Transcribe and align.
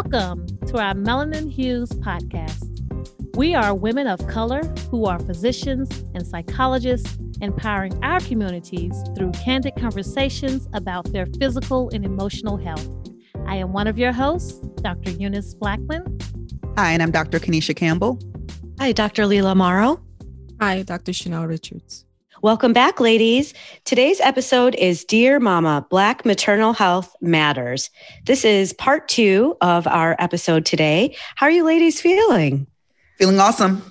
Welcome 0.00 0.46
to 0.68 0.78
our 0.78 0.94
Melanin 0.94 1.50
Hughes 1.50 1.90
podcast. 1.90 2.68
We 3.36 3.56
are 3.56 3.74
women 3.74 4.06
of 4.06 4.24
color 4.28 4.62
who 4.92 5.06
are 5.06 5.18
physicians 5.18 5.90
and 6.14 6.24
psychologists 6.24 7.18
empowering 7.40 7.98
our 8.04 8.20
communities 8.20 8.94
through 9.16 9.32
candid 9.32 9.74
conversations 9.74 10.68
about 10.72 11.10
their 11.10 11.26
physical 11.40 11.90
and 11.92 12.04
emotional 12.04 12.56
health. 12.56 12.88
I 13.48 13.56
am 13.56 13.72
one 13.72 13.88
of 13.88 13.98
your 13.98 14.12
hosts, 14.12 14.60
Dr. 14.82 15.10
Eunice 15.10 15.54
Blackman. 15.54 16.16
Hi, 16.76 16.92
and 16.92 17.02
I'm 17.02 17.10
Dr. 17.10 17.40
Kanisha 17.40 17.74
Campbell. 17.74 18.20
Hi, 18.78 18.92
Dr. 18.92 19.24
Leela 19.24 19.56
Morrow. 19.56 20.00
Hi, 20.60 20.82
Dr. 20.82 21.12
Chanel 21.12 21.48
Richards. 21.48 22.04
Welcome 22.40 22.72
back, 22.72 23.00
ladies. 23.00 23.52
Today's 23.84 24.20
episode 24.20 24.76
is 24.76 25.04
Dear 25.04 25.40
Mama 25.40 25.84
Black 25.90 26.24
Maternal 26.24 26.72
Health 26.72 27.16
Matters. 27.20 27.90
This 28.26 28.44
is 28.44 28.72
part 28.72 29.08
two 29.08 29.56
of 29.60 29.88
our 29.88 30.14
episode 30.20 30.64
today. 30.64 31.16
How 31.34 31.46
are 31.46 31.50
you 31.50 31.64
ladies 31.64 32.00
feeling? 32.00 32.68
Feeling 33.16 33.40
awesome. 33.40 33.82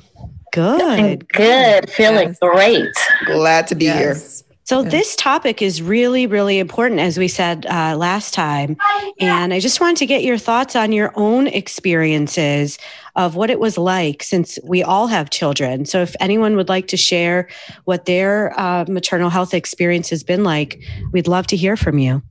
Good. 0.54 0.80
Feeling 0.80 1.22
good. 1.34 1.90
Feeling 1.90 2.28
yes. 2.30 2.38
great. 2.40 2.94
Glad 3.26 3.68
to 3.68 3.76
be 3.76 3.86
yes. 3.86 4.40
here. 4.40 4.47
So, 4.68 4.82
yes. 4.82 4.92
this 4.92 5.16
topic 5.16 5.62
is 5.62 5.82
really, 5.82 6.28
really 6.28 6.60
important, 6.60 7.00
as 7.00 7.18
we 7.18 7.30
said 7.30 7.66
uh, 7.68 7.96
last 7.96 8.34
time. 8.34 8.76
And 9.18 9.54
I 9.54 9.62
just 9.62 9.80
wanted 9.80 9.96
to 9.98 10.06
get 10.06 10.26
your 10.26 10.38
thoughts 10.38 10.76
on 10.76 10.92
your 10.92 11.14
own 11.16 11.48
experiences 11.48 12.78
of 13.16 13.36
what 13.36 13.50
it 13.50 13.62
was 13.62 13.78
like 13.78 14.22
since 14.24 14.60
we 14.66 14.84
all 14.84 15.08
have 15.08 15.30
children. 15.30 15.86
So, 15.86 16.02
if 16.02 16.18
anyone 16.20 16.58
would 16.58 16.68
like 16.68 16.88
to 16.90 16.98
share 16.98 17.48
what 17.86 18.08
their 18.08 18.54
uh, 18.60 18.84
maternal 18.90 19.30
health 19.30 19.54
experience 19.54 20.10
has 20.10 20.22
been 20.22 20.44
like, 20.44 20.82
we'd 21.14 21.30
love 21.30 21.48
to 21.48 21.56
hear 21.56 21.78
from 21.78 21.98
you. 21.98 22.22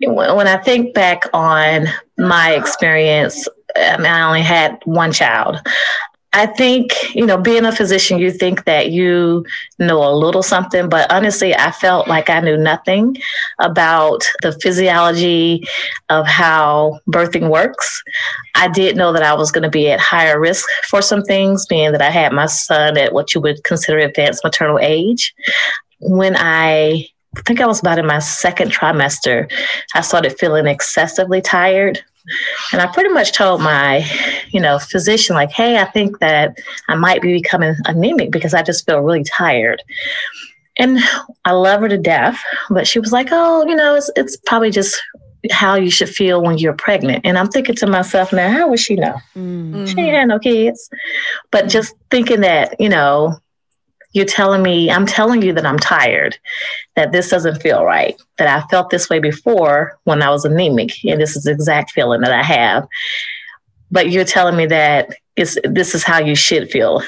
When 0.00 0.48
I 0.48 0.56
think 0.56 0.94
back 0.94 1.26
on 1.32 1.86
my 2.18 2.54
experience, 2.54 3.46
I 3.76 3.96
mean, 3.98 4.06
I 4.06 4.26
only 4.26 4.42
had 4.42 4.80
one 4.84 5.12
child. 5.12 5.60
I 6.34 6.46
think, 6.46 7.14
you 7.14 7.24
know, 7.24 7.38
being 7.38 7.64
a 7.64 7.72
physician, 7.72 8.18
you 8.18 8.30
think 8.30 8.64
that 8.64 8.90
you 8.90 9.46
know 9.78 10.06
a 10.06 10.12
little 10.12 10.42
something, 10.42 10.88
but 10.88 11.10
honestly, 11.10 11.54
I 11.54 11.70
felt 11.70 12.06
like 12.06 12.28
I 12.28 12.40
knew 12.40 12.58
nothing 12.58 13.16
about 13.58 14.24
the 14.42 14.52
physiology 14.52 15.66
of 16.10 16.26
how 16.26 17.00
birthing 17.08 17.48
works. 17.48 18.02
I 18.54 18.68
did 18.68 18.96
know 18.96 19.12
that 19.12 19.22
I 19.22 19.32
was 19.32 19.50
going 19.50 19.62
to 19.62 19.70
be 19.70 19.90
at 19.90 20.00
higher 20.00 20.38
risk 20.38 20.68
for 20.88 21.00
some 21.00 21.22
things, 21.22 21.66
being 21.66 21.92
that 21.92 22.02
I 22.02 22.10
had 22.10 22.32
my 22.32 22.46
son 22.46 22.98
at 22.98 23.14
what 23.14 23.34
you 23.34 23.40
would 23.40 23.64
consider 23.64 23.98
advanced 23.98 24.44
maternal 24.44 24.78
age. 24.80 25.34
When 26.00 26.36
I 26.36 27.08
I 27.36 27.42
think 27.42 27.60
I 27.60 27.66
was 27.66 27.80
about 27.80 27.98
in 27.98 28.06
my 28.06 28.18
second 28.18 28.72
trimester, 28.72 29.50
I 29.94 30.00
started 30.00 30.38
feeling 30.38 30.66
excessively 30.66 31.40
tired 31.40 32.02
and 32.72 32.80
I 32.82 32.86
pretty 32.86 33.10
much 33.10 33.32
told 33.32 33.60
my, 33.60 34.04
you 34.50 34.60
know, 34.60 34.78
physician, 34.78 35.34
like, 35.34 35.50
hey, 35.50 35.78
I 35.78 35.84
think 35.84 36.18
that 36.20 36.58
I 36.88 36.94
might 36.94 37.22
be 37.22 37.32
becoming 37.32 37.74
anemic 37.86 38.30
because 38.30 38.54
I 38.54 38.62
just 38.62 38.86
feel 38.86 39.00
really 39.00 39.24
tired. 39.24 39.82
And 40.78 40.98
I 41.44 41.52
love 41.52 41.80
her 41.80 41.88
to 41.88 41.98
death, 41.98 42.40
but 42.70 42.86
she 42.86 43.00
was 43.00 43.12
like, 43.12 43.28
oh, 43.32 43.66
you 43.66 43.74
know, 43.74 43.96
it's, 43.96 44.10
it's 44.16 44.36
probably 44.46 44.70
just 44.70 45.00
how 45.50 45.74
you 45.74 45.90
should 45.90 46.08
feel 46.08 46.42
when 46.42 46.58
you're 46.58 46.72
pregnant. 46.72 47.24
And 47.24 47.38
I'm 47.38 47.48
thinking 47.48 47.74
to 47.76 47.86
myself 47.86 48.32
now, 48.32 48.50
how 48.50 48.68
would 48.68 48.80
she 48.80 48.96
know? 48.96 49.14
Mm-hmm. 49.36 49.86
She 49.86 50.00
ain't 50.00 50.16
had 50.16 50.28
no 50.28 50.38
kids. 50.38 50.88
But 51.50 51.68
just 51.68 51.94
thinking 52.10 52.40
that, 52.40 52.80
you 52.80 52.88
know, 52.88 53.38
you're 54.12 54.24
telling 54.24 54.62
me, 54.62 54.90
I'm 54.90 55.06
telling 55.06 55.42
you 55.42 55.52
that 55.52 55.66
I'm 55.66 55.78
tired, 55.78 56.38
that 56.96 57.12
this 57.12 57.28
doesn't 57.28 57.60
feel 57.60 57.84
right, 57.84 58.20
that 58.38 58.48
I 58.48 58.66
felt 58.68 58.90
this 58.90 59.10
way 59.10 59.18
before 59.18 59.98
when 60.04 60.22
I 60.22 60.30
was 60.30 60.44
anemic, 60.44 61.04
and 61.04 61.20
this 61.20 61.36
is 61.36 61.44
the 61.44 61.50
exact 61.50 61.92
feeling 61.92 62.22
that 62.22 62.32
I 62.32 62.42
have. 62.42 62.88
But 63.90 64.10
you're 64.10 64.24
telling 64.24 64.56
me 64.56 64.66
that 64.66 65.10
it's, 65.36 65.56
this 65.64 65.94
is 65.94 66.04
how 66.04 66.18
you 66.18 66.34
should 66.34 66.70
feel 66.70 67.02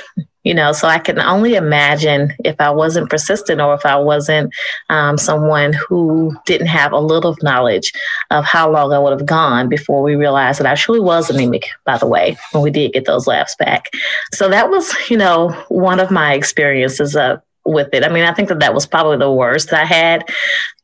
you 0.44 0.54
know 0.54 0.72
so 0.72 0.88
i 0.88 0.98
can 0.98 1.18
only 1.20 1.54
imagine 1.54 2.32
if 2.44 2.56
i 2.60 2.70
wasn't 2.70 3.08
persistent 3.10 3.60
or 3.60 3.74
if 3.74 3.84
i 3.84 3.96
wasn't 3.96 4.52
um, 4.88 5.18
someone 5.18 5.72
who 5.72 6.34
didn't 6.46 6.66
have 6.66 6.92
a 6.92 6.98
little 6.98 7.36
knowledge 7.42 7.92
of 8.30 8.44
how 8.44 8.70
long 8.70 8.92
i 8.92 8.98
would 8.98 9.12
have 9.12 9.26
gone 9.26 9.68
before 9.68 10.02
we 10.02 10.14
realized 10.14 10.60
that 10.60 10.66
i 10.66 10.74
truly 10.74 11.00
was 11.00 11.30
anemic 11.30 11.66
by 11.84 11.98
the 11.98 12.06
way 12.06 12.36
when 12.52 12.62
we 12.62 12.70
did 12.70 12.92
get 12.92 13.04
those 13.04 13.26
labs 13.26 13.54
back. 13.56 13.86
So 14.32 14.48
that 14.48 14.70
was 14.70 14.94
you 15.10 15.16
know 15.16 15.50
one 15.68 16.00
of 16.00 16.10
my 16.10 16.34
experiences 16.34 17.16
uh, 17.16 17.38
with 17.64 17.88
it. 17.92 18.04
I 18.04 18.08
mean 18.08 18.24
i 18.24 18.32
think 18.32 18.48
that 18.48 18.60
that 18.60 18.74
was 18.74 18.86
probably 18.86 19.18
the 19.18 19.32
worst 19.32 19.70
that 19.70 19.80
i 19.80 19.84
had 19.84 20.28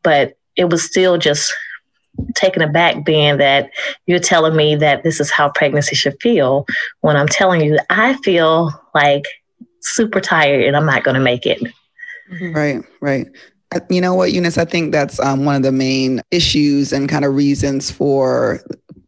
but 0.03 0.37
it 0.57 0.71
was 0.71 0.83
still 0.83 1.19
just 1.19 1.53
taken 2.35 2.63
aback 2.63 3.05
being 3.05 3.39
that 3.39 3.71
you're 4.07 4.19
telling 4.19 4.57
me 4.57 4.75
that 4.77 5.03
this 5.03 5.21
is 5.21 5.31
how 5.31 5.51
pregnancy 5.51 5.95
should 5.95 6.21
feel 6.21 6.67
when 7.01 7.17
I'm 7.17 7.29
telling 7.29 7.61
you 7.61 7.79
I 7.91 8.15
feel 8.23 8.71
like 8.95 9.25
super 9.87 10.21
tired 10.21 10.65
and 10.65 10.77
I'm 10.77 10.87
not 10.87 11.05
going 11.05 11.15
to 11.15 11.21
make 11.21 11.47
it. 11.47 11.61
Mm-hmm. 12.33 12.53
Right, 12.53 12.85
right. 13.01 13.27
You 13.91 14.01
know 14.01 14.15
what, 14.15 14.33
Eunice? 14.33 14.59
I 14.59 14.65
think 14.65 14.93
that's 14.93 15.19
um, 15.21 15.45
one 15.45 15.57
of 15.57 15.63
the 15.63 15.73
main 15.73 16.23
issues 16.31 16.93
and 16.93 17.09
kind 17.09 17.25
of 17.25 17.35
reasons 17.35 17.91
for 17.91 18.61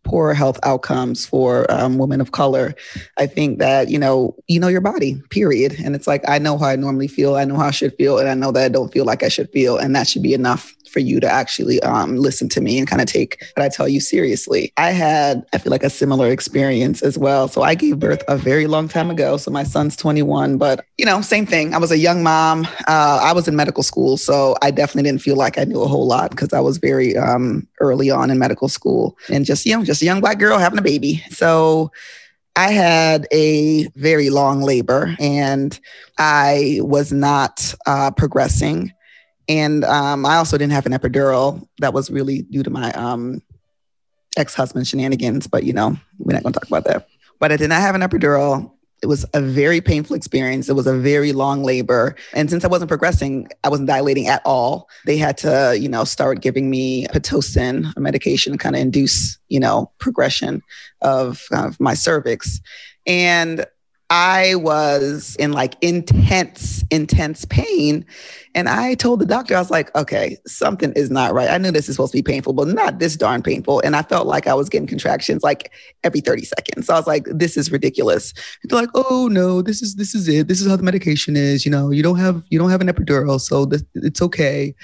poor 0.05 0.33
health 0.35 0.59
outcomes 0.63 1.27
for 1.27 1.71
um, 1.71 1.99
women 1.99 2.21
of 2.21 2.33
color. 2.33 2.75
I 3.19 3.27
think 3.27 3.59
that 3.59 3.89
you 3.89 3.99
know, 3.99 4.35
you 4.47 4.59
know 4.59 4.69
your 4.69 4.81
body, 4.81 5.23
period. 5.31 5.77
And 5.85 5.95
it's 5.95 6.07
like 6.07 6.23
I 6.29 6.39
know 6.39 6.59
how 6.59 6.67
I 6.67 6.77
normally 6.77 7.09
feel, 7.09 7.37
I 7.37 7.45
know 7.45 7.57
how 7.57 7.67
I 7.67 7.73
should 7.73 7.95
feel, 7.97 8.19
and 8.19 8.29
I 8.29 8.35
know 8.35 8.51
that 8.53 8.65
I 8.65 8.69
don't 8.69 8.93
feel 8.93 9.05
like 9.05 9.23
I 9.23 9.29
should 9.29 9.51
feel, 9.51 9.77
and 9.77 9.95
that 9.95 10.09
should 10.09 10.23
be 10.23 10.35
enough 10.35 10.75
for 10.99 11.03
you 11.03 11.21
to 11.21 11.31
actually 11.31 11.81
um, 11.83 12.17
listen 12.17 12.49
to 12.49 12.61
me 12.61 12.77
and 12.77 12.89
kind 12.89 13.01
of 13.01 13.07
take 13.07 13.41
what 13.55 13.65
I 13.65 13.69
tell 13.69 13.87
you 13.87 14.01
seriously. 14.01 14.73
I 14.77 14.91
had, 14.91 15.47
I 15.53 15.59
feel 15.59 15.71
like, 15.71 15.85
a 15.85 15.91
similar 15.91 16.29
experience 16.29 17.03
as 17.03 17.17
well. 17.17 17.47
So 17.47 17.63
I 17.63 17.77
gave 17.77 18.01
birth 18.01 18.25
a 18.27 18.37
very 18.37 18.67
long 18.67 18.89
time 18.89 19.09
ago. 19.09 19.37
So 19.37 19.53
my 19.53 19.63
son's 19.63 19.95
21, 19.95 20.59
but 20.59 20.85
you 20.97 21.07
know, 21.07 21.21
same 21.21 21.47
thing. 21.47 21.73
I 21.73 21.79
was 21.79 21.93
a 21.93 21.99
young 21.99 22.25
mom. 22.25 22.67
Uh, 22.89 23.21
I 23.23 23.33
was 23.33 23.47
in 23.47 23.55
medical 23.55 23.85
school, 23.85 24.17
so 24.17 24.57
I 24.61 24.73
definitely 24.73 25.09
didn't 25.09 25.23
feel 25.23 25.37
like 25.37 25.57
I 25.57 25.63
knew 25.63 25.83
a 25.83 25.87
whole 25.87 26.09
lot 26.09 26.33
because 26.33 26.53
I 26.53 26.59
was 26.59 26.79
very 26.79 27.17
um, 27.17 27.69
early 27.79 28.11
on 28.11 28.29
in 28.29 28.41
medical 28.41 28.69
school 28.69 29.17
and 29.31 29.45
just 29.45 29.65
you 29.67 29.77
know, 29.77 29.85
just 29.85 30.03
a 30.03 30.05
young 30.05 30.21
black 30.21 30.41
girl 30.41 30.59
having 30.59 30.81
a 30.81 30.83
baby. 30.83 31.23
So. 31.31 31.93
I 32.57 32.73
had 32.73 33.29
a 33.31 33.87
very 33.95 34.31
long 34.31 34.63
labor 34.63 35.15
and 35.21 35.79
I 36.19 36.81
was 36.83 37.13
not 37.13 37.73
uh, 37.87 38.11
progressing. 38.11 38.93
And 39.49 39.85
um, 39.85 40.27
I 40.27 40.37
also 40.37 40.59
didn't 40.59 40.73
have 40.73 40.87
an 40.87 40.93
epidural. 40.93 41.67
That 41.79 41.95
was 41.95 42.11
really 42.11 42.43
due 42.43 42.63
to 42.63 42.71
my 42.71 42.93
um, 42.93 43.43
ex 44.37 44.55
husband 44.55 44.87
shenanigans, 44.87 45.47
but 45.47 45.65
you 45.65 45.73
know, 45.73 45.97
we're 46.19 46.35
not 46.35 46.43
going 46.43 46.53
to 46.53 46.61
talk 46.61 46.69
about 46.69 46.85
that. 46.85 47.09
But 47.39 47.53
I 47.53 47.57
did 47.57 47.69
not 47.69 47.81
have 47.81 47.95
an 47.95 48.03
epidural. 48.03 48.73
It 49.01 49.07
was 49.07 49.25
a 49.33 49.41
very 49.41 49.81
painful 49.81 50.17
experience. 50.17 50.69
It 50.69 50.75
was 50.75 50.89
a 50.89 50.99
very 50.99 51.33
long 51.33 51.63
labor. 51.63 52.17
And 52.35 52.51
since 52.51 52.65
I 52.65 52.69
wasn't 52.69 52.89
progressing, 52.89 53.49
I 53.63 53.69
wasn't 53.69 53.89
dilating 53.89 54.27
at 54.27 54.43
all. 54.45 54.89
They 55.07 55.17
had 55.17 55.39
to, 55.39 55.79
you 55.79 55.89
know, 55.89 56.03
start 56.03 56.41
giving 56.41 56.69
me 56.69 57.07
Pitocin, 57.07 57.93
a 57.97 58.01
medication 58.01 58.53
to 58.53 58.59
kind 58.59 58.75
of 58.75 58.83
induce, 58.83 59.39
you 59.49 59.61
know, 59.61 59.93
progression 59.99 60.63
of, 61.01 61.45
of 61.53 61.79
my 61.79 61.95
cervix. 61.95 62.61
And 63.07 63.65
I 64.11 64.55
was 64.55 65.37
in 65.37 65.53
like 65.53 65.77
intense, 65.83 66.83
intense 66.91 67.45
pain. 67.45 68.07
And 68.55 68.67
I 68.69 68.95
told 68.95 69.21
the 69.21 69.27
doctor, 69.27 69.55
I 69.55 69.59
was 69.59 69.71
like, 69.71 69.95
okay, 69.95 70.39
something 70.47 70.93
is 70.95 71.11
not 71.11 71.35
right. 71.35 71.51
I 71.51 71.59
knew 71.59 71.71
this 71.71 71.89
is 71.91 71.97
supposed 71.97 72.13
to 72.13 72.19
be 72.19 72.23
painful, 72.23 72.55
but 72.55 72.69
not 72.69 73.01
this 73.01 73.17
darn 73.17 73.43
painful. 73.43 73.81
And 73.81 73.95
I 73.95 74.03
felt 74.03 74.27
like 74.27 74.47
I 74.47 74.55
was 74.55 74.71
getting 74.71 74.87
contractions 74.87 75.43
like 75.43 75.71
every 76.05 76.21
30 76.21 76.45
seconds. 76.45 76.87
So 76.87 76.95
I 76.95 76.97
was 76.97 77.07
like, 77.07 77.27
this 77.27 77.59
is 77.59 77.71
ridiculous. 77.71 78.33
They're 78.65 78.81
like, 78.81 78.91
oh 78.95 79.29
no, 79.31 79.61
this 79.61 79.83
is 79.83 79.97
this 79.97 80.15
is 80.15 80.27
it. 80.27 80.49
This 80.49 80.63
is 80.63 80.69
how 80.69 80.77
the 80.77 80.83
medication 80.83 81.37
is. 81.37 81.67
You 81.67 81.71
know, 81.71 81.91
you 81.91 82.03
don't 82.03 82.19
have 82.19 82.43
you 82.49 82.59
don't 82.59 82.71
have 82.71 82.81
an 82.81 82.89
epidural, 82.89 83.39
so 83.41 83.67
this, 83.67 83.85
it's 83.95 84.23
okay. 84.23 84.75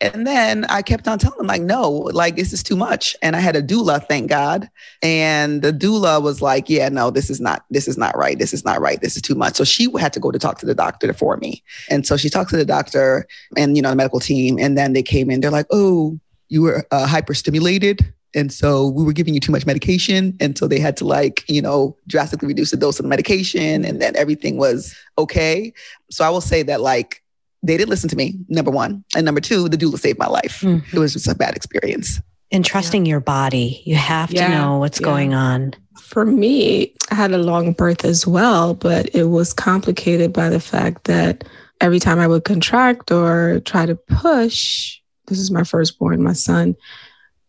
And 0.00 0.26
then 0.26 0.64
I 0.66 0.80
kept 0.82 1.06
on 1.06 1.18
telling 1.18 1.38
them, 1.38 1.46
like, 1.46 1.62
no, 1.62 1.90
like 1.90 2.36
this 2.36 2.52
is 2.52 2.62
too 2.62 2.76
much. 2.76 3.14
And 3.22 3.36
I 3.36 3.40
had 3.40 3.54
a 3.54 3.62
doula, 3.62 4.06
thank 4.06 4.30
God. 4.30 4.70
And 5.02 5.60
the 5.60 5.72
doula 5.72 6.22
was 6.22 6.40
like, 6.40 6.70
yeah, 6.70 6.88
no, 6.88 7.10
this 7.10 7.28
is 7.28 7.40
not, 7.40 7.64
this 7.70 7.86
is 7.86 7.98
not 7.98 8.16
right. 8.16 8.38
This 8.38 8.54
is 8.54 8.64
not 8.64 8.80
right. 8.80 9.00
This 9.00 9.16
is 9.16 9.22
too 9.22 9.34
much. 9.34 9.56
So 9.56 9.64
she 9.64 9.88
had 9.98 10.12
to 10.14 10.20
go 10.20 10.30
to 10.30 10.38
talk 10.38 10.58
to 10.60 10.66
the 10.66 10.74
doctor 10.74 11.12
for 11.12 11.36
me. 11.36 11.62
And 11.90 12.06
so 12.06 12.16
she 12.16 12.30
talked 12.30 12.50
to 12.50 12.56
the 12.56 12.64
doctor 12.64 13.26
and, 13.56 13.76
you 13.76 13.82
know, 13.82 13.90
the 13.90 13.96
medical 13.96 14.20
team. 14.20 14.58
And 14.58 14.76
then 14.78 14.94
they 14.94 15.02
came 15.02 15.30
in, 15.30 15.40
they're 15.40 15.50
like, 15.50 15.66
oh, 15.70 16.18
you 16.48 16.62
were 16.62 16.86
uh, 16.90 17.06
hyperstimulated. 17.06 18.12
And 18.34 18.52
so 18.52 18.88
we 18.88 19.04
were 19.04 19.12
giving 19.12 19.34
you 19.34 19.40
too 19.40 19.52
much 19.52 19.66
medication. 19.66 20.36
And 20.40 20.56
so 20.56 20.68
they 20.68 20.78
had 20.78 20.96
to 20.98 21.04
like, 21.04 21.44
you 21.48 21.60
know, 21.60 21.96
drastically 22.06 22.48
reduce 22.48 22.70
the 22.70 22.76
dose 22.76 22.98
of 22.98 23.02
the 23.02 23.08
medication 23.08 23.84
and 23.84 24.00
then 24.00 24.14
everything 24.16 24.56
was 24.56 24.94
okay. 25.18 25.72
So 26.10 26.24
I 26.24 26.30
will 26.30 26.40
say 26.40 26.62
that 26.62 26.80
like 26.80 27.19
they 27.62 27.76
didn't 27.76 27.90
listen 27.90 28.08
to 28.10 28.16
me, 28.16 28.34
number 28.48 28.70
one. 28.70 29.04
And 29.14 29.24
number 29.24 29.40
two, 29.40 29.68
the 29.68 29.76
doula 29.76 29.98
saved 29.98 30.18
my 30.18 30.26
life. 30.26 30.60
Mm-hmm. 30.60 30.96
It 30.96 30.98
was 30.98 31.12
just 31.12 31.28
a 31.28 31.34
bad 31.34 31.54
experience. 31.54 32.20
And 32.50 32.64
trusting 32.64 33.06
yeah. 33.06 33.10
your 33.10 33.20
body. 33.20 33.82
You 33.84 33.96
have 33.96 34.32
yeah. 34.32 34.48
to 34.48 34.54
know 34.54 34.78
what's 34.78 35.00
yeah. 35.00 35.04
going 35.04 35.34
on. 35.34 35.74
For 36.00 36.24
me, 36.24 36.94
I 37.10 37.14
had 37.14 37.32
a 37.32 37.38
long 37.38 37.72
birth 37.72 38.04
as 38.04 38.26
well, 38.26 38.74
but 38.74 39.14
it 39.14 39.24
was 39.24 39.52
complicated 39.52 40.32
by 40.32 40.48
the 40.48 40.58
fact 40.58 41.04
that 41.04 41.44
every 41.80 42.00
time 42.00 42.18
I 42.18 42.26
would 42.26 42.44
contract 42.44 43.12
or 43.12 43.60
try 43.64 43.86
to 43.86 43.94
push, 43.94 44.98
this 45.28 45.38
is 45.38 45.50
my 45.50 45.62
firstborn, 45.62 46.22
my 46.22 46.32
son, 46.32 46.74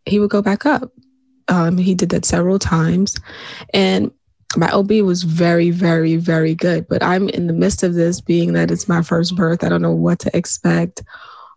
he 0.05 0.19
would 0.19 0.29
go 0.29 0.41
back 0.41 0.65
up. 0.65 0.91
Um, 1.47 1.77
he 1.77 1.95
did 1.95 2.09
that 2.09 2.25
several 2.25 2.59
times. 2.59 3.17
And 3.73 4.11
my 4.57 4.69
OB 4.71 4.91
was 5.03 5.23
very, 5.23 5.69
very, 5.69 6.17
very 6.17 6.55
good. 6.55 6.87
But 6.87 7.03
I'm 7.03 7.29
in 7.29 7.47
the 7.47 7.53
midst 7.53 7.83
of 7.83 7.93
this, 7.93 8.21
being 8.21 8.53
that 8.53 8.71
it's 8.71 8.87
my 8.87 9.01
first 9.01 9.35
birth. 9.35 9.63
I 9.63 9.69
don't 9.69 9.81
know 9.81 9.95
what 9.95 10.19
to 10.19 10.37
expect 10.37 11.03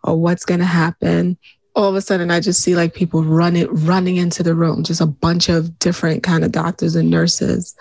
or 0.03 0.19
what's 0.19 0.45
going 0.45 0.59
to 0.59 0.65
happen. 0.65 1.37
All 1.75 1.89
of 1.89 1.95
a 1.95 2.01
sudden, 2.01 2.31
I 2.31 2.39
just 2.39 2.61
see 2.61 2.75
like 2.75 2.93
people 2.93 3.23
running, 3.23 3.67
running 3.67 4.15
into 4.15 4.43
the 4.43 4.55
room, 4.55 4.83
just 4.83 5.01
a 5.01 5.05
bunch 5.05 5.49
of 5.49 5.77
different 5.79 6.23
kind 6.23 6.45
of 6.45 6.51
doctors 6.51 6.95
and 6.95 7.09
nurses. 7.09 7.75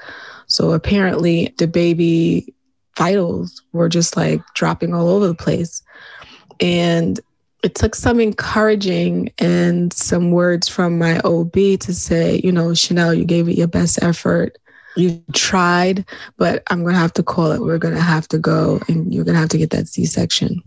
So 0.47 0.73
apparently, 0.73 1.55
the 1.59 1.69
baby 1.69 2.53
vitals 2.97 3.63
were 3.73 3.89
just 3.89 4.17
like 4.17 4.41
dropping 4.55 4.95
all 4.95 5.09
over 5.09 5.29
the 5.29 5.35
place. 5.35 5.83
And 6.61 7.21
it 7.63 7.75
took 7.75 7.95
some 7.95 8.21
encouraging 8.21 9.33
and 9.39 9.93
some 9.93 10.33
words 10.33 10.69
from 10.69 10.99
my 10.99 11.19
OB 11.21 11.53
to 11.53 11.95
say, 11.95 12.41
you 12.45 12.53
know, 12.53 12.75
Chanel, 12.75 13.15
you 13.15 13.25
gave 13.25 13.49
it 13.49 13.57
your 13.57 13.69
best 13.69 14.03
effort 14.03 14.59
you 14.97 15.23
tried, 15.33 16.05
but 16.37 16.63
I'm 16.71 16.83
going 16.83 16.95
to 16.95 17.01
have 17.01 17.13
to 17.15 17.23
call 17.23 17.53
it. 17.53 17.61
We're 17.61 17.79
going 17.79 17.95
to 17.95 18.01
have 18.01 18.29
to 18.29 18.39
go 18.39 18.81
and 18.89 19.13
you're 19.13 19.25
going 19.25 19.35
to 19.35 19.41
have 19.41 19.49
to 19.51 19.59
get 19.59 19.71
that 19.71 19.89
C 19.89 20.07
section. 20.07 20.63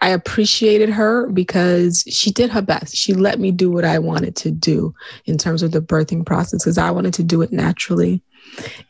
I 0.00 0.10
appreciated 0.10 0.90
her 0.90 1.28
because 1.28 2.04
she 2.08 2.30
did 2.30 2.50
her 2.50 2.62
best. 2.62 2.94
She 2.94 3.14
let 3.14 3.40
me 3.40 3.50
do 3.50 3.70
what 3.70 3.84
I 3.84 3.98
wanted 3.98 4.36
to 4.36 4.50
do 4.50 4.94
in 5.24 5.38
terms 5.38 5.62
of 5.62 5.72
the 5.72 5.80
birthing 5.80 6.26
process 6.26 6.62
because 6.62 6.78
I 6.78 6.90
wanted 6.90 7.14
to 7.14 7.22
do 7.22 7.42
it 7.42 7.52
naturally. 7.52 8.22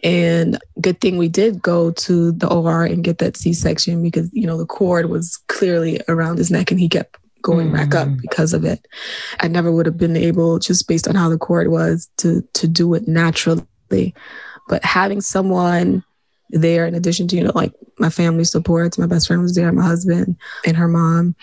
And 0.03 0.59
good 0.81 1.01
thing 1.01 1.17
we 1.17 1.29
did 1.29 1.63
go 1.63 1.93
to 1.93 2.33
the 2.33 2.49
OR 2.49 2.85
and 2.85 3.05
get 3.05 3.19
that 3.19 3.37
C 3.37 3.53
section 3.53 4.03
because, 4.03 4.29
you 4.33 4.47
know, 4.47 4.59
the 4.59 4.67
cord 4.67 5.09
was 5.09 5.39
clearly 5.49 6.01
around 6.09 6.39
his 6.39 6.51
neck 6.51 6.71
and 6.71 6.81
he 6.81 6.89
kept 6.89 7.17
going 7.43 7.73
back 7.73 7.95
up 7.95 8.09
mm. 8.09 8.21
because 8.21 8.53
of 8.53 8.65
it. 8.65 8.87
I 9.41 9.47
never 9.47 9.71
would 9.71 9.87
have 9.87 9.97
been 9.97 10.17
able, 10.17 10.59
just 10.59 10.89
based 10.89 11.07
on 11.07 11.15
how 11.15 11.29
the 11.29 11.39
cord 11.39 11.69
was, 11.69 12.09
to 12.19 12.43
to 12.55 12.67
do 12.67 12.93
it 12.95 13.07
naturally 13.07 14.15
but 14.69 14.85
having 14.85 15.21
someone 15.21 16.05
there 16.51 16.87
in 16.87 16.95
addition 16.95 17.27
to 17.27 17.37
you 17.37 17.43
know 17.43 17.53
like 17.55 17.73
my 17.99 18.11
family 18.11 18.45
supports 18.45 18.99
my 18.99 19.07
best 19.07 19.27
friend 19.27 19.43
was 19.43 19.55
there 19.55 19.73
my 19.73 19.83
husband 19.83 20.37
and 20.65 20.77
her 20.77 20.87
mom 20.87 21.35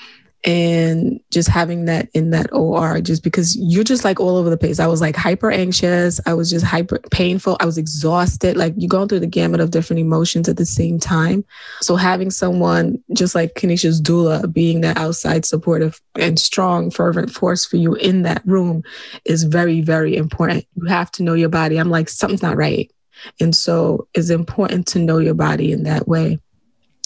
and 0.45 1.21
just 1.31 1.47
having 1.47 1.85
that 1.85 2.09
in 2.13 2.31
that 2.31 2.51
OR 2.51 2.99
just 2.99 3.23
because 3.23 3.55
you're 3.55 3.83
just 3.83 4.03
like 4.03 4.19
all 4.19 4.35
over 4.35 4.49
the 4.49 4.57
place. 4.57 4.79
I 4.79 4.87
was 4.87 4.99
like 4.99 5.15
hyper 5.15 5.49
anxious. 5.49 6.19
I 6.25 6.33
was 6.33 6.49
just 6.49 6.65
hyper 6.65 6.99
painful. 7.11 7.55
I 7.61 7.65
was 7.65 7.77
exhausted. 7.77 8.57
Like 8.57 8.73
you're 8.75 8.89
going 8.89 9.07
through 9.07 9.21
the 9.21 9.27
gamut 9.27 9.61
of 9.61 9.71
different 9.71 10.01
emotions 10.01 10.49
at 10.49 10.57
the 10.57 10.65
same 10.65 10.99
time. 10.99 11.45
So 11.81 11.95
having 11.95 12.29
someone 12.29 13.01
just 13.13 13.35
like 13.35 13.53
Kanisha's 13.53 14.01
doula 14.01 14.51
being 14.51 14.81
that 14.81 14.97
outside 14.97 15.45
supportive 15.45 16.01
and 16.15 16.37
strong, 16.37 16.91
fervent 16.91 17.31
force 17.31 17.65
for 17.65 17.77
you 17.77 17.95
in 17.95 18.23
that 18.23 18.41
room 18.45 18.83
is 19.23 19.43
very, 19.43 19.79
very 19.79 20.17
important. 20.17 20.65
You 20.75 20.87
have 20.87 21.09
to 21.11 21.23
know 21.23 21.35
your 21.35 21.49
body. 21.49 21.77
I'm 21.77 21.89
like, 21.89 22.09
something's 22.09 22.43
not 22.43 22.57
right. 22.57 22.91
And 23.39 23.55
so 23.55 24.07
it's 24.13 24.29
important 24.29 24.87
to 24.87 24.99
know 24.99 25.17
your 25.17 25.33
body 25.33 25.71
in 25.71 25.83
that 25.83 26.07
way. 26.07 26.39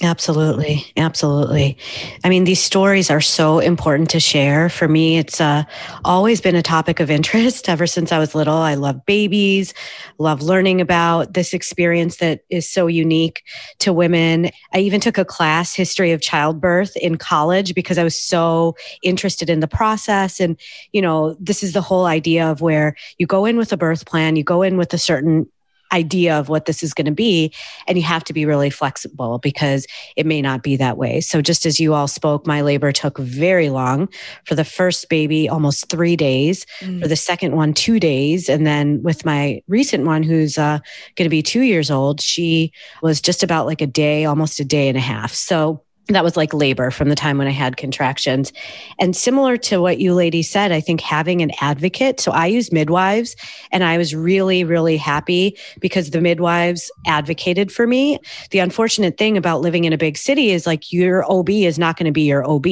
Absolutely. 0.03 0.85
Absolutely. 0.95 1.75
I 2.23 2.29
mean, 2.29 2.43
these 2.43 2.63
stories 2.63 3.09
are 3.09 3.19
so 3.19 3.57
important 3.57 4.11
to 4.11 4.19
share. 4.19 4.69
For 4.69 4.87
me, 4.87 5.17
it's 5.17 5.41
uh, 5.41 5.63
always 6.05 6.39
been 6.39 6.55
a 6.55 6.61
topic 6.61 6.99
of 6.99 7.09
interest 7.09 7.67
ever 7.69 7.87
since 7.87 8.11
I 8.11 8.19
was 8.19 8.35
little. 8.35 8.57
I 8.57 8.75
love 8.75 9.03
babies, 9.07 9.73
love 10.19 10.43
learning 10.43 10.81
about 10.81 11.33
this 11.33 11.51
experience 11.51 12.17
that 12.17 12.41
is 12.51 12.69
so 12.69 12.85
unique 12.85 13.41
to 13.79 13.91
women. 13.91 14.51
I 14.71 14.79
even 14.79 15.01
took 15.01 15.17
a 15.17 15.25
class, 15.25 15.73
History 15.73 16.11
of 16.11 16.21
Childbirth, 16.21 16.95
in 16.97 17.17
college 17.17 17.73
because 17.73 17.97
I 17.97 18.03
was 18.03 18.19
so 18.19 18.75
interested 19.01 19.49
in 19.49 19.61
the 19.61 19.67
process. 19.67 20.39
And, 20.39 20.59
you 20.93 21.01
know, 21.01 21.35
this 21.39 21.63
is 21.63 21.73
the 21.73 21.81
whole 21.81 22.05
idea 22.05 22.45
of 22.45 22.61
where 22.61 22.95
you 23.17 23.25
go 23.25 23.45
in 23.45 23.57
with 23.57 23.73
a 23.73 23.77
birth 23.77 24.05
plan, 24.05 24.35
you 24.35 24.43
go 24.43 24.61
in 24.61 24.77
with 24.77 24.93
a 24.93 24.99
certain 24.99 25.49
idea 25.91 26.37
of 26.37 26.49
what 26.49 26.65
this 26.65 26.83
is 26.83 26.93
going 26.93 27.05
to 27.05 27.11
be 27.11 27.53
and 27.87 27.97
you 27.97 28.03
have 28.03 28.23
to 28.25 28.33
be 28.33 28.45
really 28.45 28.69
flexible 28.69 29.39
because 29.39 29.85
it 30.15 30.25
may 30.25 30.41
not 30.41 30.63
be 30.63 30.75
that 30.75 30.97
way. 30.97 31.21
So 31.21 31.41
just 31.41 31.65
as 31.65 31.79
you 31.79 31.93
all 31.93 32.07
spoke 32.07 32.45
my 32.45 32.61
labor 32.61 32.91
took 32.91 33.17
very 33.17 33.69
long. 33.69 34.09
For 34.45 34.55
the 34.55 34.65
first 34.65 35.09
baby 35.09 35.47
almost 35.47 35.89
three 35.89 36.15
days. 36.15 36.65
Mm. 36.79 37.01
for 37.01 37.07
the 37.07 37.15
second 37.15 37.55
one 37.55 37.73
two 37.73 37.99
days. 37.99 38.49
And 38.49 38.65
then 38.65 39.01
with 39.03 39.25
my 39.25 39.61
recent 39.67 40.05
one 40.05 40.23
who's 40.23 40.57
uh, 40.57 40.79
going 41.15 41.25
to 41.25 41.29
be 41.29 41.41
two 41.41 41.61
years 41.61 41.89
old 41.89 42.21
she 42.21 42.71
was 43.01 43.21
just 43.21 43.43
about 43.43 43.65
like 43.65 43.81
a 43.81 43.87
day 43.87 44.25
almost 44.25 44.59
a 44.59 44.65
day 44.65 44.87
and 44.87 44.97
a 44.97 45.01
half. 45.01 45.33
So 45.33 45.83
that 46.09 46.23
was 46.23 46.37
like 46.37 46.53
labor 46.53 46.89
from 46.89 47.09
the 47.09 47.15
time 47.15 47.37
when 47.37 47.47
I 47.47 47.51
had 47.51 47.77
contractions. 47.77 48.53
And 48.99 49.15
similar 49.15 49.57
to 49.57 49.81
what 49.81 49.99
you 49.99 50.13
ladies 50.13 50.49
said, 50.49 50.71
I 50.71 50.79
think 50.79 51.01
having 51.01 51.41
an 51.41 51.51
advocate. 51.59 52.19
So 52.19 52.31
I 52.31 52.47
use 52.47 52.71
midwives 52.71 53.35
and 53.71 53.83
I 53.83 53.97
was 53.97 54.15
really, 54.15 54.63
really 54.63 54.95
happy 54.95 55.57
because 55.79 56.11
the 56.11 56.21
midwives 56.21 56.89
advocated 57.05 57.71
for 57.71 57.85
me. 57.85 58.19
The 58.51 58.59
unfortunate 58.59 59.17
thing 59.17 59.37
about 59.37 59.61
living 59.61 59.83
in 59.83 59.91
a 59.91 59.97
big 59.97 60.17
city 60.17 60.51
is 60.51 60.65
like 60.65 60.93
your 60.93 61.29
OB 61.29 61.49
is 61.49 61.77
not 61.77 61.97
going 61.97 62.05
to 62.05 62.11
be 62.11 62.21
your 62.21 62.49
OB. 62.49 62.67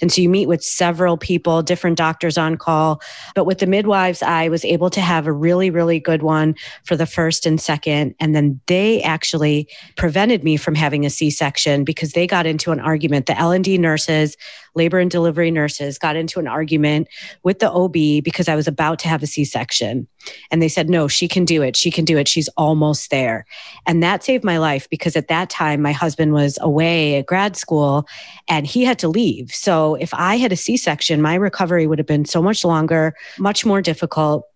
And 0.00 0.10
so 0.10 0.20
you 0.20 0.28
meet 0.28 0.46
with 0.46 0.64
several 0.64 1.16
people, 1.16 1.62
different 1.62 1.96
doctors 1.96 2.36
on 2.36 2.56
call. 2.56 3.00
But 3.36 3.44
with 3.44 3.58
the 3.58 3.66
midwives, 3.66 4.22
I 4.22 4.48
was 4.48 4.64
able 4.64 4.90
to 4.90 5.00
have 5.00 5.26
a 5.26 5.32
really, 5.32 5.70
really 5.70 6.00
good 6.00 6.22
one 6.22 6.56
for 6.84 6.96
the 6.96 7.06
first 7.06 7.46
and 7.46 7.60
second. 7.60 8.14
And 8.18 8.34
then 8.34 8.60
they 8.66 9.00
actually 9.02 9.68
prevented 9.96 10.42
me 10.42 10.56
from 10.56 10.74
having 10.74 11.06
a 11.06 11.10
C 11.10 11.30
section 11.30 11.84
because 11.84 12.12
they 12.12 12.26
got 12.26 12.46
into 12.46 12.72
an 12.72 12.79
an 12.80 12.86
argument. 12.86 13.26
The 13.26 13.38
L&D 13.38 13.78
nurses, 13.78 14.36
labor 14.74 14.98
and 14.98 15.10
delivery 15.10 15.50
nurses 15.50 15.98
got 15.98 16.16
into 16.16 16.40
an 16.40 16.46
argument 16.46 17.08
with 17.42 17.58
the 17.58 17.70
OB 17.70 18.24
because 18.24 18.48
I 18.48 18.56
was 18.56 18.66
about 18.66 18.98
to 19.00 19.08
have 19.08 19.22
a 19.22 19.26
C-section. 19.26 20.06
And 20.50 20.62
they 20.62 20.68
said, 20.68 20.88
no, 20.88 21.08
she 21.08 21.28
can 21.28 21.44
do 21.44 21.62
it. 21.62 21.76
She 21.76 21.90
can 21.90 22.04
do 22.04 22.18
it. 22.18 22.28
She's 22.28 22.48
almost 22.56 23.10
there. 23.10 23.46
And 23.86 24.02
that 24.02 24.22
saved 24.22 24.44
my 24.44 24.58
life 24.58 24.88
because 24.90 25.16
at 25.16 25.28
that 25.28 25.50
time, 25.50 25.82
my 25.82 25.92
husband 25.92 26.32
was 26.32 26.58
away 26.60 27.16
at 27.16 27.26
grad 27.26 27.56
school 27.56 28.06
and 28.48 28.66
he 28.66 28.84
had 28.84 28.98
to 29.00 29.08
leave. 29.08 29.52
So 29.52 29.94
if 29.96 30.12
I 30.14 30.36
had 30.36 30.52
a 30.52 30.56
C 30.56 30.76
section, 30.76 31.22
my 31.22 31.34
recovery 31.34 31.86
would 31.86 31.98
have 31.98 32.06
been 32.06 32.24
so 32.24 32.42
much 32.42 32.64
longer, 32.64 33.14
much 33.38 33.64
more 33.64 33.82
difficult 33.82 34.46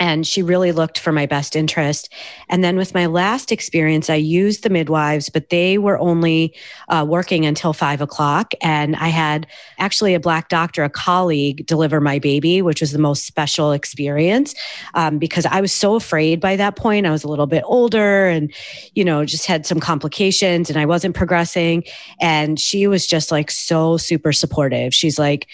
and 0.00 0.26
she 0.26 0.42
really 0.42 0.72
looked 0.72 0.98
for 0.98 1.12
my 1.12 1.26
best 1.26 1.54
interest. 1.54 2.12
And 2.48 2.64
then 2.64 2.78
with 2.78 2.94
my 2.94 3.04
last 3.04 3.52
experience, 3.52 4.08
I 4.08 4.14
used 4.14 4.62
the 4.62 4.70
midwives, 4.70 5.28
but 5.28 5.50
they 5.50 5.76
were 5.76 5.98
only 5.98 6.54
uh, 6.88 7.04
working 7.06 7.44
until 7.44 7.74
five 7.74 8.00
o'clock. 8.00 8.54
And 8.62 8.96
I 8.96 9.08
had 9.08 9.46
actually 9.78 10.14
a 10.14 10.20
black 10.20 10.48
doctor, 10.48 10.82
a 10.82 10.90
colleague, 10.90 11.66
deliver 11.66 12.00
my 12.00 12.18
baby, 12.18 12.62
which 12.62 12.80
was 12.80 12.92
the 12.92 12.98
most 12.98 13.26
special 13.26 13.72
experience 13.72 14.54
um, 14.94 15.18
because 15.18 15.44
I 15.44 15.60
was 15.60 15.72
so 15.72 15.96
afraid 15.96 16.40
by 16.40 16.56
that 16.56 16.76
point. 16.76 17.06
I 17.06 17.10
was 17.10 17.22
a 17.22 17.28
little 17.28 17.46
bit 17.46 17.62
older 17.66 18.26
and, 18.26 18.50
you 18.94 19.04
know, 19.04 19.26
just 19.26 19.44
had 19.44 19.66
some 19.66 19.80
complications 19.80 20.70
and 20.70 20.78
I 20.78 20.86
wasn't 20.86 21.14
progressing. 21.14 21.84
And 22.20 22.58
she 22.58 22.86
was 22.86 23.06
just 23.06 23.30
like 23.30 23.50
so 23.50 23.98
super 23.98 24.32
supportive. 24.32 24.94
She's 24.94 25.18
like, 25.18 25.46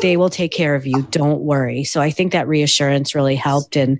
they 0.00 0.16
will 0.16 0.30
take 0.30 0.50
care 0.50 0.74
of 0.74 0.86
you. 0.86 1.02
Don't 1.12 1.42
worry. 1.42 1.84
So 1.84 2.00
I 2.00 2.10
think 2.10 2.32
that 2.32 2.48
reassurance 2.48 3.14
really 3.14 3.36
helped. 3.36 3.76
And 3.76 3.91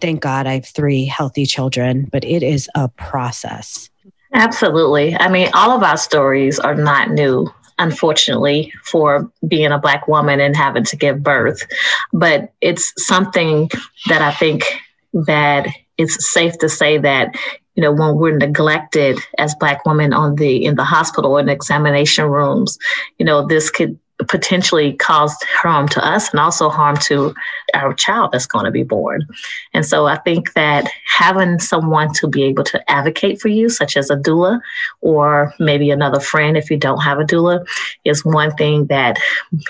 thank 0.00 0.20
God 0.20 0.46
I 0.46 0.54
have 0.54 0.66
three 0.66 1.04
healthy 1.04 1.46
children, 1.46 2.08
but 2.10 2.24
it 2.24 2.42
is 2.42 2.68
a 2.74 2.88
process. 2.88 3.90
Absolutely. 4.32 5.16
I 5.16 5.28
mean, 5.28 5.48
all 5.54 5.70
of 5.70 5.82
our 5.82 5.96
stories 5.96 6.58
are 6.58 6.74
not 6.74 7.10
new, 7.10 7.48
unfortunately, 7.78 8.72
for 8.84 9.30
being 9.46 9.72
a 9.72 9.78
Black 9.78 10.08
woman 10.08 10.40
and 10.40 10.56
having 10.56 10.84
to 10.84 10.96
give 10.96 11.22
birth. 11.22 11.66
But 12.12 12.52
it's 12.60 12.92
something 13.06 13.70
that 14.08 14.22
I 14.22 14.32
think 14.32 14.64
that 15.12 15.68
it's 15.98 16.30
safe 16.30 16.58
to 16.58 16.68
say 16.68 16.98
that 16.98 17.34
you 17.74 17.82
know 17.82 17.92
when 17.92 18.16
we're 18.16 18.36
neglected 18.36 19.18
as 19.38 19.54
black 19.54 19.84
women 19.86 20.12
on 20.12 20.36
the 20.36 20.64
in 20.64 20.74
the 20.74 20.84
hospital 20.84 21.32
or 21.32 21.40
in 21.40 21.48
examination 21.48 22.26
rooms 22.26 22.78
you 23.18 23.24
know 23.24 23.46
this 23.46 23.70
could 23.70 23.98
potentially 24.28 24.94
caused 24.94 25.42
harm 25.44 25.88
to 25.88 26.04
us 26.04 26.30
and 26.30 26.40
also 26.40 26.68
harm 26.70 26.96
to 26.96 27.34
our 27.74 27.92
child 27.92 28.32
that's 28.32 28.46
going 28.46 28.64
to 28.64 28.70
be 28.70 28.82
born. 28.82 29.26
And 29.74 29.84
so 29.84 30.06
I 30.06 30.16
think 30.16 30.54
that 30.54 30.88
having 31.04 31.58
someone 31.58 32.12
to 32.14 32.26
be 32.26 32.44
able 32.44 32.64
to 32.64 32.90
advocate 32.90 33.40
for 33.40 33.48
you, 33.48 33.68
such 33.68 33.96
as 33.96 34.10
a 34.10 34.16
doula 34.16 34.60
or 35.02 35.52
maybe 35.60 35.90
another 35.90 36.20
friend 36.20 36.56
if 36.56 36.70
you 36.70 36.78
don't 36.78 37.00
have 37.00 37.20
a 37.20 37.24
doula, 37.24 37.66
is 38.04 38.24
one 38.24 38.52
thing 38.52 38.86
that, 38.86 39.18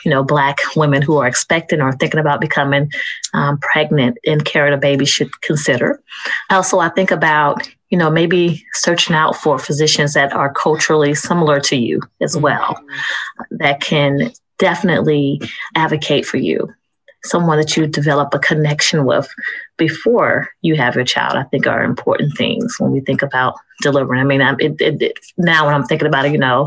you 0.04 0.10
know, 0.10 0.22
Black 0.22 0.58
women 0.76 1.02
who 1.02 1.16
are 1.16 1.26
expecting 1.26 1.80
or 1.80 1.92
thinking 1.92 2.20
about 2.20 2.40
becoming 2.40 2.90
um, 3.34 3.58
pregnant 3.58 4.16
and 4.26 4.44
carrying 4.44 4.74
a 4.74 4.78
baby 4.78 5.04
should 5.04 5.40
consider. 5.42 6.00
Also, 6.50 6.78
I 6.78 6.88
think 6.90 7.10
about 7.10 7.68
you 7.90 7.99
know, 7.99 8.11
maybe 8.11 8.64
searching 8.73 9.14
out 9.14 9.37
for 9.37 9.59
physicians 9.59 10.14
that 10.14 10.33
are 10.33 10.52
culturally 10.52 11.14
similar 11.14 11.61
to 11.61 11.76
you 11.76 12.00
as 12.21 12.35
mm-hmm. 12.35 12.45
well, 12.45 12.81
that 13.50 13.81
can 13.81 14.33
definitely 14.59 15.40
advocate 15.75 16.26
for 16.26 16.38
you. 16.38 16.73
Someone 17.25 17.59
that 17.59 17.76
you 17.76 17.87
develop 17.87 18.35
a 18.35 18.38
connection 18.38 19.05
with 19.05 19.28
before 19.76 20.49
you 20.62 20.76
have 20.76 20.95
your 20.95 21.05
child, 21.05 21.37
I 21.37 21.43
think 21.45 21.66
are 21.66 21.83
important 21.83 22.37
things 22.37 22.76
when 22.78 22.93
we 22.93 23.00
think 23.00 23.23
about 23.23 23.55
delivering. 23.83 24.21
I 24.21 24.25
mean, 24.25 24.40
it, 24.40 24.81
it, 24.81 25.02
it, 25.02 25.19
now 25.37 25.66
when 25.66 25.75
I'm 25.75 25.85
thinking 25.85 26.07
about 26.07 26.26
it, 26.26 26.33
you 26.33 26.38
know, 26.38 26.66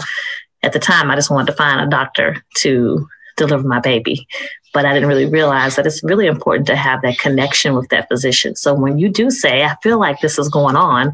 at 0.62 0.74
the 0.74 0.80
time 0.80 1.10
I 1.10 1.16
just 1.16 1.32
wanted 1.32 1.52
to 1.52 1.58
find 1.58 1.80
a 1.80 1.90
doctor 1.90 2.44
to 2.58 3.08
deliver 3.48 3.68
my 3.68 3.80
baby. 3.80 4.28
But 4.74 4.86
I 4.86 4.94
didn't 4.94 5.10
really 5.10 5.26
realize 5.26 5.76
that 5.76 5.88
it's 5.88 6.04
really 6.04 6.28
important 6.28 6.68
to 6.68 6.76
have 6.76 7.02
that 7.02 7.18
connection 7.18 7.76
with 7.76 7.90
that 7.90 8.08
physician. 8.08 8.56
So 8.56 8.74
when 8.74 9.00
you 9.00 9.10
do 9.10 9.32
say, 9.32 9.64
I 9.64 9.76
feel 9.82 10.00
like 10.00 10.22
this 10.22 10.38
is 10.38 10.50
going 10.50 10.76
on, 10.76 11.14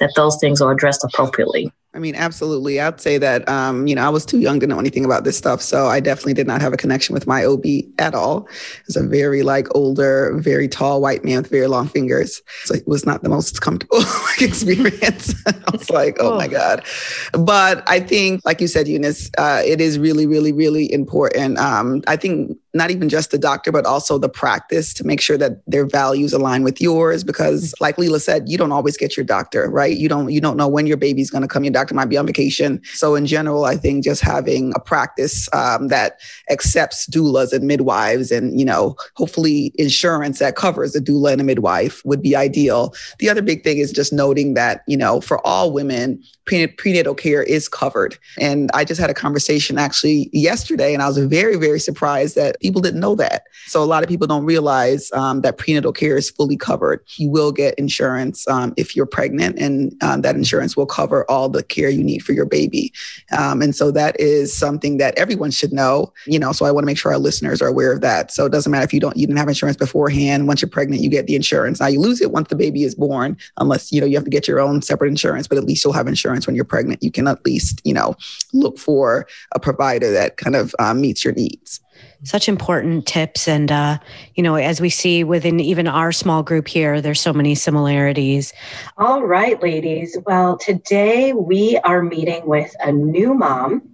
that 0.00 0.12
those 0.16 0.38
things 0.38 0.60
are 0.60 0.72
addressed 0.72 1.04
appropriately. 1.04 1.72
I 1.96 1.98
mean, 1.98 2.14
absolutely. 2.14 2.78
I'd 2.78 3.00
say 3.00 3.16
that, 3.16 3.48
um, 3.48 3.86
you 3.86 3.94
know, 3.94 4.04
I 4.04 4.10
was 4.10 4.26
too 4.26 4.38
young 4.38 4.60
to 4.60 4.66
know 4.66 4.78
anything 4.78 5.06
about 5.06 5.24
this 5.24 5.38
stuff. 5.38 5.62
So 5.62 5.86
I 5.86 5.98
definitely 5.98 6.34
did 6.34 6.46
not 6.46 6.60
have 6.60 6.74
a 6.74 6.76
connection 6.76 7.14
with 7.14 7.26
my 7.26 7.42
OB 7.42 7.64
at 7.98 8.14
all. 8.14 8.46
It's 8.84 8.96
a 8.96 9.02
very 9.02 9.42
like 9.42 9.74
older, 9.74 10.36
very 10.36 10.68
tall 10.68 11.00
white 11.00 11.24
man 11.24 11.38
with 11.38 11.50
very 11.50 11.68
long 11.68 11.88
fingers. 11.88 12.42
So 12.64 12.74
it 12.74 12.86
was 12.86 13.06
not 13.06 13.22
the 13.22 13.30
most 13.30 13.62
comfortable 13.62 14.04
experience. 14.40 15.34
I 15.46 15.54
was 15.72 15.88
like, 15.88 16.18
oh, 16.20 16.34
oh, 16.34 16.36
my 16.36 16.48
God. 16.48 16.84
But 17.32 17.82
I 17.88 18.00
think, 18.00 18.42
like 18.44 18.60
you 18.60 18.68
said, 18.68 18.88
Eunice, 18.88 19.30
uh, 19.38 19.62
it 19.64 19.80
is 19.80 19.98
really, 19.98 20.26
really, 20.26 20.52
really 20.52 20.92
important. 20.92 21.56
Um, 21.56 22.02
I 22.06 22.16
think 22.16 22.58
not 22.76 22.90
even 22.90 23.08
just 23.08 23.30
the 23.30 23.38
doctor, 23.38 23.72
but 23.72 23.86
also 23.86 24.18
the 24.18 24.28
practice 24.28 24.92
to 24.94 25.04
make 25.04 25.20
sure 25.20 25.38
that 25.38 25.62
their 25.66 25.86
values 25.86 26.32
align 26.32 26.62
with 26.62 26.80
yours. 26.80 27.24
Because 27.24 27.74
like 27.80 27.96
Leela 27.96 28.20
said, 28.20 28.48
you 28.48 28.58
don't 28.58 28.70
always 28.70 28.96
get 28.96 29.16
your 29.16 29.24
doctor, 29.24 29.68
right? 29.70 29.96
You 29.96 30.08
don't 30.08 30.30
you 30.30 30.40
don't 30.40 30.56
know 30.56 30.68
when 30.68 30.86
your 30.86 30.96
baby's 30.96 31.30
gonna 31.30 31.48
come. 31.48 31.64
Your 31.64 31.72
doctor 31.72 31.85
might 31.94 32.08
be 32.08 32.16
on 32.16 32.26
vacation. 32.26 32.80
So 32.94 33.14
in 33.14 33.26
general, 33.26 33.64
I 33.64 33.76
think 33.76 34.04
just 34.04 34.22
having 34.22 34.72
a 34.74 34.80
practice 34.80 35.48
um, 35.52 35.88
that 35.88 36.20
accepts 36.50 37.06
doulas 37.06 37.52
and 37.52 37.66
midwives 37.66 38.30
and, 38.30 38.58
you 38.58 38.64
know, 38.64 38.96
hopefully 39.14 39.72
insurance 39.76 40.38
that 40.38 40.56
covers 40.56 40.94
a 40.94 41.00
doula 41.00 41.32
and 41.32 41.40
a 41.40 41.44
midwife 41.44 42.04
would 42.04 42.22
be 42.22 42.36
ideal. 42.36 42.94
The 43.18 43.28
other 43.28 43.42
big 43.42 43.64
thing 43.64 43.78
is 43.78 43.92
just 43.92 44.12
noting 44.12 44.54
that, 44.54 44.82
you 44.86 44.96
know, 44.96 45.20
for 45.20 45.44
all 45.46 45.72
women, 45.72 46.22
prenatal 46.46 47.14
care 47.14 47.42
is 47.42 47.68
covered. 47.68 48.16
And 48.38 48.70
I 48.72 48.84
just 48.84 49.00
had 49.00 49.10
a 49.10 49.14
conversation 49.14 49.78
actually 49.78 50.30
yesterday, 50.32 50.94
and 50.94 51.02
I 51.02 51.08
was 51.08 51.18
very, 51.18 51.56
very 51.56 51.80
surprised 51.80 52.36
that 52.36 52.58
people 52.60 52.80
didn't 52.80 53.00
know 53.00 53.14
that. 53.16 53.42
So 53.66 53.82
a 53.82 53.84
lot 53.84 54.02
of 54.02 54.08
people 54.08 54.26
don't 54.26 54.44
realize 54.44 55.10
um, 55.12 55.40
that 55.40 55.58
prenatal 55.58 55.92
care 55.92 56.16
is 56.16 56.30
fully 56.30 56.56
covered. 56.56 57.04
You 57.16 57.28
will 57.28 57.50
get 57.50 57.74
insurance 57.74 58.46
um, 58.48 58.72
if 58.76 58.94
you're 58.94 59.06
pregnant, 59.06 59.58
and 59.58 59.92
um, 60.02 60.22
that 60.22 60.36
insurance 60.36 60.76
will 60.76 60.86
cover 60.86 61.28
all 61.30 61.48
the 61.48 61.62
care 61.62 61.90
you 61.90 62.04
need 62.04 62.22
for 62.22 62.32
your 62.32 62.46
baby. 62.46 62.92
Um, 63.36 63.60
and 63.60 63.74
so 63.74 63.90
that 63.90 64.18
is 64.20 64.56
something 64.56 64.98
that 64.98 65.18
everyone 65.18 65.50
should 65.50 65.72
know. 65.72 66.12
You 66.26 66.38
know, 66.38 66.52
so 66.52 66.64
I 66.64 66.70
want 66.70 66.84
to 66.84 66.86
make 66.86 66.98
sure 66.98 67.12
our 67.12 67.18
listeners 67.18 67.60
are 67.60 67.68
aware 67.68 67.92
of 67.92 68.00
that. 68.02 68.30
So 68.30 68.46
it 68.46 68.52
doesn't 68.52 68.70
matter 68.70 68.84
if 68.84 68.94
you 68.94 69.00
don't, 69.00 69.16
you 69.16 69.26
didn't 69.26 69.38
have 69.38 69.48
insurance 69.48 69.76
beforehand. 69.76 70.46
Once 70.46 70.62
you're 70.62 70.68
pregnant, 70.68 71.02
you 71.02 71.10
get 71.10 71.26
the 71.26 71.34
insurance. 71.34 71.80
Now 71.80 71.88
you 71.88 72.00
lose 72.00 72.20
it 72.20 72.30
once 72.30 72.48
the 72.48 72.56
baby 72.56 72.84
is 72.84 72.94
born, 72.94 73.36
unless 73.56 73.90
you 73.90 74.00
know 74.00 74.06
you 74.06 74.16
have 74.16 74.24
to 74.24 74.30
get 74.30 74.46
your 74.46 74.60
own 74.60 74.82
separate 74.82 75.08
insurance. 75.08 75.48
But 75.48 75.58
at 75.58 75.64
least 75.64 75.84
you'll 75.84 75.92
have 75.94 76.06
insurance 76.06 76.35
when 76.44 76.56
you're 76.56 76.64
pregnant. 76.64 77.02
You 77.02 77.12
can 77.12 77.28
at 77.28 77.44
least 77.46 77.80
you 77.84 77.94
know 77.94 78.16
look 78.52 78.78
for 78.78 79.26
a 79.54 79.60
provider 79.60 80.10
that 80.10 80.36
kind 80.36 80.56
of 80.56 80.74
um, 80.80 81.00
meets 81.00 81.24
your 81.24 81.34
needs. 81.34 81.80
Such 82.24 82.48
important 82.48 83.06
tips 83.06 83.46
and 83.46 83.70
uh, 83.70 83.98
you 84.34 84.42
know 84.42 84.56
as 84.56 84.80
we 84.80 84.90
see 84.90 85.22
within 85.24 85.60
even 85.60 85.86
our 85.86 86.12
small 86.12 86.42
group 86.42 86.68
here 86.68 87.00
there's 87.00 87.20
so 87.20 87.32
many 87.32 87.54
similarities. 87.54 88.52
All 88.98 89.22
right 89.22 89.62
ladies. 89.62 90.16
Well 90.26 90.58
today 90.58 91.32
we 91.32 91.78
are 91.78 92.02
meeting 92.02 92.46
with 92.46 92.74
a 92.80 92.92
new 92.92 93.34
mom. 93.34 93.90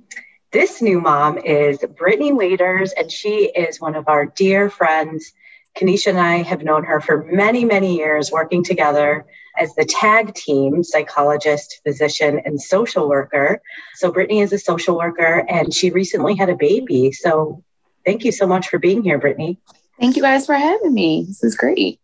This 0.51 0.83
new 0.83 1.01
mom 1.01 1.39
is 1.39 1.85
brittany 1.97 2.33
waiters 2.33 2.93
and 2.93 3.11
she 3.11 3.51
is 3.51 3.81
one 3.81 3.95
of 3.95 4.09
our 4.09 4.27
dear 4.27 4.71
friends. 4.71 5.33
Kanisha 5.77 6.09
and 6.09 6.21
i 6.21 6.43
have 6.43 6.63
known 6.63 6.85
her 6.85 7.01
for 7.01 7.25
many 7.25 7.65
many 7.65 7.97
years 7.97 8.31
working 8.31 8.63
together 8.63 9.25
as 9.59 9.75
the 9.75 9.85
tag 9.85 10.35
team 10.35 10.83
psychologist 10.83 11.81
physician 11.85 12.41
and 12.45 12.61
social 12.61 13.09
worker 13.09 13.61
so 13.95 14.11
brittany 14.11 14.41
is 14.41 14.53
a 14.53 14.59
social 14.59 14.97
worker 14.97 15.45
and 15.49 15.75
she 15.75 15.91
recently 15.91 16.35
had 16.35 16.49
a 16.49 16.57
baby 16.57 17.13
so 17.13 17.63
Thank 18.05 18.25
you 18.25 18.33
so 18.33 18.47
much 18.47 18.69
for 18.69 18.79
being 18.79 19.03
here, 19.03 19.19
Brittany. 19.19 19.59
Thank 20.01 20.17
you 20.17 20.23
guys 20.23 20.47
for 20.47 20.55
having 20.55 20.93
me. 20.93 21.25
This 21.27 21.45
is 21.45 21.57
great. 21.57 22.01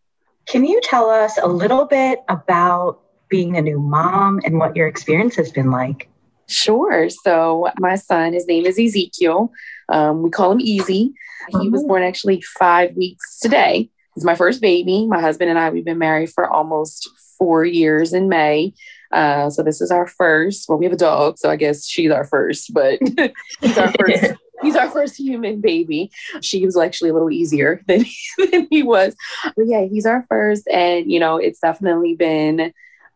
Can 0.46 0.64
you 0.64 0.80
tell 0.82 1.10
us 1.10 1.38
a 1.42 1.46
little 1.46 1.84
bit 1.84 2.20
about 2.28 3.00
being 3.28 3.56
a 3.56 3.62
new 3.62 3.78
mom 3.78 4.40
and 4.44 4.58
what 4.58 4.76
your 4.76 4.86
experience 4.86 5.36
has 5.36 5.50
been 5.50 5.70
like? 5.70 6.08
Sure. 6.46 7.10
So, 7.10 7.70
my 7.78 7.96
son, 7.96 8.32
his 8.32 8.46
name 8.46 8.64
is 8.64 8.78
Ezekiel. 8.78 9.52
Um, 9.90 10.22
we 10.22 10.30
call 10.30 10.52
him 10.52 10.60
Easy. 10.60 11.12
He 11.60 11.68
was 11.68 11.82
oh. 11.84 11.88
born 11.88 12.02
actually 12.02 12.40
five 12.40 12.96
weeks 12.96 13.38
today. 13.38 13.90
He's 14.14 14.24
my 14.24 14.34
first 14.34 14.60
baby. 14.60 15.06
My 15.06 15.20
husband 15.20 15.50
and 15.50 15.58
I, 15.58 15.70
we've 15.70 15.84
been 15.84 15.98
married 15.98 16.30
for 16.30 16.48
almost 16.48 17.10
four 17.38 17.64
years 17.64 18.12
in 18.12 18.28
May. 18.28 18.74
Uh, 19.10 19.48
so 19.48 19.62
this 19.62 19.80
is 19.80 19.90
our 19.90 20.06
first. 20.06 20.68
Well, 20.68 20.78
we 20.78 20.84
have 20.84 20.92
a 20.92 20.96
dog, 20.96 21.38
so 21.38 21.48
I 21.48 21.56
guess 21.56 21.86
she's 21.86 22.10
our 22.10 22.24
first, 22.24 22.74
but 22.74 22.98
he's 23.60 23.78
our 23.78 23.92
first 23.98 24.34
he's 24.62 24.76
our 24.76 24.90
first 24.90 25.18
human 25.18 25.60
baby. 25.60 26.10
She 26.40 26.64
was 26.64 26.76
actually 26.76 27.10
a 27.10 27.12
little 27.12 27.30
easier 27.30 27.82
than, 27.88 28.04
than 28.38 28.66
he 28.70 28.82
was. 28.82 29.16
But 29.56 29.66
yeah, 29.66 29.84
he's 29.84 30.06
our 30.06 30.26
first. 30.28 30.66
And, 30.68 31.10
you 31.10 31.20
know, 31.20 31.36
it's 31.36 31.60
definitely 31.60 32.14
been 32.14 32.72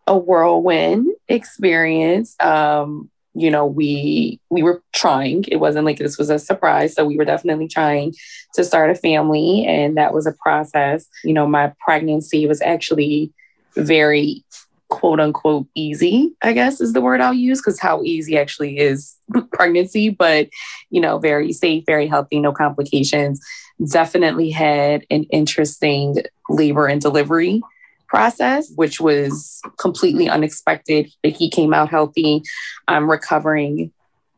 a 0.07 0.17
whirlwind 0.17 1.09
experience. 1.29 2.37
Um, 2.41 3.11
you 3.35 3.51
know, 3.51 3.65
we 3.65 4.41
we 4.51 4.63
were 4.63 4.83
trying. 4.93 5.45
It 5.49 5.57
wasn't 5.57 5.87
like 5.87 5.97
this 5.97 6.19
was 6.19 6.29
a 6.29 6.39
surprise. 6.39 6.95
So 6.95 7.05
we 7.07 7.17
were 7.17 7.25
definitely 7.25 7.67
trying 7.67 8.13
to 8.55 8.65
start 8.65 8.91
a 8.91 8.95
family. 8.95 9.65
And 9.67 9.97
that 9.97 10.13
was 10.13 10.27
a 10.27 10.33
process. 10.33 11.09
You 11.25 11.33
know, 11.33 11.47
my 11.47 11.73
pregnancy 11.81 12.47
was 12.47 12.61
actually 12.61 13.33
very 13.77 14.45
quote 14.93 15.21
unquote 15.21 15.67
easy, 15.75 16.35
I 16.43 16.53
guess 16.53 16.79
is 16.79 16.93
the 16.93 17.01
word 17.01 17.23
I'll 17.23 17.33
use, 17.33 17.61
because 17.61 17.81
how 17.81 18.03
easy 18.03 18.37
actually 18.37 18.79
is 18.79 19.17
pregnancy, 19.53 20.11
but 20.11 20.51
you 20.91 21.01
know, 21.01 21.19
very 21.19 21.53
safe, 21.55 21.85
very 21.87 22.07
healthy, 22.07 22.39
no 22.39 22.53
complications. 22.53 23.41
Definitely 23.91 24.51
had 24.51 25.07
an 25.11 25.25
interesting 25.25 26.17
labor 26.51 26.87
and 26.87 27.01
delivery 27.01 27.63
process, 28.07 28.71
which 28.75 29.01
was 29.01 29.63
completely 29.79 30.29
unexpected. 30.29 31.11
He 31.23 31.49
came 31.49 31.73
out 31.73 31.89
healthy. 31.89 32.43
I'm 32.87 33.11
recovering 33.11 33.93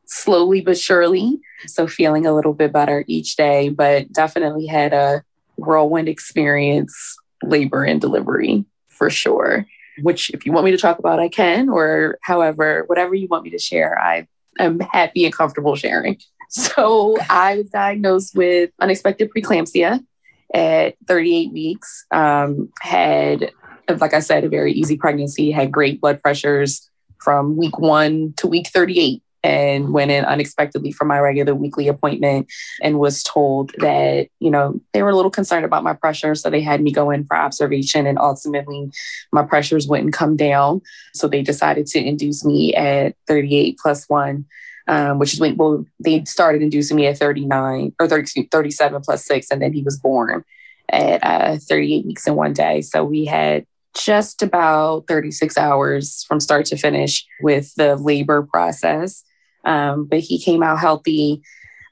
slowly 0.06 0.60
but 0.60 0.78
surely. 0.78 1.40
So 1.66 1.88
feeling 1.88 2.26
a 2.26 2.34
little 2.34 2.54
bit 2.54 2.72
better 2.72 3.04
each 3.08 3.34
day, 3.34 3.70
but 3.70 4.12
definitely 4.12 4.66
had 4.66 4.92
a 4.92 5.24
whirlwind 5.56 6.08
experience, 6.08 7.16
labor 7.42 7.82
and 7.82 8.00
delivery 8.00 8.64
for 8.94 9.10
sure 9.10 9.66
which 10.02 10.30
if 10.30 10.44
you 10.44 10.52
want 10.52 10.64
me 10.64 10.70
to 10.70 10.78
talk 10.78 10.98
about, 10.98 11.20
I 11.20 11.28
can, 11.28 11.68
or 11.68 12.18
however, 12.22 12.84
whatever 12.86 13.14
you 13.14 13.28
want 13.28 13.44
me 13.44 13.50
to 13.50 13.58
share, 13.58 13.98
I 13.98 14.26
am 14.58 14.80
happy 14.80 15.24
and 15.24 15.34
comfortable 15.34 15.76
sharing. 15.76 16.18
So 16.50 17.16
I 17.28 17.56
was 17.56 17.70
diagnosed 17.70 18.36
with 18.36 18.70
unexpected 18.78 19.30
preeclampsia 19.34 20.04
at 20.52 20.94
38 21.08 21.52
weeks. 21.52 22.04
Um, 22.12 22.68
had, 22.80 23.50
like 23.88 24.14
I 24.14 24.20
said, 24.20 24.44
a 24.44 24.48
very 24.48 24.72
easy 24.72 24.96
pregnancy, 24.96 25.50
had 25.50 25.72
great 25.72 26.00
blood 26.00 26.22
pressures 26.22 26.88
from 27.18 27.56
week 27.56 27.78
one 27.78 28.34
to 28.36 28.46
week 28.46 28.68
38 28.68 29.20
and 29.44 29.92
went 29.92 30.10
in 30.10 30.24
unexpectedly 30.24 30.90
for 30.90 31.04
my 31.04 31.18
regular 31.18 31.54
weekly 31.54 31.86
appointment 31.86 32.50
and 32.82 32.98
was 32.98 33.22
told 33.22 33.72
that, 33.78 34.28
you 34.40 34.50
know, 34.50 34.80
they 34.94 35.02
were 35.02 35.10
a 35.10 35.14
little 35.14 35.30
concerned 35.30 35.66
about 35.66 35.84
my 35.84 35.92
pressure. 35.92 36.34
So 36.34 36.48
they 36.48 36.62
had 36.62 36.80
me 36.80 36.90
go 36.90 37.10
in 37.10 37.26
for 37.26 37.36
observation 37.36 38.06
and 38.06 38.18
ultimately 38.18 38.90
my 39.32 39.42
pressures 39.42 39.86
wouldn't 39.86 40.14
come 40.14 40.34
down. 40.34 40.80
So 41.12 41.28
they 41.28 41.42
decided 41.42 41.86
to 41.88 42.02
induce 42.02 42.42
me 42.44 42.74
at 42.74 43.14
38 43.28 43.78
plus 43.78 44.08
one. 44.08 44.46
Um, 44.86 45.18
which 45.18 45.32
is 45.32 45.40
when 45.40 45.56
well 45.56 45.86
they 45.98 46.22
started 46.26 46.60
inducing 46.60 46.98
me 46.98 47.06
at 47.06 47.16
39 47.16 47.94
or 47.98 48.06
32, 48.06 48.48
37 48.50 49.00
plus 49.00 49.24
six, 49.24 49.50
and 49.50 49.62
then 49.62 49.72
he 49.72 49.82
was 49.82 49.98
born 49.98 50.44
at 50.90 51.24
uh, 51.24 51.56
38 51.56 52.04
weeks 52.04 52.26
in 52.26 52.34
one 52.34 52.52
day. 52.52 52.82
So 52.82 53.02
we 53.02 53.24
had 53.24 53.64
just 53.94 54.42
about 54.42 55.06
36 55.08 55.56
hours 55.56 56.24
from 56.28 56.38
start 56.38 56.66
to 56.66 56.76
finish 56.76 57.24
with 57.40 57.74
the 57.76 57.96
labor 57.96 58.42
process. 58.42 59.24
Um, 59.64 60.04
but 60.04 60.20
he 60.20 60.38
came 60.38 60.62
out 60.62 60.78
healthy 60.78 61.42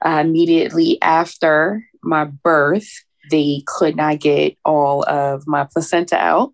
uh, 0.05 0.23
immediately 0.25 1.01
after 1.01 1.85
my 2.03 2.25
birth. 2.25 2.89
They 3.31 3.63
could 3.67 3.97
not 3.97 4.21
get 4.21 4.57
all 4.65 5.09
of 5.09 5.47
my 5.47 5.65
placenta 5.65 6.17
out. 6.17 6.53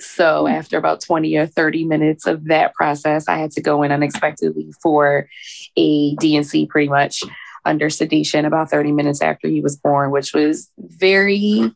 So 0.00 0.46
hmm. 0.46 0.52
after 0.52 0.78
about 0.78 1.00
20 1.00 1.36
or 1.36 1.46
30 1.46 1.84
minutes 1.84 2.26
of 2.26 2.44
that 2.46 2.74
process, 2.74 3.28
I 3.28 3.38
had 3.38 3.52
to 3.52 3.60
go 3.60 3.82
in 3.82 3.92
unexpectedly 3.92 4.72
for 4.82 5.28
a 5.76 6.14
D&C 6.16 6.66
pretty 6.66 6.88
much 6.88 7.22
under 7.64 7.90
sedation 7.90 8.44
about 8.44 8.70
30 8.70 8.92
minutes 8.92 9.20
after 9.20 9.48
he 9.48 9.60
was 9.60 9.76
born, 9.76 10.10
which 10.10 10.32
was 10.32 10.70
very 10.78 11.72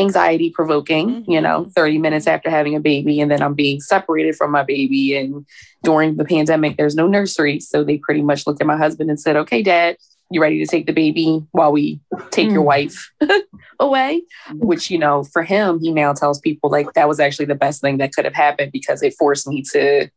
anxiety 0.00 0.50
provoking, 0.50 1.08
mm-hmm. 1.08 1.30
you 1.30 1.40
know, 1.40 1.70
30 1.74 1.98
minutes 1.98 2.26
after 2.26 2.50
having 2.50 2.74
a 2.74 2.80
baby 2.80 3.20
and 3.20 3.30
then 3.30 3.42
I'm 3.42 3.54
being 3.54 3.80
separated 3.80 4.36
from 4.36 4.50
my 4.50 4.62
baby. 4.62 5.16
And 5.16 5.46
during 5.82 6.16
the 6.16 6.24
pandemic, 6.24 6.76
there's 6.76 6.94
no 6.94 7.06
nursery. 7.06 7.60
So 7.60 7.84
they 7.84 7.98
pretty 7.98 8.22
much 8.22 8.46
looked 8.46 8.60
at 8.60 8.66
my 8.66 8.76
husband 8.76 9.10
and 9.10 9.20
said, 9.20 9.36
okay, 9.36 9.62
dad, 9.62 9.96
you 10.30 10.40
ready 10.40 10.58
to 10.58 10.66
take 10.66 10.86
the 10.86 10.92
baby 10.92 11.44
while 11.50 11.72
we 11.72 12.00
take 12.30 12.46
mm-hmm. 12.46 12.54
your 12.54 12.62
mm. 12.62 12.66
wife 12.66 13.12
away? 13.80 14.22
Which, 14.52 14.90
you 14.90 14.98
know, 14.98 15.24
for 15.24 15.42
him, 15.42 15.80
he 15.80 15.92
now 15.92 16.12
tells 16.12 16.40
people 16.40 16.70
like 16.70 16.92
that 16.94 17.08
was 17.08 17.20
actually 17.20 17.46
the 17.46 17.54
best 17.54 17.80
thing 17.80 17.98
that 17.98 18.12
could 18.12 18.24
have 18.24 18.34
happened 18.34 18.72
because 18.72 19.02
it 19.02 19.14
forced 19.18 19.46
me 19.46 19.62
to 19.72 20.08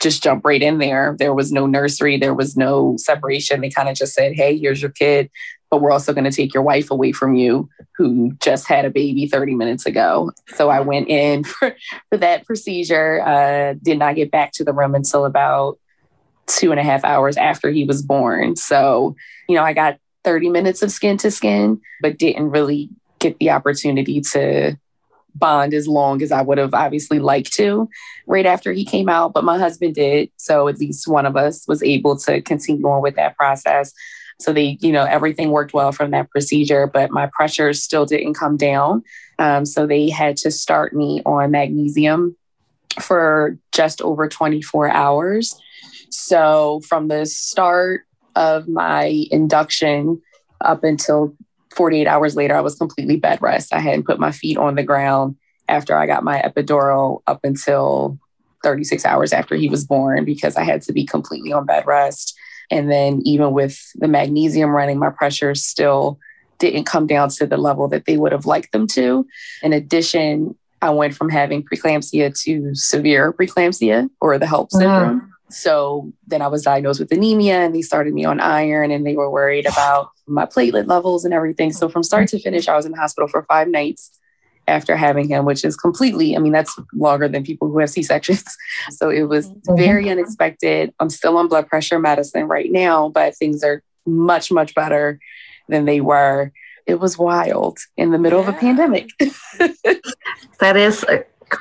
just 0.00 0.24
jump 0.24 0.44
right 0.44 0.60
in 0.60 0.78
there. 0.78 1.14
There 1.18 1.32
was 1.32 1.52
no 1.52 1.66
nursery, 1.66 2.18
there 2.18 2.34
was 2.34 2.56
no 2.56 2.96
separation. 2.98 3.60
They 3.60 3.70
kind 3.70 3.88
of 3.88 3.94
just 3.94 4.14
said, 4.14 4.34
hey, 4.34 4.58
here's 4.58 4.82
your 4.82 4.90
kid 4.90 5.30
but 5.74 5.80
we're 5.80 5.90
also 5.90 6.12
going 6.12 6.22
to 6.22 6.30
take 6.30 6.54
your 6.54 6.62
wife 6.62 6.88
away 6.88 7.10
from 7.10 7.34
you 7.34 7.68
who 7.96 8.30
just 8.40 8.68
had 8.68 8.84
a 8.84 8.90
baby 8.90 9.26
30 9.26 9.56
minutes 9.56 9.86
ago. 9.86 10.30
So 10.54 10.70
I 10.70 10.78
went 10.78 11.08
in 11.08 11.42
for, 11.44 11.74
for 12.10 12.16
that 12.16 12.46
procedure, 12.46 13.20
uh, 13.20 13.74
did 13.82 13.98
not 13.98 14.14
get 14.14 14.30
back 14.30 14.52
to 14.52 14.62
the 14.62 14.72
room 14.72 14.94
until 14.94 15.24
about 15.24 15.80
two 16.46 16.70
and 16.70 16.78
a 16.78 16.84
half 16.84 17.04
hours 17.04 17.36
after 17.36 17.70
he 17.70 17.82
was 17.82 18.02
born. 18.02 18.54
So, 18.54 19.16
you 19.48 19.56
know, 19.56 19.64
I 19.64 19.72
got 19.72 19.98
30 20.22 20.48
minutes 20.48 20.80
of 20.80 20.92
skin 20.92 21.16
to 21.16 21.30
skin, 21.32 21.80
but 22.00 22.18
didn't 22.18 22.50
really 22.50 22.88
get 23.18 23.36
the 23.40 23.50
opportunity 23.50 24.20
to 24.20 24.76
bond 25.34 25.74
as 25.74 25.88
long 25.88 26.22
as 26.22 26.30
I 26.30 26.40
would 26.42 26.58
have 26.58 26.72
obviously 26.72 27.18
liked 27.18 27.52
to 27.54 27.88
right 28.28 28.46
after 28.46 28.70
he 28.70 28.84
came 28.84 29.08
out, 29.08 29.32
but 29.32 29.42
my 29.42 29.58
husband 29.58 29.96
did. 29.96 30.30
So 30.36 30.68
at 30.68 30.78
least 30.78 31.08
one 31.08 31.26
of 31.26 31.36
us 31.36 31.66
was 31.66 31.82
able 31.82 32.16
to 32.18 32.40
continue 32.42 32.86
on 32.86 33.02
with 33.02 33.16
that 33.16 33.36
process. 33.36 33.92
So 34.40 34.52
they, 34.52 34.78
you 34.80 34.92
know, 34.92 35.04
everything 35.04 35.50
worked 35.50 35.74
well 35.74 35.92
from 35.92 36.10
that 36.10 36.30
procedure, 36.30 36.86
but 36.86 37.10
my 37.10 37.28
pressure 37.32 37.72
still 37.72 38.06
didn't 38.06 38.34
come 38.34 38.56
down. 38.56 39.02
Um, 39.38 39.64
so 39.64 39.86
they 39.86 40.10
had 40.10 40.36
to 40.38 40.50
start 40.50 40.92
me 40.92 41.22
on 41.24 41.50
magnesium 41.50 42.36
for 43.00 43.58
just 43.72 44.00
over 44.02 44.28
24 44.28 44.90
hours. 44.90 45.60
So 46.10 46.80
from 46.86 47.08
the 47.08 47.26
start 47.26 48.02
of 48.36 48.68
my 48.68 49.26
induction 49.30 50.20
up 50.60 50.84
until 50.84 51.36
48 51.74 52.06
hours 52.06 52.36
later, 52.36 52.56
I 52.56 52.60
was 52.60 52.76
completely 52.76 53.16
bed 53.16 53.40
rest. 53.42 53.72
I 53.72 53.80
hadn't 53.80 54.06
put 54.06 54.20
my 54.20 54.30
feet 54.30 54.56
on 54.56 54.74
the 54.74 54.82
ground 54.82 55.36
after 55.68 55.96
I 55.96 56.06
got 56.06 56.24
my 56.24 56.40
epidural 56.40 57.22
up 57.26 57.40
until 57.44 58.18
36 58.62 59.04
hours 59.04 59.32
after 59.32 59.54
he 59.56 59.68
was 59.68 59.84
born 59.84 60.24
because 60.24 60.56
I 60.56 60.64
had 60.64 60.82
to 60.82 60.92
be 60.92 61.04
completely 61.04 61.52
on 61.52 61.66
bed 61.66 61.86
rest. 61.86 62.36
And 62.70 62.90
then, 62.90 63.20
even 63.24 63.52
with 63.52 63.78
the 63.94 64.08
magnesium 64.08 64.70
running, 64.70 64.98
my 64.98 65.10
pressure 65.10 65.54
still 65.54 66.18
didn't 66.58 66.84
come 66.84 67.06
down 67.06 67.28
to 67.28 67.46
the 67.46 67.56
level 67.56 67.88
that 67.88 68.06
they 68.06 68.16
would 68.16 68.32
have 68.32 68.46
liked 68.46 68.72
them 68.72 68.86
to. 68.88 69.26
In 69.62 69.72
addition, 69.72 70.56
I 70.80 70.90
went 70.90 71.14
from 71.14 71.28
having 71.28 71.62
preeclampsia 71.62 72.38
to 72.42 72.74
severe 72.74 73.32
preeclampsia 73.32 74.08
or 74.20 74.38
the 74.38 74.46
HELLP 74.46 74.70
syndrome. 74.70 75.32
So 75.50 76.12
then 76.26 76.42
I 76.42 76.48
was 76.48 76.62
diagnosed 76.62 77.00
with 77.00 77.12
anemia 77.12 77.58
and 77.58 77.74
they 77.74 77.82
started 77.82 78.12
me 78.12 78.24
on 78.24 78.40
iron 78.40 78.90
and 78.90 79.06
they 79.06 79.14
were 79.14 79.30
worried 79.30 79.66
about 79.66 80.10
my 80.26 80.46
platelet 80.46 80.86
levels 80.86 81.24
and 81.24 81.32
everything. 81.32 81.72
So 81.72 81.88
from 81.88 82.02
start 82.02 82.28
to 82.28 82.38
finish, 82.38 82.68
I 82.68 82.76
was 82.76 82.86
in 82.86 82.92
the 82.92 82.98
hospital 82.98 83.28
for 83.28 83.42
five 83.44 83.68
nights 83.68 84.18
after 84.66 84.96
having 84.96 85.28
him, 85.28 85.44
which 85.44 85.64
is 85.64 85.76
completely, 85.76 86.36
I 86.36 86.38
mean, 86.38 86.52
that's 86.52 86.78
longer 86.94 87.28
than 87.28 87.44
people 87.44 87.68
who 87.68 87.78
have 87.78 87.90
C 87.90 88.02
sections. 88.02 88.44
So 88.90 89.08
it 89.08 89.24
was 89.24 89.48
mm-hmm. 89.48 89.76
very 89.76 90.10
unexpected. 90.10 90.92
I'm 91.00 91.10
still 91.10 91.36
on 91.36 91.48
blood 91.48 91.68
pressure 91.68 91.98
medicine 91.98 92.44
right 92.44 92.70
now, 92.70 93.08
but 93.08 93.36
things 93.36 93.62
are 93.62 93.82
much, 94.06 94.50
much 94.50 94.74
better 94.74 95.18
than 95.68 95.84
they 95.84 96.00
were. 96.00 96.52
It 96.86 97.00
was 97.00 97.16
wild 97.16 97.78
in 97.96 98.10
the 98.10 98.18
middle 98.18 98.42
yeah. 98.42 98.48
of 98.48 98.54
a 98.54 98.58
pandemic. 98.58 99.08
that 100.60 100.76
is 100.76 101.04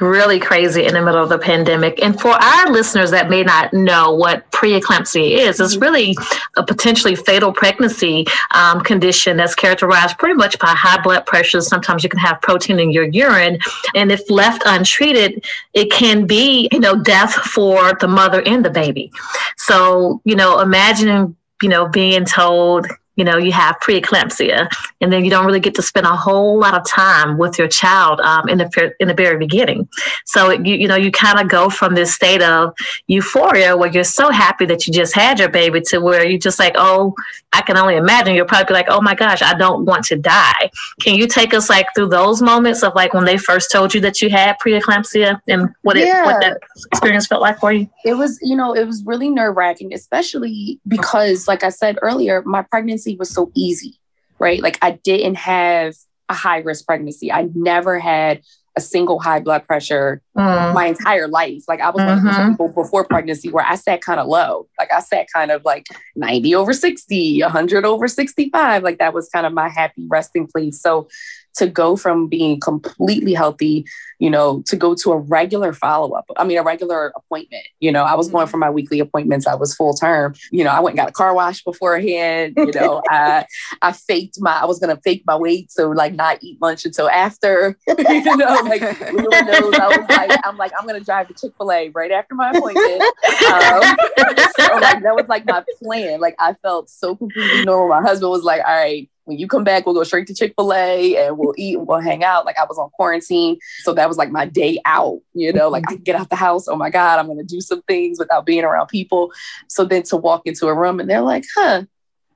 really 0.01 0.39
crazy 0.39 0.85
in 0.85 0.93
the 0.93 1.01
middle 1.01 1.21
of 1.21 1.29
the 1.29 1.37
pandemic. 1.37 2.01
And 2.01 2.19
for 2.19 2.31
our 2.31 2.71
listeners 2.71 3.11
that 3.11 3.29
may 3.29 3.43
not 3.43 3.73
know 3.73 4.13
what 4.13 4.49
preeclampsia 4.51 5.37
is, 5.37 5.59
it's 5.59 5.77
really 5.77 6.15
a 6.57 6.63
potentially 6.63 7.15
fatal 7.15 7.51
pregnancy 7.51 8.25
um, 8.51 8.81
condition 8.81 9.37
that's 9.37 9.55
characterized 9.55 10.17
pretty 10.17 10.35
much 10.35 10.57
by 10.59 10.69
high 10.69 11.01
blood 11.01 11.25
pressure. 11.25 11.61
Sometimes 11.61 12.03
you 12.03 12.09
can 12.09 12.19
have 12.19 12.41
protein 12.41 12.79
in 12.79 12.91
your 12.91 13.05
urine, 13.05 13.59
and 13.95 14.11
if 14.11 14.29
left 14.29 14.63
untreated, 14.65 15.45
it 15.73 15.91
can 15.91 16.25
be 16.25 16.69
you 16.71 16.79
know 16.79 16.95
death 16.95 17.33
for 17.33 17.93
the 17.99 18.07
mother 18.07 18.41
and 18.45 18.65
the 18.65 18.69
baby. 18.69 19.11
So 19.57 20.21
you 20.25 20.35
know, 20.35 20.59
imagine 20.59 21.35
you 21.61 21.69
know 21.69 21.87
being 21.87 22.25
told 22.25 22.87
you 23.15 23.23
know 23.23 23.37
you 23.37 23.51
have 23.51 23.75
preeclampsia 23.79 24.67
and 25.01 25.13
then 25.13 25.23
you 25.23 25.29
don't 25.29 25.45
really 25.45 25.59
get 25.59 25.75
to 25.75 25.81
spend 25.81 26.05
a 26.05 26.15
whole 26.15 26.57
lot 26.57 26.73
of 26.73 26.85
time 26.87 27.37
with 27.37 27.59
your 27.59 27.67
child 27.67 28.19
um, 28.21 28.49
in 28.49 28.57
the 28.57 28.93
in 28.99 29.07
the 29.07 29.13
very 29.13 29.37
beginning. 29.37 29.87
So 30.25 30.51
you 30.51 30.75
you 30.75 30.87
know 30.87 30.95
you 30.95 31.11
kind 31.11 31.39
of 31.39 31.47
go 31.47 31.69
from 31.69 31.95
this 31.95 32.13
state 32.13 32.41
of 32.41 32.73
euphoria 33.07 33.77
where 33.77 33.91
you're 33.91 34.03
so 34.03 34.31
happy 34.31 34.65
that 34.65 34.87
you 34.87 34.93
just 34.93 35.13
had 35.13 35.39
your 35.39 35.49
baby 35.49 35.81
to 35.81 35.99
where 35.99 36.25
you're 36.25 36.39
just 36.39 36.59
like 36.59 36.73
oh 36.77 37.13
i 37.53 37.61
can 37.61 37.77
only 37.77 37.95
imagine. 37.95 38.35
You're 38.35 38.45
probably 38.45 38.73
like 38.73 38.87
oh 38.89 39.01
my 39.01 39.15
gosh 39.15 39.41
i 39.41 39.53
don't 39.53 39.85
want 39.85 40.05
to 40.05 40.15
die. 40.15 40.71
Can 41.01 41.15
you 41.15 41.27
take 41.27 41.53
us 41.53 41.69
like 41.69 41.87
through 41.95 42.09
those 42.09 42.41
moments 42.41 42.83
of 42.83 42.95
like 42.95 43.13
when 43.13 43.25
they 43.25 43.37
first 43.37 43.71
told 43.71 43.93
you 43.93 44.01
that 44.01 44.21
you 44.21 44.29
had 44.29 44.55
preeclampsia 44.59 45.39
and 45.47 45.69
what 45.81 45.97
it 45.97 46.07
what 46.25 46.41
that 46.41 46.59
experience 46.91 47.27
felt 47.27 47.41
like 47.41 47.59
for 47.59 47.71
you? 47.71 47.89
It 48.05 48.15
was 48.15 48.39
you 48.41 48.55
know 48.55 48.73
it 48.73 48.85
was 48.85 49.03
really 49.05 49.29
nerve-wracking 49.29 49.93
especially 49.93 50.79
because 50.87 51.47
like 51.47 51.63
i 51.63 51.69
said 51.69 51.97
earlier 52.01 52.41
my 52.43 52.61
pregnancy 52.61 53.02
pregnancy 53.03 53.17
was 53.17 53.29
so 53.29 53.51
easy, 53.55 53.99
right? 54.39 54.61
Like 54.61 54.77
I 54.81 54.91
didn't 55.03 55.35
have 55.35 55.95
a 56.29 56.33
high 56.33 56.59
risk 56.59 56.85
pregnancy. 56.85 57.31
I 57.31 57.49
never 57.53 57.99
had 57.99 58.41
a 58.75 58.81
single 58.81 59.19
high 59.19 59.39
blood 59.39 59.67
pressure 59.67 60.19
mm. 60.35 60.73
my 60.73 60.87
entire 60.87 61.27
life. 61.27 61.63
Like 61.67 61.79
I 61.79 61.91
was 61.91 62.01
mm-hmm. 62.01 62.07
one 62.07 62.17
of 62.17 62.23
those 62.23 62.33
mm-hmm. 62.33 62.51
people 62.51 62.69
before 62.69 63.05
pregnancy 63.05 63.51
where 63.51 63.65
I 63.65 63.75
sat 63.75 64.01
kind 64.01 64.19
of 64.19 64.27
low. 64.27 64.67
Like 64.79 64.91
I 64.91 64.99
sat 64.99 65.27
kind 65.31 65.51
of 65.51 65.63
like 65.63 65.85
90 66.15 66.55
over 66.55 66.73
60, 66.73 67.41
100 67.41 67.85
over 67.85 68.07
65. 68.07 68.81
Like 68.81 68.97
that 68.97 69.13
was 69.13 69.29
kind 69.29 69.45
of 69.45 69.53
my 69.53 69.69
happy 69.69 70.07
resting 70.09 70.47
place. 70.47 70.81
So 70.81 71.07
to 71.55 71.67
go 71.67 71.95
from 71.95 72.27
being 72.27 72.59
completely 72.59 73.33
healthy, 73.33 73.85
you 74.19 74.29
know, 74.29 74.63
to 74.67 74.75
go 74.75 74.95
to 74.95 75.11
a 75.11 75.17
regular 75.17 75.73
follow 75.73 76.13
up. 76.13 76.25
I 76.37 76.43
mean, 76.43 76.57
a 76.57 76.63
regular 76.63 77.11
appointment. 77.15 77.65
You 77.79 77.91
know, 77.91 78.03
I 78.03 78.15
was 78.15 78.29
going 78.29 78.45
mm-hmm. 78.45 78.51
for 78.51 78.57
my 78.57 78.69
weekly 78.69 78.99
appointments. 78.99 79.45
I 79.47 79.55
was 79.55 79.75
full 79.75 79.93
term. 79.93 80.33
You 80.51 80.63
know, 80.63 80.71
I 80.71 80.79
went 80.79 80.93
and 80.93 80.97
got 80.97 81.09
a 81.09 81.13
car 81.13 81.33
wash 81.33 81.63
beforehand. 81.63 82.53
You 82.57 82.71
know, 82.71 83.01
I 83.09 83.45
I 83.81 83.91
faked 83.91 84.39
my. 84.39 84.53
I 84.53 84.65
was 84.65 84.79
gonna 84.79 84.99
fake 85.03 85.23
my 85.25 85.35
weight, 85.35 85.71
so 85.71 85.89
like 85.89 86.13
not 86.13 86.39
eat 86.41 86.61
lunch 86.61 86.85
until 86.85 87.09
after. 87.09 87.77
you 87.87 88.37
know, 88.37 88.61
like 88.63 88.81
knows. 88.81 89.73
I 89.75 89.97
was 89.97 90.09
like, 90.09 90.39
I'm 90.43 90.57
like, 90.57 90.71
I'm 90.79 90.87
gonna 90.87 90.99
drive 90.99 91.27
to 91.27 91.33
Chick 91.33 91.53
Fil 91.57 91.71
A 91.71 91.89
right 91.89 92.11
after 92.11 92.35
my 92.35 92.51
appointment. 92.51 93.01
Um, 93.01 93.81
so 94.57 94.75
like 94.75 95.03
that 95.03 95.15
was 95.15 95.25
like 95.27 95.45
my 95.45 95.63
plan. 95.81 96.19
Like 96.19 96.35
I 96.39 96.53
felt 96.61 96.89
so 96.89 97.15
completely 97.15 97.65
normal. 97.65 97.89
My 97.89 98.07
husband 98.07 98.31
was 98.31 98.43
like, 98.43 98.61
all 98.65 98.75
right 98.75 99.09
when 99.25 99.37
you 99.37 99.47
come 99.47 99.63
back, 99.63 99.85
we'll 99.85 99.95
go 99.95 100.03
straight 100.03 100.27
to 100.27 100.33
Chick 100.33 100.53
fil 100.57 100.73
A 100.73 101.17
and 101.17 101.37
we'll 101.37 101.53
eat 101.57 101.77
and 101.77 101.87
we'll 101.87 101.99
hang 101.99 102.23
out. 102.23 102.45
Like 102.45 102.57
I 102.57 102.65
was 102.65 102.77
on 102.77 102.89
quarantine. 102.91 103.57
So 103.83 103.93
that 103.93 104.07
was 104.07 104.17
like 104.17 104.31
my 104.31 104.45
day 104.45 104.79
out, 104.85 105.19
you 105.33 105.53
know, 105.53 105.69
like 105.69 105.85
I 105.87 105.95
get 105.95 106.15
out 106.15 106.29
the 106.29 106.35
house. 106.35 106.67
Oh 106.67 106.75
my 106.75 106.89
God, 106.89 107.19
I'm 107.19 107.27
going 107.27 107.37
to 107.37 107.43
do 107.43 107.61
some 107.61 107.81
things 107.83 108.19
without 108.19 108.45
being 108.45 108.63
around 108.63 108.87
people. 108.87 109.31
So 109.67 109.85
then 109.85 110.03
to 110.03 110.17
walk 110.17 110.41
into 110.45 110.67
a 110.67 110.75
room 110.75 110.99
and 110.99 111.09
they're 111.09 111.21
like, 111.21 111.45
huh, 111.55 111.83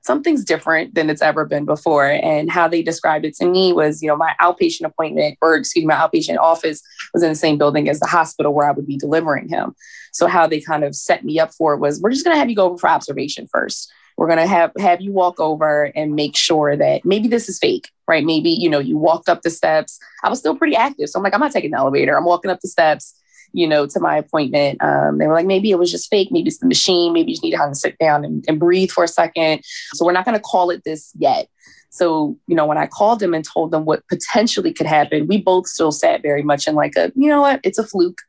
something's 0.02 0.44
different 0.44 0.94
than 0.94 1.10
it's 1.10 1.20
ever 1.20 1.44
been 1.44 1.66
before. 1.66 2.06
And 2.06 2.50
how 2.50 2.68
they 2.68 2.82
described 2.82 3.26
it 3.26 3.34
to 3.36 3.46
me 3.46 3.74
was, 3.74 4.02
you 4.02 4.08
know, 4.08 4.16
my 4.16 4.34
outpatient 4.40 4.86
appointment 4.86 5.36
or 5.42 5.56
excuse 5.56 5.84
me, 5.84 5.88
my 5.88 5.96
outpatient 5.96 6.38
office 6.38 6.82
was 7.12 7.22
in 7.22 7.28
the 7.28 7.34
same 7.34 7.58
building 7.58 7.88
as 7.88 8.00
the 8.00 8.06
hospital 8.06 8.54
where 8.54 8.66
I 8.66 8.72
would 8.72 8.86
be 8.86 8.96
delivering 8.96 9.48
him. 9.48 9.74
So 10.12 10.26
how 10.26 10.46
they 10.46 10.60
kind 10.60 10.84
of 10.84 10.94
set 10.94 11.24
me 11.24 11.38
up 11.38 11.52
for 11.52 11.74
it 11.74 11.78
was, 11.78 12.00
we're 12.00 12.10
just 12.10 12.24
going 12.24 12.34
to 12.34 12.38
have 12.38 12.48
you 12.48 12.56
go 12.56 12.66
over 12.66 12.78
for 12.78 12.88
observation 12.88 13.46
first 13.52 13.92
we're 14.18 14.26
going 14.26 14.38
to 14.38 14.46
have 14.46 14.72
have 14.78 15.00
you 15.00 15.12
walk 15.12 15.40
over 15.40 15.84
and 15.96 16.14
make 16.14 16.36
sure 16.36 16.76
that 16.76 17.04
maybe 17.04 17.28
this 17.28 17.48
is 17.48 17.58
fake 17.58 17.90
right? 18.06 18.24
Maybe 18.24 18.50
you 18.50 18.70
know 18.70 18.78
you 18.78 18.96
walked 18.96 19.28
up 19.28 19.42
the 19.42 19.50
steps. 19.50 19.98
I 20.24 20.30
was 20.30 20.38
still 20.38 20.56
pretty 20.56 20.74
active 20.74 21.08
so 21.08 21.18
i'm 21.18 21.22
like 21.22 21.34
i'm 21.34 21.40
not 21.40 21.52
taking 21.52 21.70
the 21.70 21.78
elevator. 21.78 22.16
I'm 22.16 22.24
walking 22.24 22.50
up 22.50 22.60
the 22.60 22.68
steps 22.68 23.14
you 23.52 23.66
know 23.66 23.86
to 23.86 24.00
my 24.00 24.16
appointment. 24.16 24.82
Um, 24.82 25.18
they 25.18 25.26
were 25.26 25.34
like 25.34 25.46
maybe 25.46 25.70
it 25.70 25.78
was 25.78 25.90
just 25.90 26.10
fake. 26.10 26.28
Maybe 26.30 26.48
it's 26.48 26.58
the 26.58 26.66
machine. 26.66 27.12
Maybe 27.12 27.30
you 27.30 27.36
just 27.36 27.44
need 27.44 27.52
to 27.52 27.58
to 27.58 27.74
sit 27.74 27.98
down 27.98 28.24
and, 28.24 28.44
and 28.48 28.58
breathe 28.58 28.90
for 28.90 29.04
a 29.04 29.08
second. 29.08 29.62
So 29.94 30.04
we're 30.04 30.12
not 30.12 30.24
going 30.24 30.36
to 30.36 30.42
call 30.42 30.70
it 30.70 30.84
this 30.84 31.12
yet. 31.18 31.48
So, 31.90 32.38
you 32.46 32.54
know, 32.54 32.66
when 32.66 32.78
I 32.78 32.86
called 32.86 33.20
them 33.20 33.34
and 33.34 33.44
told 33.44 33.70
them 33.70 33.84
what 33.84 34.06
potentially 34.08 34.72
could 34.72 34.86
happen, 34.86 35.26
we 35.26 35.40
both 35.40 35.66
still 35.66 35.90
sat 35.90 36.22
very 36.22 36.42
much 36.42 36.68
in 36.68 36.74
like 36.74 36.96
a, 36.96 37.10
you 37.14 37.28
know 37.28 37.40
what, 37.40 37.60
it's 37.64 37.78
a 37.78 37.84
fluke. 37.84 38.20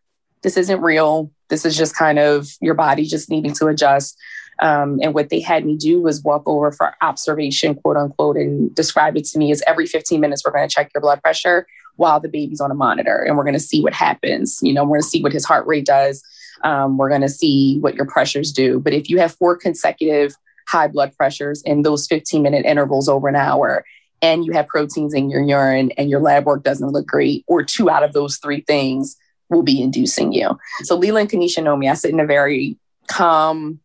This 0.41 0.55
isn't 0.55 0.81
real. 0.81 1.31
This 1.49 1.65
is 1.65 1.77
just 1.77 1.95
kind 1.95 2.19
of 2.19 2.47
your 2.61 2.73
body 2.73 3.03
just 3.03 3.29
needing 3.29 3.53
to 3.55 3.67
adjust. 3.67 4.17
Um, 4.61 4.99
and 5.01 5.13
what 5.13 5.29
they 5.29 5.39
had 5.39 5.65
me 5.65 5.77
do 5.77 6.01
was 6.01 6.23
walk 6.23 6.43
over 6.45 6.71
for 6.71 6.93
observation, 7.01 7.75
quote 7.75 7.97
unquote, 7.97 8.37
and 8.37 8.73
describe 8.75 9.15
it 9.17 9.25
to 9.25 9.37
me 9.37 9.51
as 9.51 9.63
every 9.67 9.85
15 9.85 10.19
minutes, 10.19 10.43
we're 10.45 10.51
going 10.51 10.67
to 10.67 10.73
check 10.73 10.91
your 10.93 11.01
blood 11.01 11.21
pressure 11.21 11.65
while 11.95 12.19
the 12.19 12.29
baby's 12.29 12.61
on 12.61 12.71
a 12.71 12.75
monitor 12.75 13.23
and 13.23 13.37
we're 13.37 13.43
going 13.43 13.53
to 13.53 13.59
see 13.59 13.81
what 13.81 13.93
happens. 13.93 14.59
You 14.61 14.73
know, 14.73 14.83
we're 14.83 14.97
going 14.97 15.01
to 15.01 15.07
see 15.07 15.21
what 15.21 15.33
his 15.33 15.45
heart 15.45 15.67
rate 15.67 15.85
does. 15.85 16.23
Um, 16.63 16.97
we're 16.97 17.09
going 17.09 17.21
to 17.21 17.29
see 17.29 17.79
what 17.79 17.95
your 17.95 18.05
pressures 18.05 18.51
do. 18.51 18.79
But 18.79 18.93
if 18.93 19.09
you 19.09 19.19
have 19.19 19.35
four 19.35 19.55
consecutive 19.55 20.35
high 20.67 20.87
blood 20.87 21.15
pressures 21.15 21.61
in 21.63 21.81
those 21.81 22.07
15 22.07 22.41
minute 22.41 22.65
intervals 22.65 23.09
over 23.09 23.27
an 23.27 23.35
hour, 23.35 23.83
and 24.21 24.45
you 24.45 24.51
have 24.51 24.67
proteins 24.67 25.13
in 25.13 25.29
your 25.29 25.41
urine 25.41 25.91
and 25.97 26.09
your 26.09 26.19
lab 26.19 26.45
work 26.45 26.63
doesn't 26.63 26.89
look 26.89 27.07
great, 27.07 27.43
or 27.47 27.63
two 27.63 27.89
out 27.89 28.03
of 28.03 28.13
those 28.13 28.37
three 28.37 28.61
things 28.61 29.15
will 29.49 29.63
be 29.63 29.81
inducing 29.81 30.31
you. 30.33 30.57
So 30.83 30.95
Leland 30.95 31.31
and 31.33 31.41
Kanisha 31.41 31.63
know 31.63 31.75
me. 31.75 31.89
I 31.89 31.93
sit 31.93 32.11
in 32.11 32.19
a 32.19 32.25
very 32.25 32.77
calm, 33.07 33.79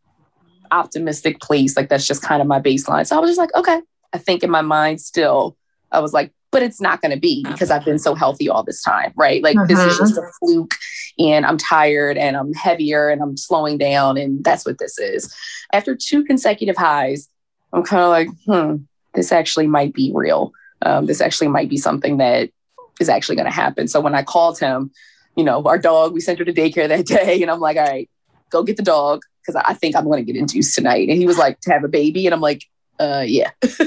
optimistic 0.74 1.40
place. 1.40 1.76
Like 1.76 1.88
that's 1.88 2.06
just 2.06 2.22
kind 2.22 2.42
of 2.42 2.48
my 2.48 2.60
baseline. 2.60 3.06
So 3.06 3.16
I 3.16 3.20
was 3.20 3.30
just 3.30 3.38
like, 3.38 3.54
okay. 3.54 3.80
I 4.12 4.18
think 4.18 4.42
in 4.42 4.50
my 4.50 4.62
mind 4.62 5.00
still, 5.00 5.56
I 5.90 6.00
was 6.00 6.12
like, 6.12 6.32
but 6.50 6.62
it's 6.62 6.80
not 6.80 7.00
going 7.00 7.10
to 7.10 7.18
be 7.18 7.42
because 7.42 7.70
I've 7.70 7.84
been 7.84 7.98
so 7.98 8.14
healthy 8.14 8.48
all 8.48 8.62
this 8.62 8.80
time, 8.80 9.12
right? 9.16 9.42
Like 9.42 9.56
this 9.66 9.80
is 9.80 9.98
just 9.98 10.14
mm-hmm. 10.14 10.24
a 10.24 10.32
fluke 10.38 10.74
and 11.18 11.44
I'm 11.44 11.58
tired 11.58 12.16
and 12.16 12.36
I'm 12.36 12.52
heavier 12.52 13.08
and 13.08 13.20
I'm 13.20 13.36
slowing 13.36 13.76
down 13.76 14.16
and 14.16 14.44
that's 14.44 14.64
what 14.64 14.78
this 14.78 14.96
is. 14.98 15.34
After 15.72 15.96
two 15.96 16.22
consecutive 16.22 16.76
highs, 16.76 17.28
I'm 17.72 17.82
kind 17.82 18.02
of 18.02 18.08
like, 18.10 18.28
hmm, 18.46 18.84
this 19.14 19.32
actually 19.32 19.66
might 19.66 19.94
be 19.94 20.12
real. 20.14 20.52
Um, 20.82 21.06
this 21.06 21.20
actually 21.20 21.48
might 21.48 21.68
be 21.68 21.76
something 21.76 22.18
that 22.18 22.50
is 23.00 23.08
actually 23.08 23.34
going 23.34 23.46
to 23.46 23.52
happen. 23.52 23.88
So 23.88 24.00
when 24.00 24.14
I 24.14 24.22
called 24.22 24.60
him, 24.60 24.92
you 25.36 25.42
know, 25.42 25.60
our 25.64 25.78
dog, 25.78 26.12
we 26.12 26.20
sent 26.20 26.38
her 26.38 26.44
to 26.44 26.52
daycare 26.52 26.86
that 26.86 27.06
day, 27.06 27.42
and 27.42 27.50
I'm 27.50 27.58
like, 27.58 27.76
all 27.76 27.84
right, 27.84 28.08
go 28.50 28.62
get 28.62 28.76
the 28.76 28.84
dog 28.84 29.22
because 29.44 29.60
I 29.66 29.74
think 29.74 29.96
I'm 29.96 30.04
going 30.04 30.24
to 30.24 30.32
get 30.32 30.38
induced 30.38 30.74
tonight. 30.74 31.08
And 31.08 31.18
he 31.18 31.26
was 31.26 31.38
like, 31.38 31.60
to 31.60 31.72
have 31.72 31.84
a 31.84 31.88
baby, 31.88 32.26
and 32.26 32.34
I'm 32.34 32.40
like, 32.40 32.64
uh, 33.00 33.24
yeah, 33.26 33.50
that's 33.60 33.80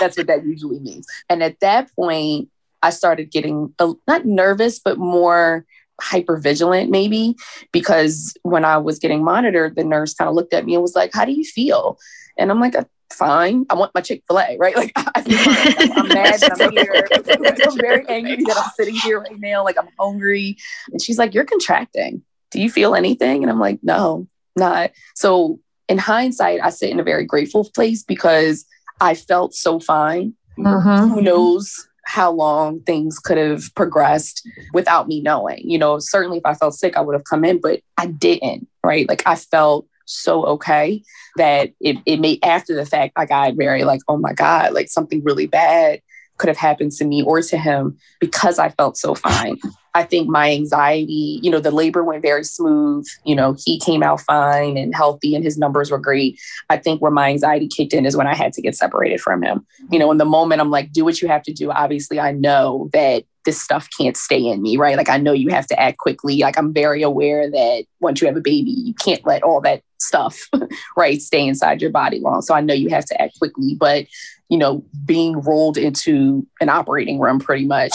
that's 0.00 0.16
what 0.16 0.26
that 0.26 0.42
usually 0.44 0.78
means. 0.80 1.06
And 1.28 1.42
at 1.42 1.60
that 1.60 1.94
point, 1.94 2.48
I 2.82 2.90
started 2.90 3.30
getting 3.30 3.74
not 4.06 4.24
nervous, 4.24 4.78
but 4.78 4.98
more 4.98 5.66
hyper 6.00 6.36
vigilant 6.36 6.90
maybe 6.90 7.34
because 7.72 8.32
when 8.42 8.64
I 8.64 8.78
was 8.78 9.00
getting 9.00 9.24
monitored, 9.24 9.74
the 9.74 9.84
nurse 9.84 10.14
kind 10.14 10.28
of 10.28 10.34
looked 10.34 10.54
at 10.54 10.64
me 10.64 10.74
and 10.74 10.82
was 10.82 10.94
like, 10.94 11.10
"How 11.12 11.24
do 11.24 11.32
you 11.32 11.44
feel?" 11.44 11.98
And 12.38 12.50
I'm 12.50 12.60
like, 12.60 12.74
uh, 12.74 12.84
"Fine. 13.12 13.66
I 13.68 13.74
want 13.74 13.94
my 13.94 14.00
Chick 14.00 14.22
Fil 14.26 14.38
A, 14.38 14.56
right? 14.58 14.76
Like 14.76 14.92
I 14.96 15.02
like 15.02 15.80
I'm, 15.80 15.92
I'm 15.92 16.08
mad 16.08 16.40
that 16.40 16.60
I'm 16.60 16.72
here. 16.72 17.06
I'm 17.68 17.76
very 17.78 18.08
angry 18.08 18.44
that 18.44 18.56
I'm 18.56 18.70
sitting 18.76 18.94
here 18.94 19.20
right 19.20 19.38
now. 19.38 19.64
Like 19.64 19.76
I'm 19.78 19.88
hungry." 19.98 20.56
And 20.90 21.02
she's 21.02 21.18
like, 21.18 21.34
"You're 21.34 21.44
contracting. 21.44 22.22
Do 22.50 22.60
you 22.60 22.70
feel 22.70 22.94
anything?" 22.94 23.42
And 23.42 23.50
I'm 23.50 23.60
like, 23.60 23.78
"No, 23.82 24.26
not." 24.56 24.90
So 25.14 25.60
in 25.88 25.98
hindsight, 25.98 26.60
I 26.62 26.70
sit 26.70 26.90
in 26.90 27.00
a 27.00 27.04
very 27.04 27.24
grateful 27.24 27.68
place 27.74 28.02
because 28.02 28.66
I 29.00 29.14
felt 29.14 29.54
so 29.54 29.80
fine. 29.80 30.34
Mm-hmm. 30.58 31.14
Who 31.14 31.22
knows 31.22 31.88
how 32.04 32.32
long 32.32 32.80
things 32.80 33.18
could 33.18 33.36
have 33.36 33.74
progressed 33.74 34.46
without 34.72 35.08
me 35.08 35.20
knowing. 35.20 35.60
You 35.68 35.78
know, 35.78 35.98
certainly 35.98 36.38
if 36.38 36.46
I 36.46 36.54
felt 36.54 36.74
sick, 36.74 36.96
I 36.96 37.02
would 37.02 37.14
have 37.14 37.24
come 37.24 37.44
in, 37.44 37.60
but 37.60 37.80
I 37.98 38.06
didn't, 38.06 38.66
right? 38.82 39.06
Like 39.08 39.22
I 39.26 39.34
felt 39.36 39.86
so 40.06 40.44
okay 40.46 41.02
that 41.36 41.72
it, 41.80 41.98
it 42.06 42.18
made 42.18 42.42
after 42.42 42.74
the 42.74 42.86
fact, 42.86 43.12
I 43.16 43.26
got 43.26 43.54
very 43.54 43.84
like, 43.84 44.00
oh 44.08 44.16
my 44.16 44.32
God, 44.32 44.72
like 44.72 44.88
something 44.88 45.22
really 45.22 45.46
bad 45.46 46.00
could 46.38 46.48
have 46.48 46.56
happened 46.56 46.92
to 46.92 47.04
me 47.04 47.22
or 47.22 47.42
to 47.42 47.58
him 47.58 47.98
because 48.20 48.58
I 48.58 48.70
felt 48.70 48.96
so 48.96 49.14
fine. 49.14 49.58
I 49.94 50.04
think 50.04 50.28
my 50.28 50.52
anxiety, 50.52 51.40
you 51.42 51.50
know, 51.50 51.58
the 51.58 51.72
labor 51.72 52.04
went 52.04 52.22
very 52.22 52.44
smooth. 52.44 53.06
You 53.24 53.34
know, 53.34 53.56
he 53.64 53.80
came 53.80 54.02
out 54.02 54.20
fine 54.20 54.76
and 54.76 54.94
healthy 54.94 55.34
and 55.34 55.42
his 55.42 55.58
numbers 55.58 55.90
were 55.90 55.98
great. 55.98 56.38
I 56.70 56.76
think 56.76 57.02
where 57.02 57.10
my 57.10 57.30
anxiety 57.30 57.66
kicked 57.66 57.94
in 57.94 58.06
is 58.06 58.16
when 58.16 58.26
I 58.28 58.34
had 58.34 58.52
to 58.54 58.62
get 58.62 58.76
separated 58.76 59.20
from 59.20 59.42
him. 59.42 59.66
You 59.90 59.98
know, 59.98 60.10
in 60.12 60.18
the 60.18 60.24
moment, 60.24 60.60
I'm 60.60 60.70
like, 60.70 60.92
do 60.92 61.04
what 61.04 61.20
you 61.20 61.28
have 61.28 61.42
to 61.44 61.52
do. 61.52 61.72
Obviously, 61.72 62.20
I 62.20 62.32
know 62.32 62.90
that 62.92 63.24
this 63.44 63.60
stuff 63.60 63.88
can't 63.98 64.16
stay 64.16 64.44
in 64.46 64.60
me, 64.60 64.76
right? 64.76 64.96
Like, 64.96 65.08
I 65.08 65.16
know 65.16 65.32
you 65.32 65.48
have 65.48 65.66
to 65.68 65.80
act 65.80 65.98
quickly. 65.98 66.38
Like, 66.38 66.58
I'm 66.58 66.72
very 66.72 67.02
aware 67.02 67.50
that 67.50 67.84
once 67.98 68.20
you 68.20 68.26
have 68.26 68.36
a 68.36 68.42
baby, 68.42 68.70
you 68.70 68.94
can't 68.94 69.24
let 69.26 69.42
all 69.42 69.60
that 69.62 69.82
stuff, 69.98 70.48
right, 70.96 71.20
stay 71.20 71.46
inside 71.46 71.80
your 71.80 71.90
body 71.90 72.20
long. 72.20 72.42
So 72.42 72.54
I 72.54 72.60
know 72.60 72.74
you 72.74 72.90
have 72.90 73.06
to 73.06 73.20
act 73.20 73.38
quickly. 73.38 73.74
But 73.74 74.06
you 74.48 74.58
know, 74.58 74.84
being 75.04 75.40
rolled 75.40 75.76
into 75.76 76.46
an 76.60 76.68
operating 76.68 77.18
room 77.18 77.38
pretty 77.38 77.66
much 77.66 77.92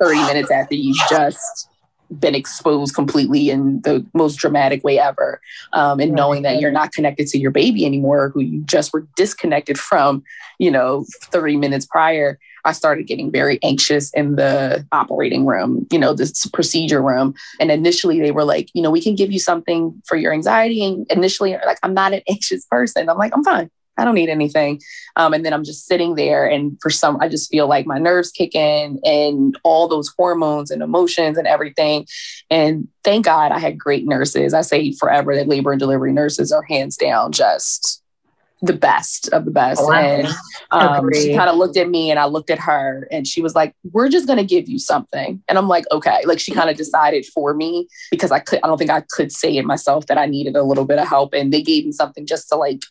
30 0.00 0.18
minutes 0.26 0.50
after 0.50 0.74
you've 0.74 0.96
just 1.08 1.68
been 2.10 2.34
exposed 2.34 2.94
completely 2.94 3.50
in 3.50 3.80
the 3.82 4.04
most 4.14 4.36
dramatic 4.36 4.84
way 4.84 4.98
ever. 4.98 5.40
Um, 5.72 6.00
and 6.00 6.12
knowing 6.12 6.42
that 6.42 6.60
you're 6.60 6.70
not 6.70 6.92
connected 6.92 7.26
to 7.28 7.38
your 7.38 7.50
baby 7.50 7.86
anymore, 7.86 8.30
who 8.30 8.40
you 8.40 8.62
just 8.62 8.92
were 8.92 9.06
disconnected 9.16 9.78
from, 9.78 10.22
you 10.58 10.70
know, 10.70 11.06
30 11.24 11.56
minutes 11.56 11.86
prior, 11.86 12.38
I 12.64 12.72
started 12.72 13.06
getting 13.06 13.30
very 13.30 13.58
anxious 13.62 14.10
in 14.14 14.36
the 14.36 14.86
operating 14.92 15.44
room, 15.44 15.86
you 15.90 15.98
know, 15.98 16.14
this 16.14 16.46
procedure 16.46 17.02
room. 17.02 17.34
And 17.60 17.70
initially 17.70 18.20
they 18.20 18.30
were 18.30 18.44
like, 18.44 18.70
you 18.74 18.82
know, 18.82 18.90
we 18.90 19.02
can 19.02 19.14
give 19.14 19.30
you 19.30 19.38
something 19.38 20.00
for 20.06 20.16
your 20.16 20.32
anxiety. 20.32 20.84
And 20.84 21.06
initially, 21.10 21.56
like, 21.66 21.78
I'm 21.82 21.94
not 21.94 22.12
an 22.12 22.22
anxious 22.28 22.64
person. 22.66 23.08
I'm 23.08 23.18
like, 23.18 23.32
I'm 23.34 23.44
fine. 23.44 23.70
I 23.96 24.04
don't 24.04 24.14
need 24.14 24.28
anything. 24.28 24.80
Um, 25.16 25.34
and 25.34 25.44
then 25.44 25.52
I'm 25.52 25.64
just 25.64 25.86
sitting 25.86 26.14
there, 26.14 26.46
and 26.46 26.78
for 26.80 26.90
some, 26.90 27.18
I 27.20 27.28
just 27.28 27.50
feel 27.50 27.68
like 27.68 27.86
my 27.86 27.98
nerves 27.98 28.30
kick 28.30 28.54
in 28.54 29.00
and 29.04 29.58
all 29.62 29.88
those 29.88 30.12
hormones 30.16 30.70
and 30.70 30.82
emotions 30.82 31.38
and 31.38 31.46
everything. 31.46 32.06
And 32.50 32.88
thank 33.02 33.24
God 33.24 33.52
I 33.52 33.58
had 33.58 33.78
great 33.78 34.06
nurses. 34.06 34.54
I 34.54 34.62
say 34.62 34.92
forever 34.92 35.34
that 35.34 35.48
labor 35.48 35.72
and 35.72 35.78
delivery 35.78 36.12
nurses 36.12 36.52
are 36.52 36.62
hands 36.62 36.96
down 36.96 37.32
just 37.32 38.02
the 38.64 38.72
best 38.72 39.28
of 39.28 39.44
the 39.44 39.50
best. 39.50 39.80
Oh, 39.82 39.92
and 39.92 40.26
um, 40.70 41.10
she 41.12 41.34
kind 41.34 41.50
of 41.50 41.56
looked 41.56 41.76
at 41.76 41.88
me 41.88 42.10
and 42.10 42.18
I 42.18 42.24
looked 42.24 42.50
at 42.50 42.58
her 42.60 43.06
and 43.10 43.26
she 43.26 43.42
was 43.42 43.54
like, 43.54 43.74
We're 43.92 44.08
just 44.08 44.26
going 44.26 44.38
to 44.38 44.44
give 44.44 44.68
you 44.68 44.78
something. 44.78 45.42
And 45.48 45.58
I'm 45.58 45.68
like, 45.68 45.84
Okay. 45.92 46.22
Like 46.24 46.40
she 46.40 46.52
kind 46.52 46.70
of 46.70 46.76
decided 46.76 47.26
for 47.26 47.54
me 47.54 47.88
because 48.10 48.32
I 48.32 48.38
could, 48.38 48.60
I 48.62 48.66
don't 48.66 48.78
think 48.78 48.90
I 48.90 49.02
could 49.10 49.32
say 49.32 49.56
it 49.56 49.64
myself 49.64 50.06
that 50.06 50.18
I 50.18 50.26
needed 50.26 50.56
a 50.56 50.62
little 50.62 50.84
bit 50.84 50.98
of 50.98 51.06
help. 51.06 51.34
And 51.34 51.52
they 51.52 51.62
gave 51.62 51.84
me 51.84 51.92
something 51.92 52.26
just 52.26 52.48
to 52.48 52.56
like 52.56 52.82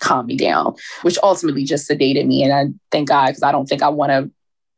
calm 0.00 0.26
me 0.26 0.36
down, 0.36 0.74
which 1.02 1.18
ultimately 1.22 1.64
just 1.64 1.88
sedated 1.88 2.26
me. 2.26 2.42
And 2.42 2.52
I 2.52 2.66
thank 2.90 3.08
God 3.08 3.28
because 3.28 3.42
I 3.42 3.52
don't 3.52 3.66
think 3.66 3.82
I 3.82 3.88
want 3.88 4.10
to 4.10 4.30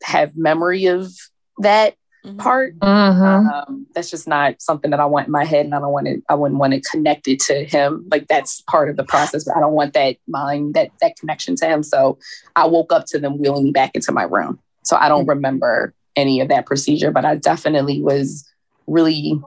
have 0.07 0.37
memory 0.37 0.87
of 0.87 1.13
that 1.59 1.95
mm-hmm. 2.25 2.37
part. 2.39 2.79
Mm-hmm. 2.79 3.23
Um, 3.23 3.87
that's 3.95 4.11
just 4.11 4.29
not 4.29 4.61
something 4.61 4.91
that 4.91 5.01
I 5.01 5.07
want 5.07 5.27
in 5.27 5.33
my 5.33 5.45
head, 5.45 5.65
and 5.65 5.75
I 5.75 5.81
don't 5.81 5.93
want 5.93 6.07
to. 6.07 6.23
I 6.29 6.35
wouldn't 6.35 6.61
want 6.61 6.75
to 6.75 6.81
connected 6.81 7.41
to 7.41 7.65
him. 7.65 8.07
Like 8.11 8.29
that's 8.29 8.61
part 8.63 8.91
of 8.91 8.97
the 8.97 9.05
process, 9.05 9.45
but 9.45 9.57
I 9.57 9.61
don't 9.61 9.73
want 9.73 9.95
that 9.95 10.17
mind 10.27 10.75
that 10.75 10.91
that 11.01 11.17
connection 11.17 11.57
to 11.57 11.67
him. 11.67 11.83
So 11.83 12.19
I 12.55 12.67
woke 12.67 12.93
up 12.93 13.07
to 13.07 13.19
them 13.19 13.39
wheeling 13.39 13.65
me 13.65 13.71
back 13.71 13.93
into 13.95 14.13
my 14.13 14.25
room. 14.25 14.59
So 14.85 14.97
I 14.97 15.09
don't 15.09 15.23
mm-hmm. 15.23 15.31
remember 15.31 15.95
any 16.15 16.41
of 16.41 16.49
that 16.49 16.67
procedure, 16.67 17.11
but 17.11 17.25
I 17.25 17.37
definitely 17.37 18.03
was 18.03 18.47
really 18.87 19.41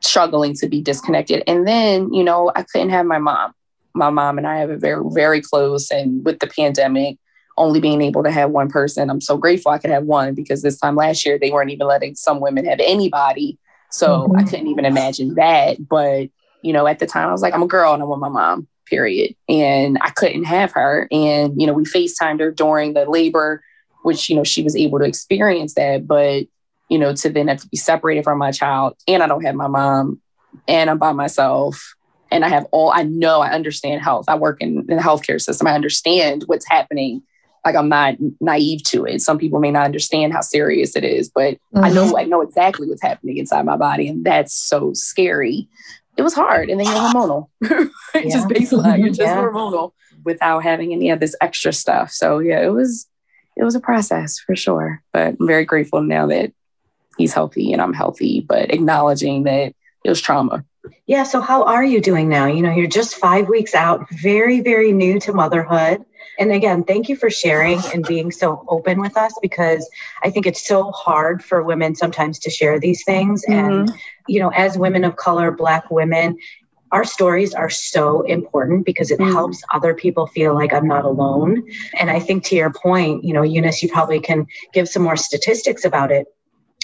struggling 0.00 0.54
to 0.54 0.68
be 0.68 0.80
disconnected. 0.80 1.42
And 1.46 1.66
then, 1.66 2.12
you 2.12 2.24
know, 2.24 2.50
I 2.54 2.62
couldn't 2.62 2.90
have 2.90 3.06
my 3.06 3.18
mom 3.18 3.52
my 3.94 4.10
mom 4.10 4.38
and 4.38 4.46
I 4.46 4.58
have 4.58 4.70
a 4.70 4.76
very, 4.76 5.02
very 5.08 5.40
close. 5.40 5.90
And 5.90 6.24
with 6.24 6.38
the 6.38 6.46
pandemic, 6.46 7.18
only 7.56 7.80
being 7.80 8.00
able 8.00 8.22
to 8.22 8.30
have 8.30 8.50
one 8.50 8.68
person, 8.68 9.10
I'm 9.10 9.20
so 9.20 9.36
grateful 9.36 9.72
I 9.72 9.78
could 9.78 9.90
have 9.90 10.04
one 10.04 10.34
because 10.34 10.62
this 10.62 10.78
time 10.78 10.96
last 10.96 11.24
year, 11.26 11.38
they 11.38 11.50
weren't 11.50 11.70
even 11.70 11.86
letting 11.86 12.14
some 12.14 12.40
women 12.40 12.64
have 12.64 12.80
anybody. 12.80 13.58
So 13.90 14.22
mm-hmm. 14.22 14.36
I 14.36 14.44
couldn't 14.44 14.68
even 14.68 14.84
imagine 14.84 15.34
that. 15.34 15.76
But, 15.88 16.30
you 16.62 16.72
know, 16.72 16.86
at 16.86 16.98
the 16.98 17.06
time, 17.06 17.28
I 17.28 17.32
was 17.32 17.42
like, 17.42 17.54
I'm 17.54 17.62
a 17.62 17.68
girl 17.68 17.92
and 17.92 18.02
I 18.02 18.06
want 18.06 18.20
my 18.20 18.28
mom, 18.28 18.68
period. 18.86 19.34
And 19.48 19.98
I 20.00 20.10
couldn't 20.10 20.44
have 20.44 20.72
her. 20.72 21.08
And, 21.10 21.60
you 21.60 21.66
know, 21.66 21.72
we 21.72 21.84
FaceTimed 21.84 22.40
her 22.40 22.50
during 22.50 22.94
the 22.94 23.04
labor, 23.04 23.62
which, 24.02 24.30
you 24.30 24.36
know, 24.36 24.44
she 24.44 24.62
was 24.62 24.76
able 24.76 24.98
to 25.00 25.04
experience 25.04 25.74
that. 25.74 26.06
But, 26.06 26.46
you 26.88 26.98
know, 26.98 27.14
to 27.14 27.30
then 27.30 27.48
have 27.48 27.60
to 27.60 27.68
be 27.68 27.76
separated 27.76 28.24
from 28.24 28.38
my 28.38 28.52
child 28.52 28.96
and 29.06 29.22
I 29.22 29.26
don't 29.26 29.44
have 29.44 29.54
my 29.54 29.68
mom 29.68 30.20
and 30.66 30.90
I'm 30.90 30.98
by 30.98 31.12
myself 31.12 31.94
and 32.30 32.44
I 32.44 32.48
have 32.48 32.66
all 32.72 32.90
I 32.90 33.02
know 33.02 33.40
I 33.40 33.50
understand 33.50 34.02
health. 34.02 34.26
I 34.28 34.36
work 34.36 34.60
in, 34.60 34.78
in 34.88 34.96
the 34.96 35.02
healthcare 35.02 35.40
system. 35.40 35.66
I 35.66 35.74
understand 35.74 36.44
what's 36.46 36.68
happening. 36.68 37.22
Like 37.64 37.76
I'm 37.76 37.88
not 37.88 38.14
naive 38.40 38.82
to 38.84 39.04
it. 39.04 39.20
Some 39.20 39.38
people 39.38 39.60
may 39.60 39.70
not 39.70 39.84
understand 39.84 40.32
how 40.32 40.40
serious 40.40 40.96
it 40.96 41.04
is, 41.04 41.28
but 41.28 41.54
mm-hmm. 41.74 41.84
I 41.84 41.90
know 41.90 42.06
mm-hmm. 42.06 42.16
I 42.16 42.24
know 42.24 42.40
exactly 42.40 42.88
what's 42.88 43.02
happening 43.02 43.36
inside 43.36 43.64
my 43.64 43.76
body, 43.76 44.08
and 44.08 44.24
that's 44.24 44.54
so 44.54 44.92
scary. 44.94 45.68
It 46.16 46.22
was 46.22 46.34
hard, 46.34 46.70
and 46.70 46.80
then 46.80 46.86
you're 46.86 46.96
hormonal, 46.96 47.48
yeah. 48.14 48.22
just 48.30 48.48
baseline. 48.48 48.98
You're 48.98 49.08
just 49.08 49.20
yeah. 49.20 49.36
hormonal 49.36 49.92
without 50.24 50.62
having 50.62 50.92
any 50.92 51.10
of 51.10 51.20
this 51.20 51.36
extra 51.40 51.72
stuff. 51.72 52.10
So 52.10 52.38
yeah, 52.38 52.60
it 52.60 52.70
was 52.70 53.06
it 53.56 53.64
was 53.64 53.74
a 53.74 53.80
process 53.80 54.38
for 54.38 54.56
sure. 54.56 55.02
But 55.12 55.36
I'm 55.38 55.46
very 55.46 55.64
grateful 55.64 56.02
now 56.02 56.26
that 56.28 56.52
he's 57.18 57.34
healthy 57.34 57.72
and 57.72 57.82
I'm 57.82 57.92
healthy. 57.92 58.40
But 58.40 58.72
acknowledging 58.72 59.44
that 59.44 59.74
it 60.04 60.08
was 60.08 60.20
trauma 60.20 60.64
yeah. 61.06 61.24
So, 61.24 61.40
how 61.40 61.64
are 61.64 61.84
you 61.84 62.00
doing 62.00 62.28
now? 62.28 62.46
You 62.46 62.62
know, 62.62 62.72
you're 62.72 62.86
just 62.86 63.16
five 63.16 63.48
weeks 63.48 63.74
out, 63.74 64.08
very, 64.10 64.60
very 64.60 64.92
new 64.92 65.18
to 65.20 65.32
motherhood. 65.32 66.04
And 66.38 66.52
again, 66.52 66.84
thank 66.84 67.08
you 67.08 67.16
for 67.16 67.28
sharing 67.28 67.80
and 67.92 68.06
being 68.06 68.30
so 68.30 68.64
open 68.68 69.00
with 69.00 69.16
us 69.16 69.34
because 69.42 69.88
I 70.22 70.30
think 70.30 70.46
it's 70.46 70.66
so 70.66 70.90
hard 70.92 71.44
for 71.44 71.62
women 71.62 71.94
sometimes 71.94 72.38
to 72.40 72.50
share 72.50 72.80
these 72.80 73.04
things. 73.04 73.44
Mm-hmm. 73.44 73.72
And, 73.72 73.92
you 74.26 74.40
know, 74.40 74.48
as 74.50 74.78
women 74.78 75.04
of 75.04 75.16
color, 75.16 75.50
Black 75.50 75.90
women, 75.90 76.38
our 76.92 77.04
stories 77.04 77.54
are 77.54 77.68
so 77.70 78.22
important 78.22 78.86
because 78.86 79.10
it 79.10 79.20
mm. 79.20 79.30
helps 79.30 79.62
other 79.72 79.94
people 79.94 80.26
feel 80.26 80.54
like 80.54 80.72
I'm 80.72 80.88
not 80.88 81.04
alone. 81.04 81.62
And 81.98 82.10
I 82.10 82.18
think 82.18 82.44
to 82.44 82.56
your 82.56 82.72
point, 82.72 83.22
you 83.22 83.32
know, 83.32 83.42
Eunice, 83.42 83.82
you 83.82 83.88
probably 83.88 84.18
can 84.18 84.46
give 84.72 84.88
some 84.88 85.02
more 85.02 85.16
statistics 85.16 85.84
about 85.84 86.10
it. 86.10 86.26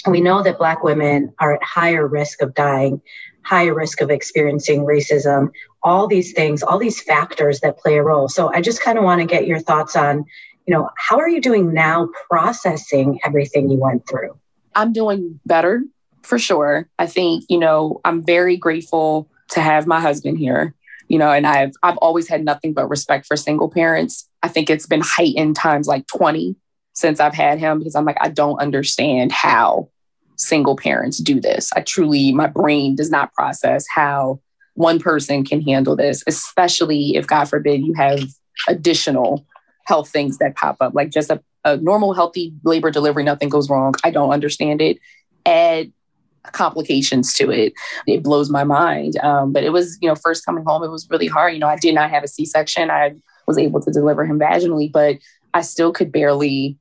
We 0.07 0.21
know 0.21 0.43
that 0.43 0.57
Black 0.57 0.83
women 0.83 1.33
are 1.39 1.55
at 1.55 1.63
higher 1.63 2.07
risk 2.07 2.41
of 2.41 2.53
dying 2.53 3.01
high 3.43 3.67
risk 3.67 4.01
of 4.01 4.09
experiencing 4.09 4.81
racism, 4.81 5.51
all 5.83 6.07
these 6.07 6.33
things, 6.33 6.63
all 6.63 6.77
these 6.77 7.01
factors 7.01 7.61
that 7.61 7.77
play 7.77 7.97
a 7.97 8.03
role. 8.03 8.27
So 8.27 8.51
I 8.53 8.61
just 8.61 8.81
kind 8.81 8.97
of 8.97 9.03
want 9.03 9.21
to 9.21 9.27
get 9.27 9.47
your 9.47 9.59
thoughts 9.59 9.95
on, 9.95 10.25
you 10.65 10.73
know, 10.73 10.89
how 10.97 11.17
are 11.17 11.29
you 11.29 11.39
doing 11.39 11.73
now 11.73 12.09
processing 12.29 13.19
everything 13.23 13.69
you 13.69 13.77
went 13.77 14.07
through? 14.07 14.37
I'm 14.75 14.91
doing 14.91 15.39
better 15.45 15.83
for 16.23 16.37
sure. 16.37 16.89
I 16.99 17.07
think, 17.07 17.45
you 17.47 17.57
know, 17.57 18.01
I'm 18.03 18.23
very 18.23 18.57
grateful 18.57 19.29
to 19.51 19.61
have 19.61 19.87
my 19.87 19.99
husband 19.99 20.37
here. 20.37 20.73
You 21.07 21.17
know, 21.17 21.31
and 21.31 21.47
I've 21.47 21.71
I've 21.83 21.95
always 21.97 22.27
had 22.27 22.43
nothing 22.43 22.73
but 22.73 22.89
respect 22.89 23.27
for 23.27 23.37
single 23.37 23.69
parents. 23.69 24.29
I 24.43 24.49
think 24.49 24.69
it's 24.69 24.85
been 24.85 25.01
heightened 25.01 25.55
times 25.55 25.87
like 25.87 26.05
20 26.07 26.57
since 26.91 27.21
I've 27.21 27.33
had 27.33 27.59
him 27.59 27.79
because 27.79 27.95
I'm 27.95 28.03
like, 28.03 28.17
I 28.19 28.27
don't 28.27 28.59
understand 28.59 29.31
how 29.31 29.89
single 30.37 30.75
parents 30.75 31.17
do 31.17 31.41
this. 31.41 31.71
I 31.75 31.81
truly, 31.81 32.31
my 32.31 32.47
brain 32.47 32.95
does 32.95 33.09
not 33.09 33.33
process 33.33 33.85
how 33.93 34.39
one 34.75 34.99
person 34.99 35.43
can 35.43 35.61
handle 35.61 35.95
this, 35.95 36.23
especially 36.27 37.15
if, 37.15 37.27
God 37.27 37.45
forbid, 37.45 37.81
you 37.81 37.93
have 37.95 38.21
additional 38.67 39.45
health 39.85 40.09
things 40.09 40.37
that 40.37 40.55
pop 40.55 40.77
up, 40.79 40.93
like 40.93 41.09
just 41.09 41.31
a, 41.31 41.41
a 41.65 41.77
normal, 41.77 42.13
healthy 42.13 42.53
labor 42.63 42.91
delivery, 42.91 43.23
nothing 43.23 43.49
goes 43.49 43.69
wrong. 43.69 43.95
I 44.03 44.11
don't 44.11 44.31
understand 44.31 44.81
it. 44.81 44.99
Add 45.45 45.91
complications 46.43 47.33
to 47.33 47.49
it. 47.51 47.73
It 48.05 48.23
blows 48.23 48.49
my 48.49 48.63
mind. 48.63 49.17
Um, 49.17 49.51
but 49.51 49.63
it 49.63 49.71
was, 49.71 49.97
you 50.01 50.07
know, 50.07 50.15
first 50.15 50.45
coming 50.45 50.63
home, 50.63 50.83
it 50.83 50.91
was 50.91 51.07
really 51.09 51.27
hard. 51.27 51.53
You 51.53 51.59
know, 51.59 51.67
I 51.67 51.77
did 51.77 51.95
not 51.95 52.09
have 52.09 52.23
a 52.23 52.27
C 52.27 52.45
section. 52.45 52.91
I 52.91 53.15
was 53.47 53.57
able 53.57 53.81
to 53.81 53.91
deliver 53.91 54.25
him 54.25 54.39
vaginally, 54.39 54.91
but 54.91 55.17
I 55.53 55.61
still 55.61 55.91
could 55.91 56.11
barely, 56.11 56.77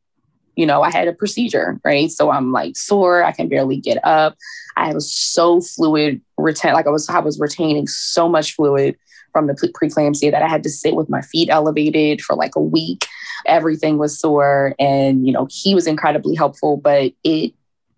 you 0.56 0.66
know, 0.66 0.82
I 0.82 0.90
had 0.90 1.06
a 1.06 1.12
procedure, 1.12 1.78
right? 1.84 2.10
So 2.10 2.30
I'm 2.30 2.50
like 2.50 2.76
sore. 2.76 3.22
I 3.22 3.32
can 3.32 3.48
barely 3.48 3.76
get 3.76 3.98
up. 4.04 4.36
I 4.76 4.92
was 4.92 5.12
so 5.12 5.60
fluid 5.60 6.20
retain, 6.36 6.72
like 6.72 6.86
I 6.86 6.90
was, 6.90 7.08
I 7.08 7.20
was 7.20 7.38
retaining 7.38 7.86
so 7.86 8.28
much 8.28 8.54
fluid 8.54 8.96
from 9.32 9.46
the 9.46 9.52
preeclampsia 9.52 10.30
that 10.30 10.42
I 10.42 10.48
had 10.48 10.62
to 10.62 10.70
sit 10.70 10.96
with 10.96 11.10
my 11.10 11.20
feet 11.20 11.50
elevated 11.50 12.22
for 12.22 12.34
like 12.34 12.56
a 12.56 12.60
week. 12.60 13.06
Everything 13.44 13.98
was 13.98 14.18
sore, 14.18 14.74
and 14.78 15.26
you 15.26 15.32
know, 15.32 15.46
he 15.50 15.74
was 15.74 15.86
incredibly 15.86 16.34
helpful, 16.34 16.78
but 16.78 17.12
it 17.22 17.52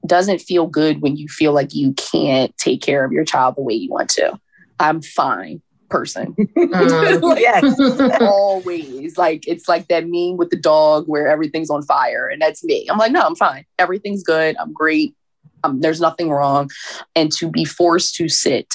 doesn't 0.04 0.40
feel 0.40 0.66
good 0.66 1.00
when 1.00 1.16
you 1.16 1.28
feel 1.28 1.52
like 1.52 1.74
you 1.74 1.92
can't 1.94 2.56
take 2.58 2.82
care 2.82 3.04
of 3.04 3.12
your 3.12 3.24
child 3.24 3.54
the 3.56 3.62
way 3.62 3.74
you 3.74 3.90
want 3.90 4.10
to. 4.10 4.38
I'm 4.80 5.00
fine 5.00 5.62
person. 5.88 6.36
Um, 6.58 7.36
yes, 7.38 7.80
always. 8.20 9.16
Like 9.16 9.46
it's 9.46 9.68
like 9.68 9.88
that 9.88 10.06
meme 10.06 10.36
with 10.36 10.50
the 10.50 10.56
dog 10.56 11.06
where 11.06 11.28
everything's 11.28 11.70
on 11.70 11.82
fire, 11.82 12.28
and 12.28 12.42
that's 12.42 12.62
me. 12.62 12.86
I'm 12.90 12.98
like, 12.98 13.12
no, 13.12 13.22
I'm 13.22 13.36
fine. 13.36 13.64
Everything's 13.78 14.22
good. 14.22 14.56
I'm 14.58 14.72
great. 14.72 15.14
Um, 15.64 15.80
there's 15.80 16.00
nothing 16.00 16.30
wrong. 16.30 16.70
And 17.14 17.32
to 17.32 17.50
be 17.50 17.64
forced 17.64 18.16
to 18.16 18.28
sit 18.28 18.74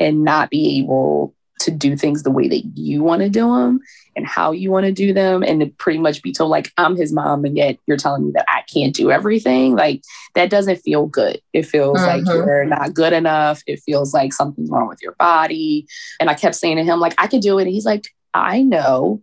and 0.00 0.24
not 0.24 0.50
be 0.50 0.78
able 0.78 1.34
to 1.60 1.70
do 1.70 1.96
things 1.96 2.22
the 2.22 2.30
way 2.30 2.48
that 2.48 2.62
you 2.74 3.02
want 3.02 3.22
to 3.22 3.28
do 3.28 3.54
them 3.54 3.80
and 4.18 4.26
how 4.26 4.50
you 4.50 4.70
want 4.70 4.84
to 4.84 4.92
do 4.92 5.12
them 5.12 5.42
and 5.42 5.60
to 5.60 5.66
pretty 5.78 5.98
much 5.98 6.22
be 6.22 6.32
told 6.32 6.50
like 6.50 6.72
i'm 6.76 6.96
his 6.96 7.12
mom 7.12 7.44
and 7.44 7.56
yet 7.56 7.78
you're 7.86 7.96
telling 7.96 8.26
me 8.26 8.32
that 8.32 8.44
i 8.48 8.62
can't 8.72 8.94
do 8.94 9.10
everything 9.10 9.74
like 9.76 10.02
that 10.34 10.50
doesn't 10.50 10.76
feel 10.76 11.06
good 11.06 11.40
it 11.52 11.64
feels 11.64 11.98
mm-hmm. 11.98 12.26
like 12.26 12.34
you're 12.34 12.64
not 12.64 12.92
good 12.92 13.12
enough 13.12 13.62
it 13.66 13.80
feels 13.80 14.12
like 14.12 14.32
something's 14.32 14.70
wrong 14.70 14.88
with 14.88 15.00
your 15.00 15.14
body 15.20 15.86
and 16.20 16.28
i 16.28 16.34
kept 16.34 16.56
saying 16.56 16.76
to 16.76 16.84
him 16.84 16.98
like 16.98 17.14
i 17.16 17.26
can 17.26 17.40
do 17.40 17.58
it 17.58 17.62
and 17.62 17.70
he's 17.70 17.86
like 17.86 18.08
i 18.34 18.60
know 18.60 19.22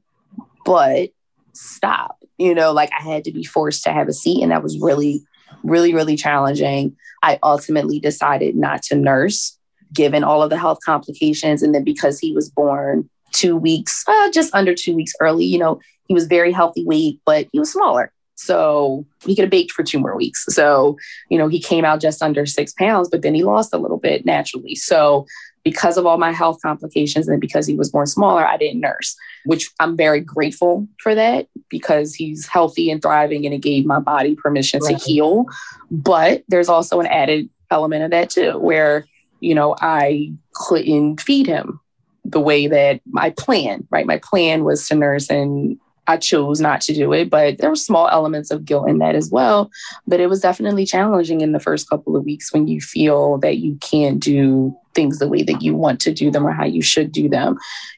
but 0.65 1.09
stop 1.53 2.23
you 2.37 2.55
know 2.55 2.71
like 2.71 2.89
i 2.97 3.03
had 3.03 3.25
to 3.25 3.31
be 3.31 3.43
forced 3.43 3.83
to 3.83 3.91
have 3.91 4.07
a 4.07 4.13
seat 4.13 4.41
and 4.41 4.51
that 4.51 4.63
was 4.63 4.79
really 4.79 5.21
really 5.63 5.93
really 5.93 6.15
challenging 6.15 6.95
i 7.21 7.37
ultimately 7.43 7.99
decided 7.99 8.55
not 8.55 8.81
to 8.81 8.95
nurse 8.95 9.57
given 9.95 10.23
all 10.23 10.43
of 10.43 10.49
the 10.49 10.57
health 10.57 10.79
complications. 10.85 11.63
And 11.63 11.73
then 11.73 11.83
because 11.83 12.19
he 12.19 12.33
was 12.33 12.49
born 12.49 13.09
two 13.35 13.55
weeks, 13.55 14.03
uh, 14.07 14.31
just 14.31 14.53
under 14.53 14.73
two 14.73 14.95
weeks 14.95 15.13
early, 15.19 15.45
you 15.45 15.57
know, 15.57 15.79
he 16.07 16.13
was 16.13 16.25
very 16.25 16.51
healthy 16.51 16.85
weight, 16.85 17.19
but 17.25 17.47
he 17.51 17.59
was 17.59 17.71
smaller. 17.71 18.11
So 18.35 19.05
he 19.25 19.35
could 19.35 19.43
have 19.43 19.51
baked 19.51 19.71
for 19.71 19.83
two 19.83 19.99
more 19.99 20.15
weeks. 20.15 20.45
So, 20.49 20.97
you 21.29 21.37
know, 21.37 21.47
he 21.47 21.59
came 21.59 21.85
out 21.85 22.01
just 22.01 22.21
under 22.21 22.45
six 22.45 22.73
pounds, 22.73 23.09
but 23.09 23.21
then 23.21 23.33
he 23.33 23.43
lost 23.43 23.73
a 23.73 23.77
little 23.77 23.97
bit 23.97 24.25
naturally. 24.25 24.75
So, 24.75 25.25
because 25.63 25.97
of 25.97 26.05
all 26.05 26.19
my 26.19 26.31
health 26.31 26.61
complications 26.61 27.27
and 27.27 27.41
because 27.41 27.65
he 27.65 27.73
was 27.73 27.91
more 27.91 28.05
smaller, 28.05 28.45
I 28.45 28.55
didn't 28.55 28.81
nurse, 28.81 29.15
which 29.45 29.71
I'm 29.79 29.97
very 29.97 30.19
grateful 30.19 30.87
for 31.01 31.15
that 31.15 31.47
because 31.69 32.13
he's 32.13 32.45
healthy 32.45 32.91
and 32.91 33.01
thriving 33.01 33.45
and 33.45 33.55
it 33.55 33.61
gave 33.63 33.83
my 33.83 33.99
body 33.99 34.35
permission 34.35 34.79
right. 34.81 34.95
to 34.95 35.03
heal. 35.03 35.45
But 35.89 36.43
there's 36.49 36.69
also 36.69 36.99
an 36.99 37.07
added 37.07 37.49
element 37.71 38.03
of 38.03 38.11
that 38.11 38.29
too, 38.29 38.59
where 38.59 39.07
you 39.39 39.53
know, 39.53 39.75
I 39.79 40.33
couldn't 40.53 41.21
feed 41.21 41.47
him 41.47 41.79
the 42.25 42.39
way 42.39 42.67
that 42.67 43.01
my 43.05 43.29
plan, 43.31 43.87
right? 43.89 44.05
My 44.05 44.17
plan 44.17 44.63
was 44.63 44.87
to 44.87 44.95
nurse 44.95 45.29
and 45.29 45.79
I 46.07 46.17
chose 46.17 46.61
not 46.61 46.81
to 46.81 46.93
do 46.93 47.13
it, 47.13 47.29
but 47.29 47.57
there 47.57 47.69
were 47.69 47.75
small 47.75 48.07
elements 48.09 48.51
of 48.51 48.65
guilt 48.65 48.89
in 48.89 48.99
that 48.99 49.15
as 49.15 49.31
well. 49.31 49.71
But 50.05 50.19
it 50.19 50.27
was 50.27 50.39
definitely 50.39 50.85
challenging 50.85 51.41
in 51.41 51.51
the 51.51 51.59
first 51.59 51.89
couple 51.89 52.15
of 52.15 52.25
weeks 52.25 52.53
when 52.53 52.67
you 52.67 52.79
feel 52.79 53.37
that 53.39 53.57
you 53.57 53.77
can't 53.81 54.19
do 54.19 54.75
things 54.93 55.19
the 55.19 55.27
way 55.27 55.43
that 55.43 55.61
you 55.61 55.75
want 55.75 55.99
to 56.01 56.13
do 56.13 56.29
them 56.29 56.45
or 56.45 56.51
how 56.51 56.65
you 56.65 56.81
should 56.81 57.11
do 57.11 57.27
them. 57.27 57.57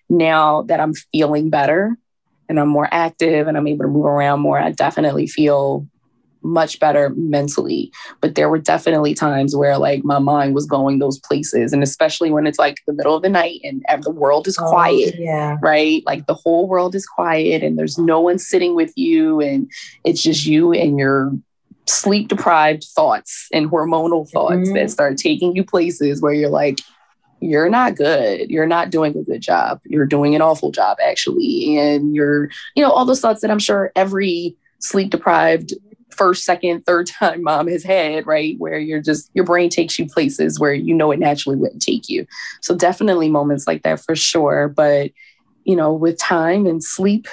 Now 0.09 0.63
that 0.63 0.79
I'm 0.79 0.93
feeling 1.11 1.49
better 1.49 1.97
and 2.47 2.59
I'm 2.59 2.69
more 2.69 2.87
active 2.91 3.47
and 3.47 3.57
I'm 3.57 3.67
able 3.67 3.83
to 3.83 3.91
move 3.91 4.05
around 4.05 4.39
more, 4.39 4.57
I 4.57 4.71
definitely 4.71 5.27
feel 5.27 5.85
much 6.47 6.79
better 6.79 7.11
mentally. 7.15 7.91
But 8.21 8.35
there 8.35 8.49
were 8.49 8.57
definitely 8.57 9.13
times 9.13 9.55
where 9.55 9.77
like 9.77 10.03
my 10.03 10.19
mind 10.19 10.55
was 10.55 10.65
going 10.65 10.99
those 10.99 11.19
places. 11.19 11.73
And 11.73 11.83
especially 11.83 12.31
when 12.31 12.47
it's 12.47 12.59
like 12.59 12.77
the 12.87 12.93
middle 12.93 13.15
of 13.15 13.21
the 13.21 13.29
night 13.29 13.61
and 13.63 13.83
the 14.01 14.11
world 14.11 14.47
is 14.47 14.57
oh, 14.59 14.69
quiet. 14.69 15.15
Yeah. 15.17 15.57
Right. 15.61 16.03
Like 16.05 16.25
the 16.25 16.33
whole 16.33 16.67
world 16.67 16.95
is 16.95 17.05
quiet 17.05 17.63
and 17.63 17.77
there's 17.77 17.97
no 17.97 18.21
one 18.21 18.39
sitting 18.39 18.75
with 18.75 18.93
you. 18.95 19.41
And 19.41 19.69
it's 20.03 20.23
just 20.23 20.45
you 20.45 20.73
and 20.73 20.97
your 20.97 21.33
sleep 21.85 22.27
deprived 22.27 22.83
thoughts 22.83 23.47
and 23.53 23.69
hormonal 23.69 24.29
thoughts 24.29 24.55
mm-hmm. 24.55 24.73
that 24.73 24.91
start 24.91 25.17
taking 25.17 25.55
you 25.55 25.63
places 25.63 26.21
where 26.21 26.33
you're 26.33 26.49
like, 26.49 26.79
you're 27.39 27.69
not 27.69 27.95
good. 27.95 28.49
You're 28.49 28.67
not 28.67 28.89
doing 28.89 29.15
a 29.15 29.23
good 29.23 29.41
job. 29.41 29.79
You're 29.85 30.05
doing 30.05 30.35
an 30.35 30.41
awful 30.41 30.71
job, 30.71 30.97
actually. 31.03 31.77
And 31.77 32.15
you're, 32.15 32.49
you 32.75 32.83
know, 32.83 32.91
all 32.91 33.05
those 33.05 33.21
thoughts 33.21 33.41
that 33.41 33.51
I'm 33.51 33.59
sure 33.59 33.91
every 33.95 34.55
sleep 34.79 35.11
deprived 35.11 35.73
first, 36.09 36.43
second, 36.43 36.85
third 36.85 37.07
time 37.19 37.43
mom 37.43 37.67
has 37.67 37.83
had, 37.83 38.25
right? 38.25 38.55
Where 38.57 38.79
you're 38.79 39.01
just, 39.01 39.29
your 39.33 39.45
brain 39.45 39.69
takes 39.69 39.97
you 39.97 40.07
places 40.07 40.59
where 40.59 40.73
you 40.73 40.93
know 40.93 41.11
it 41.11 41.19
naturally 41.19 41.57
wouldn't 41.57 41.81
take 41.81 42.09
you. 42.09 42.25
So 42.61 42.75
definitely 42.75 43.29
moments 43.29 43.67
like 43.67 43.83
that 43.83 43.99
for 43.99 44.15
sure. 44.15 44.67
But, 44.67 45.11
you 45.63 45.75
know, 45.75 45.93
with 45.93 46.17
time 46.17 46.65
and 46.65 46.83
sleep 46.83 47.27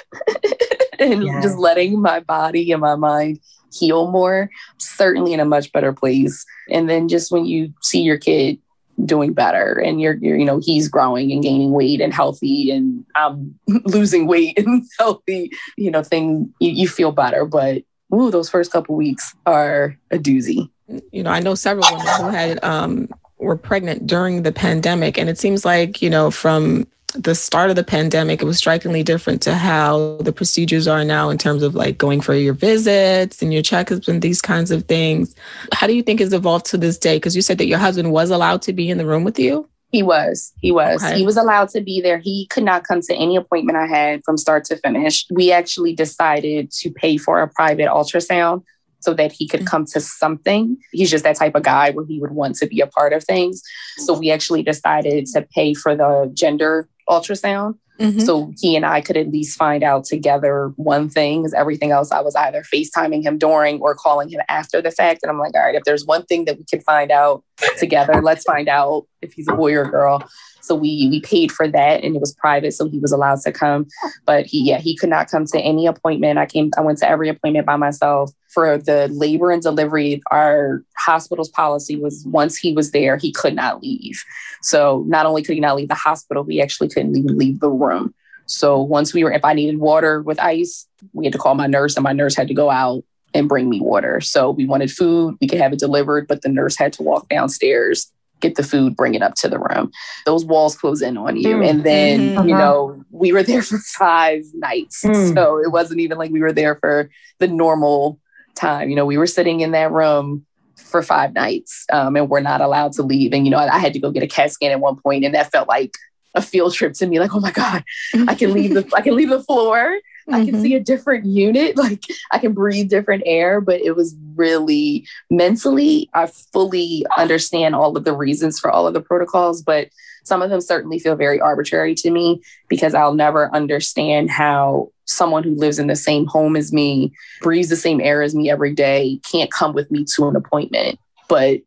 and 0.99 1.23
just 1.41 1.57
letting 1.57 2.01
my 2.01 2.19
body 2.19 2.71
and 2.71 2.81
my 2.81 2.95
mind 2.95 3.39
heal 3.73 4.09
more, 4.09 4.49
certainly 4.77 5.33
in 5.33 5.39
a 5.39 5.45
much 5.45 5.71
better 5.71 5.93
place. 5.93 6.45
And 6.69 6.89
then 6.89 7.07
just 7.07 7.31
when 7.31 7.45
you 7.45 7.73
see 7.81 8.01
your 8.01 8.17
kid 8.17 8.59
doing 9.03 9.33
better 9.33 9.73
and 9.73 9.99
you're, 9.99 10.15
you're, 10.21 10.37
you 10.37 10.45
know 10.45 10.59
he's 10.63 10.87
growing 10.87 11.31
and 11.31 11.43
gaining 11.43 11.71
weight 11.71 11.99
and 11.99 12.13
healthy 12.13 12.71
and 12.71 13.05
i'm 13.15 13.59
losing 13.67 14.25
weight 14.25 14.57
and 14.57 14.83
healthy 14.97 15.51
you 15.75 15.91
know 15.91 16.01
thing 16.01 16.53
you, 16.59 16.71
you 16.71 16.87
feel 16.87 17.11
better 17.11 17.45
but 17.45 17.83
ooh, 18.15 18.31
those 18.31 18.49
first 18.49 18.71
couple 18.71 18.95
weeks 18.95 19.35
are 19.45 19.97
a 20.11 20.17
doozy. 20.17 20.69
You 21.11 21.23
know, 21.23 21.31
I 21.31 21.39
know 21.39 21.55
several 21.55 21.85
women 21.91 22.07
who 22.17 22.29
had 22.29 22.63
um, 22.63 23.09
were 23.39 23.57
pregnant 23.57 24.07
during 24.07 24.43
the 24.43 24.51
pandemic, 24.51 25.17
and 25.17 25.29
it 25.29 25.37
seems 25.37 25.65
like 25.65 26.01
you 26.01 26.09
know 26.09 26.31
from 26.31 26.87
the 27.15 27.35
start 27.35 27.69
of 27.69 27.75
the 27.75 27.83
pandemic, 27.83 28.41
it 28.41 28.45
was 28.45 28.57
strikingly 28.57 29.03
different 29.03 29.41
to 29.43 29.55
how 29.55 30.17
the 30.17 30.33
procedures 30.33 30.87
are 30.87 31.03
now 31.03 31.29
in 31.29 31.37
terms 31.37 31.63
of 31.63 31.75
like 31.75 31.97
going 31.97 32.21
for 32.21 32.33
your 32.33 32.53
visits 32.53 33.41
and 33.41 33.53
your 33.53 33.63
checkups 33.63 34.07
and 34.07 34.21
these 34.21 34.41
kinds 34.41 34.71
of 34.71 34.85
things. 34.85 35.35
How 35.71 35.87
do 35.87 35.95
you 35.95 36.03
think 36.03 36.19
it's 36.19 36.33
evolved 36.33 36.65
to 36.67 36.77
this 36.77 36.97
day? 36.97 37.17
Because 37.17 37.35
you 37.35 37.41
said 37.41 37.57
that 37.59 37.67
your 37.67 37.79
husband 37.79 38.11
was 38.11 38.29
allowed 38.31 38.61
to 38.63 38.73
be 38.73 38.89
in 38.89 38.97
the 38.97 39.05
room 39.05 39.23
with 39.23 39.39
you. 39.39 39.67
He 39.95 40.03
was. 40.03 40.51
He 40.59 40.73
was. 40.73 41.01
Okay. 41.01 41.19
He 41.19 41.25
was 41.25 41.37
allowed 41.37 41.69
to 41.69 41.79
be 41.79 42.01
there. 42.01 42.17
He 42.17 42.47
could 42.47 42.65
not 42.65 42.83
come 42.83 42.99
to 42.99 43.15
any 43.15 43.37
appointment 43.37 43.77
I 43.77 43.87
had 43.87 44.25
from 44.25 44.37
start 44.37 44.65
to 44.65 44.75
finish. 44.75 45.25
We 45.31 45.53
actually 45.53 45.93
decided 45.93 46.69
to 46.71 46.91
pay 46.91 47.15
for 47.15 47.41
a 47.41 47.47
private 47.47 47.87
ultrasound 47.87 48.63
so 48.99 49.13
that 49.13 49.31
he 49.31 49.47
could 49.47 49.61
mm. 49.61 49.67
come 49.67 49.85
to 49.85 50.01
something. 50.01 50.75
He's 50.91 51.09
just 51.09 51.23
that 51.23 51.37
type 51.37 51.55
of 51.55 51.63
guy 51.63 51.91
where 51.91 52.05
he 52.05 52.19
would 52.19 52.31
want 52.31 52.55
to 52.57 52.67
be 52.67 52.81
a 52.81 52.87
part 52.87 53.13
of 53.13 53.23
things. 53.23 53.61
So 53.99 54.19
we 54.19 54.31
actually 54.31 54.63
decided 54.63 55.27
to 55.27 55.43
pay 55.43 55.73
for 55.73 55.95
the 55.95 56.29
gender 56.33 56.89
ultrasound 57.09 57.75
Mm-hmm. 57.99 58.19
So 58.19 58.51
he 58.59 58.75
and 58.75 58.85
I 58.85 59.01
could 59.01 59.15
at 59.15 59.29
least 59.29 59.57
find 59.57 59.83
out 59.83 60.03
together 60.03 60.73
one 60.75 61.09
thing 61.09 61.41
because 61.41 61.53
everything 61.53 61.91
else 61.91 62.11
I 62.11 62.19
was 62.19 62.35
either 62.35 62.63
FaceTiming 62.63 63.23
him 63.23 63.37
during 63.37 63.79
or 63.79 63.95
calling 63.95 64.29
him 64.29 64.41
after 64.49 64.81
the 64.81 64.91
fact. 64.91 65.21
And 65.23 65.29
I'm 65.29 65.39
like, 65.39 65.55
all 65.55 65.61
right, 65.61 65.75
if 65.75 65.83
there's 65.83 66.05
one 66.05 66.25
thing 66.25 66.45
that 66.45 66.57
we 66.57 66.65
can 66.65 66.81
find 66.81 67.11
out 67.11 67.43
together, 67.77 68.21
let's 68.21 68.43
find 68.43 68.67
out 68.67 69.07
if 69.21 69.33
he's 69.33 69.47
a 69.47 69.53
boy 69.53 69.73
or 69.75 69.83
a 69.83 69.89
girl. 69.89 70.27
So 70.65 70.75
we 70.75 71.07
we 71.09 71.21
paid 71.21 71.51
for 71.51 71.67
that 71.67 72.03
and 72.03 72.15
it 72.15 72.19
was 72.19 72.33
private, 72.33 72.73
so 72.73 72.89
he 72.89 72.99
was 72.99 73.11
allowed 73.11 73.41
to 73.41 73.51
come. 73.51 73.87
But 74.25 74.45
he 74.45 74.61
yeah, 74.63 74.79
he 74.79 74.95
could 74.95 75.09
not 75.09 75.29
come 75.29 75.45
to 75.45 75.59
any 75.59 75.85
appointment. 75.87 76.39
I 76.39 76.45
came, 76.45 76.71
I 76.77 76.81
went 76.81 76.97
to 76.99 77.09
every 77.09 77.29
appointment 77.29 77.65
by 77.65 77.75
myself. 77.75 78.31
For 78.49 78.77
the 78.77 79.09
labor 79.09 79.51
and 79.51 79.61
delivery, 79.61 80.21
our 80.31 80.81
hospital's 80.97 81.49
policy 81.49 81.97
was 81.97 82.23
once 82.25 82.55
he 82.57 82.73
was 82.73 82.91
there, 82.91 83.17
he 83.17 83.31
could 83.31 83.53
not 83.53 83.81
leave. 83.81 84.23
So 84.61 85.03
not 85.07 85.25
only 85.25 85.43
could 85.43 85.55
he 85.55 85.59
not 85.59 85.75
leave 85.75 85.89
the 85.89 85.95
hospital, 85.95 86.43
we 86.43 86.61
actually 86.61 86.87
couldn't 86.87 87.17
even 87.17 87.37
leave 87.37 87.59
the 87.59 87.69
room. 87.69 88.13
So 88.45 88.81
once 88.81 89.13
we 89.13 89.23
were, 89.23 89.31
if 89.31 89.43
I 89.43 89.53
needed 89.53 89.79
water 89.79 90.21
with 90.21 90.39
ice, 90.39 90.87
we 91.13 91.25
had 91.25 91.33
to 91.33 91.39
call 91.39 91.55
my 91.55 91.67
nurse, 91.67 91.97
and 91.97 92.03
my 92.03 92.13
nurse 92.13 92.35
had 92.35 92.47
to 92.47 92.53
go 92.53 92.69
out 92.69 93.03
and 93.33 93.49
bring 93.49 93.69
me 93.69 93.81
water. 93.81 94.21
So 94.21 94.51
we 94.51 94.65
wanted 94.65 94.91
food, 94.91 95.35
we 95.41 95.47
could 95.47 95.59
have 95.59 95.73
it 95.73 95.79
delivered, 95.79 96.27
but 96.27 96.41
the 96.41 96.49
nurse 96.49 96.77
had 96.77 96.93
to 96.93 97.03
walk 97.03 97.27
downstairs 97.27 98.11
get 98.47 98.55
the 98.55 98.63
food, 98.63 98.95
bring 98.95 99.15
it 99.15 99.21
up 99.21 99.35
to 99.35 99.49
the 99.49 99.59
room. 99.59 99.91
Those 100.25 100.45
walls 100.45 100.75
close 100.75 101.01
in 101.01 101.17
on 101.17 101.37
you. 101.37 101.57
Mm. 101.57 101.69
And 101.69 101.83
then, 101.83 102.19
mm-hmm. 102.19 102.49
you 102.49 102.55
know, 102.55 103.03
we 103.11 103.31
were 103.33 103.43
there 103.43 103.61
for 103.69 103.77
five 103.79 104.43
nights. 104.53 105.03
Mm. 105.03 105.33
So 105.33 105.61
it 105.61 105.71
wasn't 105.71 106.01
even 106.01 106.17
like 106.17 106.31
we 106.31 106.41
were 106.41 106.53
there 106.53 106.75
for 106.75 107.09
the 107.39 107.47
normal 107.47 108.19
time. 108.55 108.89
You 108.89 108.95
know, 108.95 109.05
we 109.05 109.17
were 109.17 109.27
sitting 109.27 109.61
in 109.61 109.71
that 109.71 109.91
room 109.91 110.45
for 110.75 111.01
five 111.01 111.33
nights 111.33 111.85
um, 111.91 112.15
and 112.15 112.29
we're 112.29 112.41
not 112.41 112.61
allowed 112.61 112.93
to 112.93 113.03
leave. 113.03 113.33
And, 113.33 113.45
you 113.45 113.51
know, 113.51 113.57
I, 113.57 113.75
I 113.75 113.79
had 113.79 113.93
to 113.93 113.99
go 113.99 114.11
get 114.11 114.23
a 114.23 114.27
CAT 114.27 114.51
scan 114.51 114.71
at 114.71 114.79
one 114.79 114.97
point 114.97 115.25
and 115.25 115.33
that 115.33 115.51
felt 115.51 115.67
like 115.67 115.95
a 116.35 116.41
field 116.41 116.73
trip 116.73 116.93
to 116.93 117.07
me. 117.07 117.19
Like, 117.19 117.33
oh 117.33 117.39
my 117.39 117.51
God, 117.51 117.83
I 118.27 118.35
can 118.35 118.53
leave 118.53 118.73
the 118.73 118.89
I 118.95 119.01
can 119.01 119.15
leave 119.15 119.29
the 119.29 119.43
floor. 119.43 119.99
I 120.27 120.43
can 120.43 120.55
mm-hmm. 120.55 120.61
see 120.61 120.75
a 120.75 120.79
different 120.79 121.25
unit. 121.25 121.77
Like 121.85 122.05
I 122.31 122.39
can 122.39 122.53
breathe 122.53 122.89
different 122.89 123.23
air. 123.25 123.61
But 123.61 123.81
it 123.81 123.95
was 123.95 124.15
really 124.35 125.07
mentally, 125.29 126.09
I 126.13 126.27
fully 126.27 127.05
understand 127.17 127.75
all 127.75 127.95
of 127.95 128.05
the 128.05 128.15
reasons 128.15 128.59
for 128.59 128.71
all 128.71 128.87
of 128.87 128.93
the 128.93 129.01
protocols, 129.01 129.61
but 129.61 129.89
some 130.23 130.41
of 130.41 130.49
them 130.49 130.61
certainly 130.61 130.97
feel 130.97 131.15
very 131.15 131.39
arbitrary 131.39 131.93
to 131.95 132.09
me 132.09 132.41
because 132.67 132.95
I'll 132.95 133.13
never 133.13 133.53
understand 133.53 134.31
how 134.31 134.91
someone 135.05 135.43
who 135.43 135.53
lives 135.53 135.77
in 135.77 135.85
the 135.85 135.95
same 135.95 136.25
home 136.25 136.55
as 136.55 136.73
me, 136.73 137.13
breathes 137.41 137.69
the 137.69 137.75
same 137.75 138.01
air 138.01 138.23
as 138.23 138.33
me 138.33 138.49
every 138.49 138.73
day, 138.73 139.19
can't 139.31 139.51
come 139.51 139.73
with 139.73 139.91
me 139.91 140.03
to 140.15 140.27
an 140.27 140.35
appointment. 140.35 140.99
But 141.29 141.61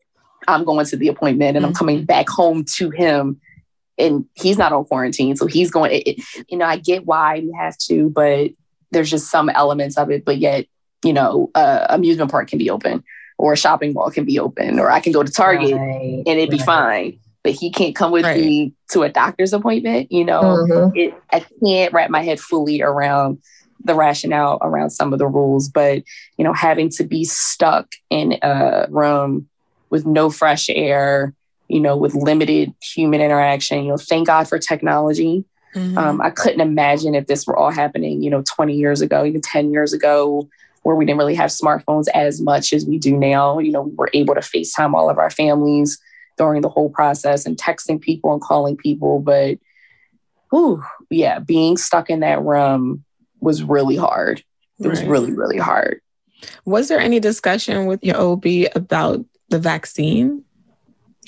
I'm 0.49 0.65
going 0.65 0.87
to 0.87 0.97
the 0.97 1.09
appointment 1.09 1.57
and 1.57 1.65
mm-hmm. 1.65 1.67
I'm 1.67 1.75
coming 1.75 2.05
back 2.05 2.29
home 2.29 2.65
to 2.77 2.91
him 2.91 3.41
and 3.99 4.25
he's 4.35 4.59
not 4.59 4.73
on 4.73 4.85
quarantine. 4.85 5.37
So 5.37 5.47
he's 5.47 5.71
going, 5.71 6.03
it, 6.05 6.21
you 6.49 6.57
know, 6.57 6.67
I 6.67 6.77
get 6.77 7.07
why 7.07 7.37
you 7.37 7.53
have 7.59 7.77
to, 7.89 8.11
but 8.11 8.51
there's 8.91 9.11
just 9.11 9.31
some 9.31 9.49
elements 9.51 9.99
of 9.99 10.11
it. 10.11 10.25
But 10.25 10.39
yet, 10.39 10.67
you 11.05 11.13
know, 11.13 11.51
uh, 11.55 11.87
amusement 11.89 12.31
park 12.31 12.49
can 12.49 12.59
be 12.59 12.71
open 12.71 13.05
or 13.37 13.53
a 13.53 13.57
shopping 13.57 13.93
mall 13.93 14.11
can 14.11 14.25
be 14.25 14.39
open 14.39 14.79
or 14.79 14.91
I 14.91 15.01
can 15.01 15.13
go 15.13 15.23
to 15.23 15.31
Target 15.31 15.75
right, 15.75 16.23
and 16.27 16.39
it'd 16.39 16.51
be 16.51 16.57
right. 16.59 16.67
fine. 16.67 17.19
But 17.45 17.53
he 17.53 17.71
can't 17.71 17.95
come 17.95 18.11
with 18.11 18.25
right. 18.25 18.41
me 18.41 18.75
to 18.91 19.03
a 19.03 19.09
doctor's 19.09 19.53
appointment. 19.53 20.11
You 20.11 20.25
know, 20.25 20.43
mm-hmm. 20.43 20.97
it, 20.97 21.15
I 21.33 21.45
can't 21.65 21.93
wrap 21.93 22.11
my 22.11 22.23
head 22.23 22.41
fully 22.41 22.83
around 22.83 23.41
the 23.85 23.95
rationale 23.95 24.59
around 24.61 24.91
some 24.91 25.13
of 25.13 25.21
the 25.21 25.27
rules. 25.27 25.69
But, 25.69 26.03
you 26.37 26.45
know, 26.45 26.53
having 26.53 26.91
to 26.91 27.05
be 27.05 27.25
stuck 27.25 27.93
in 28.11 28.39
a 28.43 28.87
room 28.91 29.49
with 29.89 30.05
no 30.05 30.31
fresh 30.31 30.69
air, 30.69 31.33
you 31.69 31.81
know, 31.81 31.97
with 31.97 32.15
limited 32.15 32.75
human 32.83 33.21
interaction. 33.21 33.83
You 33.83 33.91
know, 33.91 33.97
thank 33.97 34.27
God 34.27 34.49
for 34.49 34.59
technology. 34.59 35.45
Mm-hmm. 35.75 35.99
Um, 35.99 36.21
I 36.21 36.31
couldn't 36.31 36.61
imagine 36.61 37.15
if 37.15 37.27
this 37.27 37.47
were 37.47 37.57
all 37.57 37.71
happening, 37.71 38.23
you 38.23 38.31
know, 38.31 38.43
20 38.43 38.75
years 38.75 39.01
ago, 39.01 39.25
even 39.25 39.41
10 39.41 39.71
years 39.71 39.93
ago, 39.93 40.49
where 40.83 40.97
we 40.97 41.05
didn't 41.05 41.19
really 41.19 41.35
have 41.35 41.51
smartphones 41.51 42.07
as 42.15 42.41
much 42.41 42.73
as 42.73 42.87
we 42.87 42.99
do 42.99 43.17
now. 43.17 43.59
You 43.59 43.73
know, 43.73 43.83
we 43.83 43.95
were 43.95 44.11
able 44.15 44.35
to 44.35 44.41
FaceTime 44.41 44.95
all 44.95 45.11
of 45.11 45.19
our 45.19 45.31
families 45.31 45.99
during 46.39 46.63
the 46.63 46.69
whole 46.69 46.89
process 46.89 47.45
and 47.45 47.57
texting 47.57 48.01
people 48.01 48.33
and 48.33 48.41
calling 48.41 48.77
people. 48.77 49.21
But, 49.21 49.59
whew, 50.51 50.83
yeah, 51.11 51.39
being 51.41 51.77
stuck 51.77 52.09
in 52.09 52.21
that 52.21 52.43
room 52.43 53.05
was 53.41 53.63
really 53.63 53.97
hard. 53.97 54.43
It 54.81 54.85
right. 54.85 54.91
was 54.91 55.03
really, 55.05 55.33
really 55.33 55.59
hard. 55.59 56.01
Was 56.65 56.89
there 56.89 57.01
any 57.01 57.21
discussion 57.21 57.87
with 57.87 58.03
your 58.03 58.17
OB 58.17 58.47
about 58.75 59.25
the 59.49 59.59
vaccine? 59.59 60.45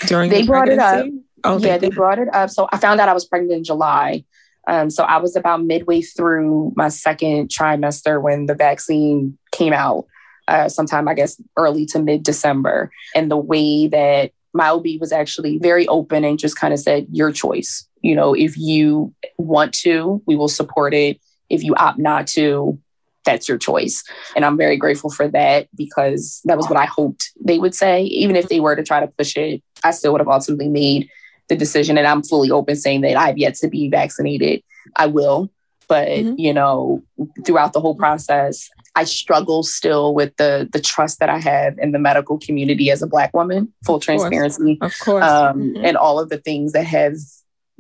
During 0.06 0.30
they 0.30 0.42
brought 0.42 0.66
pregnancy? 0.66 1.08
it 1.08 1.14
up. 1.14 1.24
Oh, 1.44 1.58
yeah, 1.58 1.78
they, 1.78 1.88
they 1.88 1.94
brought 1.94 2.18
it 2.18 2.32
up. 2.34 2.50
So 2.50 2.68
I 2.72 2.78
found 2.78 3.00
out 3.00 3.08
I 3.08 3.14
was 3.14 3.24
pregnant 3.24 3.52
in 3.52 3.64
July. 3.64 4.24
Um, 4.66 4.90
so 4.90 5.04
I 5.04 5.16
was 5.16 5.36
about 5.36 5.64
midway 5.64 6.02
through 6.02 6.72
my 6.76 6.88
second 6.88 7.48
trimester 7.48 8.20
when 8.20 8.46
the 8.46 8.54
vaccine 8.54 9.38
came 9.52 9.72
out, 9.72 10.06
uh, 10.48 10.68
sometime 10.68 11.08
I 11.08 11.14
guess 11.14 11.40
early 11.56 11.86
to 11.86 11.98
mid 11.98 12.22
December. 12.22 12.90
And 13.14 13.30
the 13.30 13.36
way 13.36 13.88
that 13.88 14.32
my 14.52 14.68
OB 14.68 14.86
was 15.00 15.12
actually 15.12 15.58
very 15.58 15.88
open 15.88 16.24
and 16.24 16.38
just 16.38 16.56
kind 16.56 16.74
of 16.74 16.80
said, 16.80 17.06
Your 17.10 17.32
choice. 17.32 17.86
You 18.02 18.14
know, 18.14 18.34
if 18.34 18.56
you 18.56 19.14
want 19.38 19.74
to, 19.74 20.22
we 20.26 20.36
will 20.36 20.48
support 20.48 20.94
it. 20.94 21.20
If 21.48 21.62
you 21.62 21.74
opt 21.74 21.98
not 21.98 22.26
to, 22.28 22.78
that's 23.24 23.48
your 23.48 23.58
choice. 23.58 24.02
And 24.34 24.44
I'm 24.44 24.56
very 24.56 24.76
grateful 24.76 25.10
for 25.10 25.28
that 25.28 25.68
because 25.74 26.40
that 26.44 26.56
was 26.56 26.68
what 26.68 26.78
I 26.78 26.86
hoped 26.86 27.30
they 27.40 27.58
would 27.58 27.74
say. 27.74 28.02
Even 28.04 28.36
if 28.36 28.48
they 28.48 28.60
were 28.60 28.76
to 28.76 28.82
try 28.82 29.00
to 29.00 29.08
push 29.08 29.36
it, 29.36 29.62
I 29.84 29.90
still 29.90 30.12
would 30.12 30.20
have 30.20 30.28
ultimately 30.28 30.68
made 30.68 31.08
the 31.48 31.56
decision. 31.56 31.98
And 31.98 32.06
I'm 32.06 32.22
fully 32.22 32.50
open 32.50 32.76
saying 32.76 33.02
that 33.02 33.16
I've 33.16 33.38
yet 33.38 33.54
to 33.56 33.68
be 33.68 33.88
vaccinated. 33.88 34.62
I 34.96 35.06
will. 35.06 35.50
But, 35.88 36.08
mm-hmm. 36.08 36.34
you 36.38 36.54
know, 36.54 37.02
throughout 37.44 37.72
the 37.72 37.80
whole 37.80 37.96
process, 37.96 38.68
I 38.94 39.04
struggle 39.04 39.64
still 39.64 40.14
with 40.14 40.36
the 40.36 40.68
the 40.72 40.80
trust 40.80 41.18
that 41.18 41.28
I 41.28 41.38
have 41.38 41.78
in 41.78 41.90
the 41.90 41.98
medical 41.98 42.38
community 42.38 42.90
as 42.90 43.02
a 43.02 43.08
black 43.08 43.34
woman, 43.34 43.72
full 43.84 43.96
of 43.96 44.02
transparency. 44.02 44.78
Of 44.80 44.96
course. 45.00 45.24
Um, 45.24 45.60
mm-hmm. 45.60 45.84
And 45.84 45.96
all 45.96 46.20
of 46.20 46.28
the 46.28 46.38
things 46.38 46.72
that 46.72 46.86
have 46.86 47.16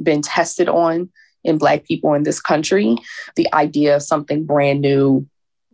been 0.02 0.22
tested 0.22 0.68
on 0.68 1.10
in 1.44 1.58
black 1.58 1.84
people 1.84 2.14
in 2.14 2.22
this 2.24 2.40
country. 2.40 2.96
The 3.36 3.52
idea 3.54 3.96
of 3.96 4.02
something 4.02 4.44
brand 4.44 4.80
new 4.80 5.26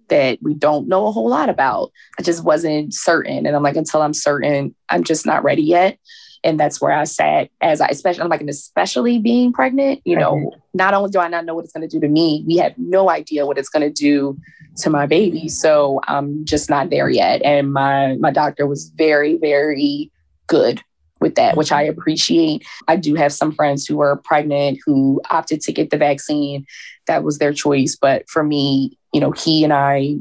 that 0.08 0.38
we 0.40 0.54
don't 0.54 0.88
know 0.88 1.06
a 1.06 1.12
whole 1.12 1.28
lot 1.28 1.48
about. 1.48 1.92
I 2.18 2.22
just 2.22 2.44
wasn't 2.44 2.94
certain. 2.94 3.46
And 3.46 3.56
I'm 3.56 3.62
like, 3.62 3.76
until 3.76 4.02
I'm 4.02 4.14
certain, 4.14 4.74
I'm 4.88 5.04
just 5.04 5.26
not 5.26 5.44
ready 5.44 5.62
yet. 5.62 5.98
And 6.44 6.60
that's 6.60 6.80
where 6.80 6.92
I 6.92 7.04
sat 7.04 7.50
as 7.60 7.80
I, 7.80 7.88
especially, 7.88 8.22
I'm 8.22 8.28
like, 8.28 8.40
and 8.40 8.50
especially 8.50 9.18
being 9.18 9.52
pregnant, 9.52 10.00
you 10.04 10.16
know, 10.16 10.34
mm-hmm. 10.34 10.58
not 10.74 10.94
only 10.94 11.10
do 11.10 11.18
I 11.18 11.28
not 11.28 11.44
know 11.44 11.54
what 11.54 11.64
it's 11.64 11.72
going 11.72 11.88
to 11.88 11.92
do 11.92 12.00
to 12.00 12.08
me, 12.08 12.44
we 12.46 12.56
have 12.58 12.74
no 12.78 13.10
idea 13.10 13.46
what 13.46 13.58
it's 13.58 13.68
going 13.68 13.82
to 13.82 13.90
do 13.90 14.38
to 14.76 14.90
my 14.90 15.06
baby. 15.06 15.48
So 15.48 16.00
I'm 16.06 16.44
just 16.44 16.70
not 16.70 16.90
there 16.90 17.08
yet. 17.08 17.42
And 17.42 17.72
my, 17.72 18.14
my 18.20 18.30
doctor 18.30 18.66
was 18.66 18.90
very, 18.90 19.38
very 19.38 20.12
good 20.46 20.80
with 21.20 21.34
that, 21.36 21.56
which 21.56 21.72
I 21.72 21.84
mm-hmm. 21.84 21.98
appreciate. 21.98 22.66
I 22.86 22.96
do 22.96 23.14
have 23.14 23.32
some 23.32 23.52
friends 23.52 23.86
who 23.86 23.96
were 23.96 24.16
pregnant 24.16 24.78
who 24.84 25.20
opted 25.30 25.62
to 25.62 25.72
get 25.72 25.90
the 25.90 25.96
vaccine. 25.96 26.66
That 27.06 27.24
was 27.24 27.38
their 27.38 27.52
choice. 27.52 27.96
But 27.96 28.28
for 28.28 28.42
me, 28.42 28.98
you 29.12 29.20
know, 29.20 29.32
he 29.32 29.64
and 29.64 29.72
I 29.72 30.16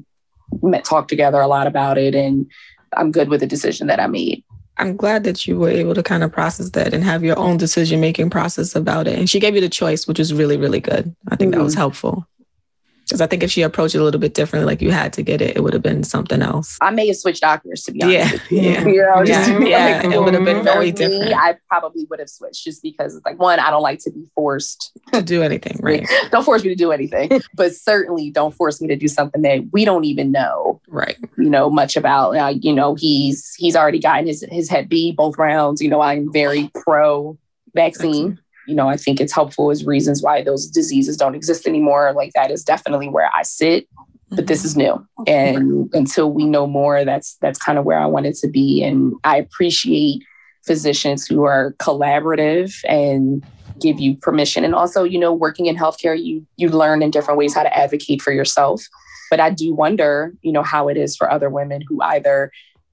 met, 0.61 0.85
talked 0.85 1.09
together 1.09 1.39
a 1.41 1.47
lot 1.47 1.67
about 1.67 1.97
it, 1.97 2.15
and 2.15 2.49
I'm 2.95 3.11
good 3.11 3.29
with 3.29 3.39
the 3.39 3.47
decision 3.47 3.87
that 3.87 3.99
I 3.99 4.07
made. 4.07 4.43
I'm 4.77 4.97
glad 4.97 5.23
that 5.23 5.47
you 5.47 5.57
were 5.57 5.69
able 5.69 5.95
to 5.95 6.03
kind 6.03 6.23
of 6.23 6.33
process 6.33 6.71
that 6.71 6.93
and 6.93 7.03
have 7.03 7.23
your 7.23 7.39
own 7.39 7.57
decision 7.57 8.01
making 8.01 8.29
process 8.29 8.75
about 8.75 9.07
it. 9.07 9.17
And 9.17 9.29
she 9.29 9.39
gave 9.39 9.55
you 9.55 9.61
the 9.61 9.69
choice, 9.69 10.05
which 10.05 10.19
was 10.19 10.33
really, 10.33 10.57
really 10.57 10.81
good. 10.81 11.15
I 11.29 11.35
think 11.35 11.51
mm-hmm. 11.51 11.59
that 11.59 11.63
was 11.63 11.73
mm-hmm. 11.73 11.79
helpful. 11.79 12.27
Because 13.07 13.21
I 13.21 13.27
think 13.27 13.43
if 13.43 13.51
she 13.51 13.61
approached 13.61 13.95
it 13.95 13.99
a 13.99 14.03
little 14.03 14.19
bit 14.19 14.33
differently, 14.33 14.65
like 14.65 14.81
you 14.81 14.91
had 14.91 15.13
to 15.13 15.21
get 15.21 15.41
it, 15.41 15.55
it 15.55 15.63
would 15.63 15.73
have 15.73 15.81
been 15.81 16.03
something 16.03 16.41
else. 16.41 16.77
I 16.81 16.91
may 16.91 17.07
have 17.07 17.15
switched 17.15 17.41
doctors 17.41 17.83
to 17.83 17.91
be 17.91 18.01
honest. 18.01 18.51
Yeah, 18.51 18.61
yeah, 18.61 18.85
you 18.85 18.97
know, 18.97 19.23
yeah. 19.23 19.59
yeah. 19.59 20.01
Like, 20.03 20.13
it 20.13 20.21
would 20.21 20.33
have 20.33 20.45
been 20.45 20.63
very 20.63 20.91
different. 20.91 21.25
Me, 21.25 21.33
I 21.33 21.57
probably 21.69 22.05
would 22.09 22.19
have 22.19 22.29
switched 22.29 22.63
just 22.63 22.81
because, 22.81 23.21
like, 23.25 23.39
one, 23.39 23.59
I 23.59 23.69
don't 23.69 23.83
like 23.83 23.99
to 23.99 24.11
be 24.11 24.25
forced 24.33 24.91
to 25.13 25.21
do 25.21 25.43
anything. 25.43 25.79
Right? 25.81 26.07
don't 26.31 26.43
force 26.43 26.63
me 26.63 26.69
to 26.69 26.75
do 26.75 26.91
anything, 26.91 27.41
but 27.53 27.75
certainly 27.75 28.31
don't 28.31 28.53
force 28.53 28.81
me 28.81 28.87
to 28.87 28.95
do 28.95 29.07
something 29.07 29.41
that 29.43 29.69
we 29.71 29.85
don't 29.85 30.05
even 30.05 30.31
know. 30.31 30.81
Right. 30.87 31.17
You 31.37 31.49
know 31.49 31.69
much 31.69 31.95
about. 31.95 32.31
Uh, 32.31 32.53
you 32.59 32.73
know, 32.73 32.95
he's 32.95 33.53
he's 33.55 33.75
already 33.75 33.99
gotten 33.99 34.27
his 34.27 34.45
his 34.49 34.69
Hep 34.69 34.89
B 34.89 35.11
both 35.11 35.37
rounds. 35.37 35.81
You 35.81 35.89
know, 35.89 36.01
I'm 36.01 36.31
very 36.31 36.71
pro 36.73 37.37
vaccine 37.75 38.39
you 38.67 38.75
know, 38.75 38.89
I 38.89 38.97
think 38.97 39.19
it's 39.19 39.33
helpful 39.33 39.71
as 39.71 39.85
reasons 39.85 40.21
why 40.21 40.41
those 40.41 40.67
diseases 40.67 41.17
don't 41.17 41.35
exist 41.35 41.67
anymore. 41.67 42.13
Like 42.13 42.33
that 42.33 42.51
is 42.51 42.63
definitely 42.63 43.09
where 43.09 43.29
I 43.35 43.43
sit. 43.43 43.87
But 44.29 44.47
this 44.47 44.59
mm-hmm. 44.59 44.65
is 44.65 44.77
new. 44.77 45.07
And 45.27 45.89
until 45.93 46.31
we 46.31 46.45
know 46.45 46.65
more, 46.65 47.05
that's 47.05 47.37
that's 47.41 47.59
kind 47.59 47.77
of 47.77 47.85
where 47.85 47.99
I 47.99 48.07
wanted 48.07 48.35
to 48.35 48.47
be. 48.47 48.83
And 48.83 49.13
I 49.23 49.37
appreciate 49.37 50.23
physicians 50.65 51.27
who 51.27 51.43
are 51.43 51.73
collaborative 51.73 52.75
and 52.87 53.45
give 53.79 53.99
you 53.99 54.15
permission. 54.17 54.63
And 54.63 54.73
also, 54.73 55.03
you 55.03 55.19
know, 55.19 55.33
working 55.33 55.67
in 55.67 55.75
healthcare, 55.75 56.21
you 56.21 56.45
you 56.57 56.69
learn 56.69 57.01
in 57.01 57.11
different 57.11 57.37
ways 57.37 57.53
how 57.53 57.63
to 57.63 57.77
advocate 57.77 58.21
for 58.21 58.33
yourself. 58.33 58.83
But 59.29 59.39
I 59.39 59.49
do 59.51 59.73
wonder, 59.73 60.33
you 60.41 60.51
know, 60.51 60.63
how 60.63 60.87
it 60.87 60.97
is 60.97 61.15
for 61.15 61.31
other 61.31 61.49
women 61.49 61.81
who 61.87 62.01
either 62.01 62.51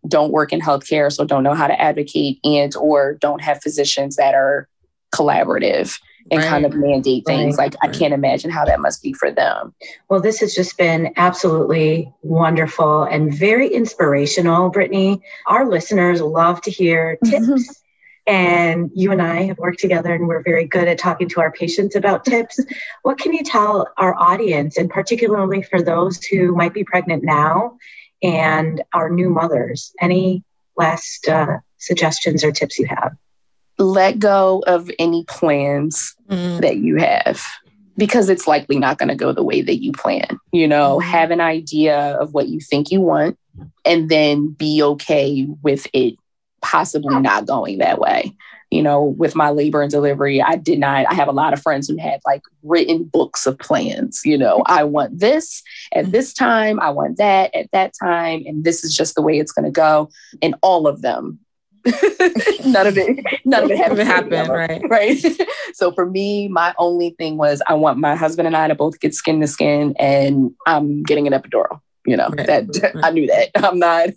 don't 0.08 0.32
work 0.32 0.52
in 0.52 0.61
healthcare, 0.61 1.12
so 1.12 1.24
don't 1.24 1.42
know 1.42 1.54
how 1.54 1.66
to 1.66 1.80
advocate 1.80 2.40
and 2.44 2.74
or 2.76 3.14
don't 3.14 3.40
have 3.40 3.62
physicians 3.62 4.16
that 4.16 4.35
are 4.35 4.68
collaborative 5.12 5.98
and 6.31 6.40
right. 6.40 6.48
kind 6.48 6.64
of 6.64 6.75
mandate 6.75 7.25
things. 7.27 7.57
Right. 7.57 7.72
Like 7.72 7.77
I 7.83 7.88
can't 7.92 8.14
imagine 8.14 8.51
how 8.51 8.64
that 8.64 8.81
must 8.81 9.03
be 9.03 9.12
for 9.12 9.31
them. 9.31 9.75
Well, 10.09 10.20
this 10.20 10.40
has 10.40 10.55
just 10.55 10.79
been 10.79 11.12
absolutely 11.16 12.12
wonderful 12.22 13.03
and 13.05 13.35
very 13.35 13.68
inspirational, 13.68 14.70
Brittany. 14.70 15.20
Our 15.46 15.68
listeners 15.68 16.20
love 16.20 16.61
to 16.62 16.70
hear 16.70 17.18
tips. 17.25 17.83
And 18.25 18.92
you 18.94 19.11
and 19.11 19.20
I 19.20 19.42
have 19.42 19.59
worked 19.59 19.81
together 19.81 20.14
and 20.14 20.29
we're 20.29 20.44
very 20.44 20.64
good 20.64 20.87
at 20.87 20.96
talking 20.96 21.29
to 21.31 21.40
our 21.40 21.50
patients 21.50 21.96
about 21.96 22.25
tips. 22.25 22.60
What 23.02 23.19
can 23.19 23.33
you 23.33 23.42
tell 23.42 23.88
our 23.98 24.15
audience, 24.15 24.79
and 24.79 24.88
particularly 24.88 25.63
for 25.63 25.83
those 25.83 26.23
who 26.25 26.54
might 26.54 26.73
be 26.73 26.85
pregnant 26.85 27.25
now 27.25 27.79
and 28.23 28.81
our 28.94 29.10
new 29.10 29.29
mothers? 29.29 29.92
Any 30.00 30.44
last 30.77 31.27
uh, 31.27 31.58
suggestions 31.79 32.44
or 32.44 32.52
tips 32.52 32.79
you 32.79 32.87
have? 32.87 33.17
Let 33.83 34.18
go 34.18 34.62
of 34.66 34.90
any 34.98 35.24
plans 35.24 36.14
mm. 36.28 36.60
that 36.60 36.78
you 36.78 36.96
have 36.96 37.44
because 37.96 38.28
it's 38.28 38.46
likely 38.46 38.78
not 38.78 38.98
going 38.98 39.08
to 39.08 39.14
go 39.14 39.33
the 39.33 39.42
way 39.42 39.60
that 39.60 39.83
you 39.83 39.92
plan. 39.92 40.38
You 40.52 40.68
know, 40.68 40.98
mm. 40.98 41.02
have 41.02 41.30
an 41.30 41.40
idea 41.40 42.16
of 42.18 42.33
what 42.35 42.48
you 42.48 42.60
think 42.60 42.90
you 42.90 43.00
want 43.00 43.38
and 43.85 44.08
then 44.08 44.48
be 44.48 44.83
okay 44.83 45.46
with 45.62 45.87
it 45.92 46.14
possibly 46.62 47.18
not 47.18 47.46
going 47.46 47.78
that 47.78 47.98
way. 47.98 48.35
You 48.70 48.83
know, 48.83 49.04
with 49.04 49.35
my 49.35 49.50
labor 49.50 49.83
and 49.83 49.90
delivery, 49.90 50.40
I 50.40 50.56
did 50.56 50.78
not, 50.78 51.04
I 51.06 51.12
have 51.12 51.28
a 51.28 51.33
lot 51.33 51.52
of 51.52 51.60
friends 51.60 51.88
who 51.88 51.98
had 51.98 52.20
like 52.24 52.40
written 52.62 53.04
books 53.04 53.46
of 53.46 53.58
plans. 53.58 54.22
You 54.24 54.38
know, 54.38 54.62
I 54.64 54.85
want 54.85 55.18
this 55.18 55.62
at 55.92 56.10
this 56.10 56.33
time, 56.33 56.80
I 56.80 56.88
want 56.88 57.18
that 57.18 57.54
at 57.54 57.70
that 57.72 57.92
time, 58.02 58.44
and 58.46 58.64
this 58.64 58.83
is 58.83 58.96
just 58.96 59.14
the 59.14 59.20
way 59.20 59.38
it's 59.38 59.52
going 59.52 59.66
to 59.66 59.70
go. 59.70 60.08
And 60.40 60.54
all 60.62 60.87
of 60.87 61.02
them 61.02 61.38
none 62.64 62.87
of 62.87 62.96
it, 62.96 63.24
none 63.44 63.64
of 63.64 63.70
it 63.70 63.76
happened. 63.76 64.02
happened, 64.02 64.48
right? 64.48 64.83
Right. 64.88 65.24
so 65.74 65.92
for 65.92 66.06
me, 66.06 66.48
my 66.48 66.74
only 66.78 67.10
thing 67.18 67.37
was 67.37 67.62
I 67.66 67.74
want 67.74 67.98
my 67.98 68.14
husband 68.14 68.46
and 68.46 68.56
I 68.56 68.68
to 68.68 68.74
both 68.74 69.00
get 69.00 69.14
skin 69.14 69.40
to 69.40 69.46
skin, 69.46 69.94
and 69.98 70.54
I'm 70.66 71.02
getting 71.02 71.26
an 71.26 71.33
epidural. 71.33 71.80
You 72.04 72.16
know 72.16 72.28
right. 72.30 72.46
that 72.46 72.92
right. 72.94 72.96
I 73.04 73.10
knew 73.10 73.26
that 73.26 73.50
I'm 73.56 73.78
not 73.78 74.10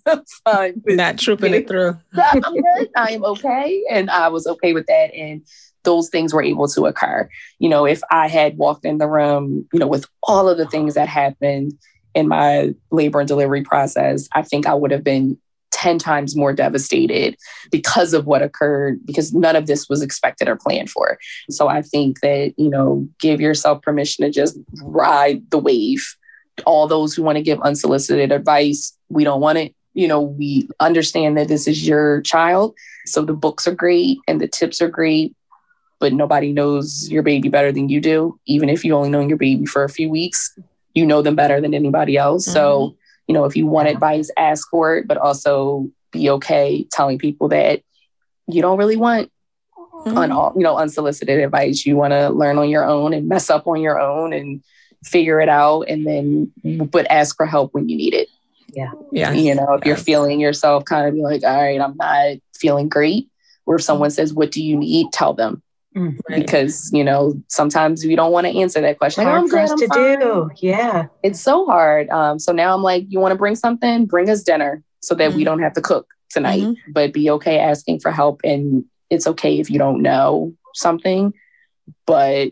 fine. 0.44 0.82
With 0.86 0.96
not 0.96 1.18
trooping 1.18 1.54
it 1.54 1.68
through. 1.68 1.98
I'm 2.16 2.42
good. 2.42 2.90
I 2.96 3.12
am 3.12 3.24
okay, 3.26 3.84
and 3.92 4.10
I 4.10 4.28
was 4.30 4.48
okay 4.48 4.74
with 4.74 4.86
that, 4.88 5.14
and 5.14 5.42
those 5.84 6.10
things 6.10 6.34
were 6.34 6.44
able 6.44 6.68
to 6.68 6.86
occur. 6.86 7.30
You 7.60 7.70
know, 7.70 7.86
if 7.86 8.02
I 8.12 8.28
had 8.28 8.58
walked 8.58 8.86
in 8.86 8.98
the 8.98 9.08
room, 9.08 9.68
you 9.72 9.80
know, 9.80 9.88
with 9.88 10.06
all 10.24 10.50
of 10.50 10.58
the 10.58 10.68
things 10.68 10.96
that 10.96 11.08
happened 11.08 11.78
in 12.14 12.28
my 12.28 12.74
labor 12.92 13.20
and 13.20 13.28
delivery 13.28 13.62
process, 13.62 14.28
I 14.34 14.42
think 14.42 14.68
I 14.68 14.74
would 14.74 14.92
have 14.92 15.04
been 15.04 15.38
10 15.86 16.00
times 16.00 16.36
more 16.36 16.52
devastated 16.52 17.38
because 17.70 18.16
of 18.16 18.26
what 18.26 18.42
occurred, 18.42 19.06
because 19.06 19.36
none 19.36 19.56
of 19.56 19.68
this 19.68 19.88
was 19.88 20.02
expected 20.02 20.48
or 20.48 20.56
planned 20.56 20.90
for. 20.90 21.20
So 21.52 21.68
I 21.68 21.84
think 21.84 22.22
that, 22.22 22.56
you 22.58 22.72
know, 22.72 23.08
give 23.20 23.40
yourself 23.40 23.84
permission 23.84 24.26
to 24.26 24.32
just 24.32 24.58
ride 24.82 25.44
the 25.52 25.60
wave. 25.60 26.04
All 26.66 26.88
those 26.88 27.14
who 27.14 27.22
want 27.22 27.36
to 27.36 27.44
give 27.44 27.62
unsolicited 27.62 28.32
advice, 28.32 28.98
we 29.10 29.24
don't 29.24 29.42
want 29.42 29.60
it. 29.60 29.76
You 29.94 30.08
know, 30.08 30.22
we 30.22 30.68
understand 30.80 31.38
that 31.38 31.50
this 31.50 31.68
is 31.68 31.88
your 31.88 32.22
child. 32.22 32.74
So 33.06 33.24
the 33.24 33.34
books 33.34 33.68
are 33.68 33.76
great 33.76 34.18
and 34.28 34.42
the 34.42 34.48
tips 34.48 34.82
are 34.82 34.90
great, 34.90 35.36
but 36.00 36.14
nobody 36.14 36.52
knows 36.52 37.12
your 37.12 37.22
baby 37.22 37.48
better 37.48 37.72
than 37.72 37.90
you 37.90 38.02
do. 38.02 38.40
Even 38.48 38.70
if 38.70 38.84
you 38.84 38.96
only 38.96 39.10
know 39.10 39.22
your 39.22 39.38
baby 39.38 39.68
for 39.68 39.84
a 39.84 39.90
few 39.90 40.10
weeks, 40.10 40.58
you 40.96 41.06
know 41.06 41.22
them 41.22 41.36
better 41.36 41.62
than 41.62 41.76
anybody 41.76 42.18
else. 42.18 42.46
Mm-hmm. 42.46 42.54
So 42.54 42.96
you 43.28 43.34
know, 43.34 43.46
if 43.46 43.56
you 43.56 43.66
want 43.66 43.88
advice, 43.88 44.30
ask 44.38 44.70
for 44.70 44.98
it, 44.98 45.08
but 45.08 45.18
also 45.18 45.90
be 46.12 46.30
okay 46.30 46.88
telling 46.92 47.18
people 47.18 47.50
that 47.50 47.82
you 48.48 48.62
don't 48.62 48.78
really 48.78 48.96
want 48.96 49.32
mm-hmm. 49.78 50.18
un, 50.18 50.30
you 50.56 50.64
know, 50.64 50.78
unsolicited 50.78 51.40
advice. 51.40 51.86
You 51.86 51.96
want 51.96 52.14
to 52.14 52.30
learn 52.30 52.58
on 52.58 52.70
your 52.70 52.86
own 52.86 53.14
and 53.14 53.28
mess 53.28 53.50
up 53.50 53.68
on 53.68 53.82
your 53.82 54.00
own 54.00 54.34
and 54.34 54.64
figure 55.04 55.40
it 55.40 55.50
out 55.50 55.84
and 55.84 56.06
then 56.06 56.52
but 56.90 57.10
ask 57.12 57.36
for 57.36 57.46
help 57.46 57.74
when 57.74 57.90
you 57.90 57.98
need 57.98 58.14
it. 58.14 58.30
Yeah. 58.74 58.92
Yeah. 59.12 59.32
You 59.32 59.56
know, 59.56 59.74
if 59.74 59.86
you're 59.86 59.96
feeling 59.96 60.40
yourself 60.40 60.86
kind 60.86 61.08
of 61.08 61.14
be 61.14 61.22
like, 61.22 61.44
all 61.44 61.62
right, 61.62 61.80
I'm 61.80 61.96
not 61.96 62.38
feeling 62.56 62.90
great. 62.90 63.30
Or 63.66 63.76
if 63.76 63.84
someone 63.84 64.12
says, 64.12 64.34
What 64.34 64.52
do 64.52 64.64
you 64.64 64.76
need? 64.78 65.12
Tell 65.12 65.34
them. 65.34 65.64
Mm, 65.96 66.18
right. 66.30 66.42
Because 66.42 66.92
you 66.94 67.04
know 67.04 67.42
sometimes 67.48 68.04
we 68.06 68.16
don't 68.16 68.32
want 68.32 68.46
to 68.48 68.58
answer 68.58 68.82
that 68.82 68.98
question. 68.98 69.24
Hard 69.24 69.44
like, 69.44 69.52
for 69.52 69.60
us 69.60 69.74
to 69.74 69.88
fine. 69.88 70.20
do, 70.20 70.50
yeah. 70.58 71.08
It's 71.24 71.40
so 71.40 71.66
hard. 71.66 72.10
Um, 72.10 72.38
so 72.38 72.52
now 72.52 72.74
I'm 72.74 72.84
like, 72.84 73.06
you 73.08 73.20
want 73.20 73.32
to 73.32 73.38
bring 73.38 73.56
something? 73.56 74.06
Bring 74.06 74.30
us 74.30 74.44
dinner 74.44 74.84
so 75.00 75.16
that 75.16 75.30
mm-hmm. 75.30 75.38
we 75.38 75.44
don't 75.44 75.60
have 75.60 75.74
to 75.74 75.82
cook 75.82 76.08
tonight. 76.30 76.62
Mm-hmm. 76.62 76.92
But 76.92 77.14
be 77.14 77.30
okay 77.32 77.60
asking 77.60 78.02
for 78.02 78.12
help, 78.12 78.42
and 78.44 78.84
it's 79.10 79.26
okay 79.26 79.60
if 79.60 79.70
you 79.70 79.80
don't 79.80 80.02
know 80.02 80.54
something, 80.74 81.34
but 82.06 82.52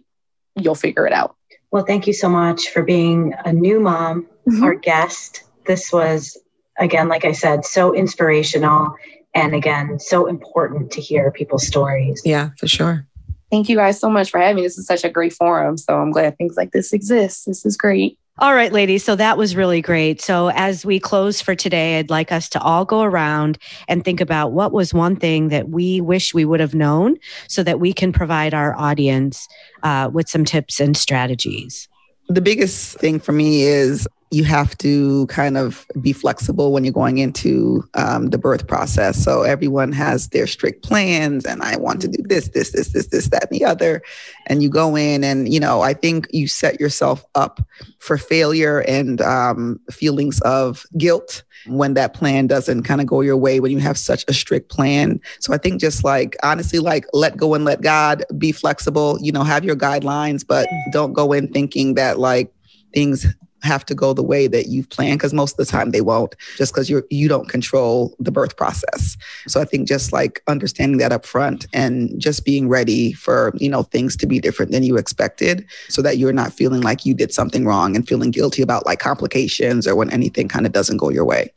you'll 0.56 0.76
figure 0.76 1.06
it 1.06 1.14
out. 1.14 1.36
Well, 1.72 1.84
thank 1.84 2.08
you 2.08 2.14
so 2.14 2.30
much 2.30 2.70
for 2.70 2.84
being 2.84 3.34
a 3.46 3.52
new 3.52 3.80
mom, 3.80 4.28
mm-hmm. 4.48 4.64
our 4.64 4.76
guest. 4.76 5.44
This 5.66 5.92
was 5.92 6.38
again, 6.80 7.10
like 7.10 7.26
I 7.26 7.32
said, 7.34 7.66
so 7.66 7.94
inspirational. 7.94 8.96
And 9.36 9.56
again, 9.56 10.00
so 10.00 10.28
important 10.28 10.92
to 10.92 11.02
hear 11.02 11.32
people's 11.32 11.66
stories. 11.66 12.22
Yeah, 12.24 12.52
for 12.60 12.68
sure. 12.68 13.08
Thank 13.54 13.70
you 13.70 13.76
guys 13.76 14.00
so 14.00 14.10
much 14.10 14.32
for 14.32 14.40
having 14.40 14.56
me. 14.56 14.62
This 14.64 14.80
is 14.80 14.88
such 14.88 15.04
a 15.04 15.12
great 15.12 15.32
forum. 15.32 15.78
So 15.78 15.96
I'm 15.96 16.10
glad 16.10 16.36
things 16.40 16.58
like 16.58 16.72
this 16.72 16.92
exist. 16.92 17.46
This 17.46 17.64
is 17.68 17.78
great. 17.78 18.18
All 18.40 18.56
right, 18.56 18.72
ladies. 18.72 19.04
So 19.04 19.16
that 19.16 19.38
was 19.38 19.56
really 19.56 19.80
great. 19.80 20.22
So 20.22 20.50
as 20.56 20.84
we 20.84 21.00
close 21.00 21.40
for 21.40 21.54
today, 21.54 22.00
I'd 22.00 22.10
like 22.10 22.32
us 22.32 22.50
to 22.50 22.60
all 22.60 22.84
go 22.84 23.04
around 23.04 23.60
and 23.88 24.04
think 24.04 24.22
about 24.22 24.54
what 24.54 24.72
was 24.72 24.92
one 24.92 25.16
thing 25.16 25.50
that 25.50 25.70
we 25.70 26.02
wish 26.02 26.34
we 26.34 26.46
would 26.46 26.62
have 26.62 26.74
known 26.74 27.16
so 27.48 27.62
that 27.62 27.80
we 27.80 27.94
can 27.94 28.12
provide 28.12 28.56
our 28.56 28.76
audience 28.76 29.48
uh, 29.84 30.10
with 30.12 30.28
some 30.28 30.46
tips 30.46 30.80
and 30.80 30.98
strategies. 30.98 31.88
The 32.30 32.42
biggest 32.42 32.98
thing 32.98 33.20
for 33.20 33.34
me 33.34 33.66
is 33.66 34.08
you 34.34 34.44
have 34.44 34.76
to 34.80 35.28
kind 35.28 35.58
of 35.58 35.86
be 36.02 36.12
flexible 36.12 36.74
when 36.74 36.84
you're 36.84 36.92
going 36.92 37.20
into 37.20 37.88
um, 37.94 38.28
the 38.32 38.38
birth 38.40 38.66
process. 38.66 39.24
So 39.24 39.44
everyone 39.44 39.92
has 39.92 40.30
their 40.30 40.48
strict 40.48 40.84
plans, 40.84 41.46
and 41.46 41.62
I 41.62 41.78
want 41.78 42.02
to 42.02 42.08
do 42.08 42.24
this, 42.24 42.50
this, 42.50 42.72
this, 42.72 42.90
this, 42.90 43.08
this, 43.08 43.30
that, 43.30 43.44
and 43.44 43.52
the 43.52 43.64
other. 43.64 44.02
And 44.48 44.64
you 44.64 44.70
go 44.70 44.96
in, 44.96 45.24
and 45.24 45.54
you 45.54 45.60
know, 45.60 45.82
I 45.82 45.94
think 45.94 46.28
you 46.32 46.48
set 46.48 46.80
yourself 46.80 47.24
up 47.36 47.62
for 48.00 48.18
failure 48.18 48.80
and 48.80 49.22
um, 49.22 49.80
feelings 49.92 50.42
of 50.42 50.84
guilt 50.98 51.44
when 51.68 51.94
that 51.94 52.16
plan 52.16 52.48
doesn't 52.48 52.84
kind 52.84 53.02
of 53.02 53.08
go 53.08 53.22
your 53.22 53.38
way 53.38 53.60
when 53.60 53.72
you 53.72 53.80
have 53.80 54.00
such 54.00 54.26
a 54.28 54.34
strict 54.34 54.72
plan. 54.72 55.22
So 55.42 55.54
I 55.54 55.60
think 55.60 55.80
just 55.80 56.04
like 56.04 56.36
honestly, 56.42 56.80
like 56.80 57.06
let 57.14 57.38
go 57.38 57.54
and 57.54 57.66
let 57.66 57.82
God 57.82 58.24
be 58.36 58.52
flexible. 58.52 59.20
You 59.22 59.32
know, 59.32 59.44
have 59.44 59.64
your 59.64 59.76
guidelines, 59.76 60.44
but 60.46 60.68
don't 60.92 61.14
go 61.14 61.34
in 61.34 61.50
thinking 61.50 61.94
that 61.94 62.18
like 62.18 62.52
things 62.96 63.28
have 63.64 63.86
to 63.86 63.96
go 63.96 64.14
the 64.14 64.24
way 64.24 64.48
that 64.48 64.68
you've 64.68 64.90
planned 64.90 65.20
because 65.20 65.34
most 65.34 65.54
of 65.54 65.66
the 65.66 65.72
time 65.72 65.92
they 65.92 66.02
won't 66.02 66.36
just 66.58 66.74
because 66.74 66.90
you're 66.90 67.04
you 67.10 67.28
don't 67.28 67.50
control 67.50 68.16
the 68.20 68.32
birth 68.32 68.56
process 68.58 69.18
so 69.48 69.62
i 69.62 69.66
think 69.66 69.88
just 69.88 70.12
like 70.12 70.42
understanding 70.48 70.98
that 70.98 71.12
up 71.12 71.26
front 71.26 71.66
and 71.74 72.20
just 72.20 72.46
being 72.46 72.68
ready 72.68 73.14
for 73.14 73.54
you 73.56 73.70
know 73.70 73.84
things 73.84 74.16
to 74.16 74.28
be 74.28 74.40
different 74.40 74.72
than 74.72 74.84
you 74.84 74.98
expected 74.98 75.66
so 75.88 76.02
that 76.02 76.18
you're 76.18 76.34
not 76.34 76.54
feeling 76.54 76.82
like 76.82 77.06
you 77.06 77.14
did 77.14 77.34
something 77.34 77.66
wrong 77.66 77.96
and 77.96 78.08
feeling 78.08 78.32
guilty 78.32 78.62
about 78.62 78.86
like 78.86 79.00
complications 79.00 79.88
or 79.88 79.96
when 79.96 80.10
anything 80.12 80.48
kind 80.48 80.66
of 80.66 80.72
doesn't 80.72 80.98
go 80.98 81.10
your 81.10 81.26
way 81.26 81.52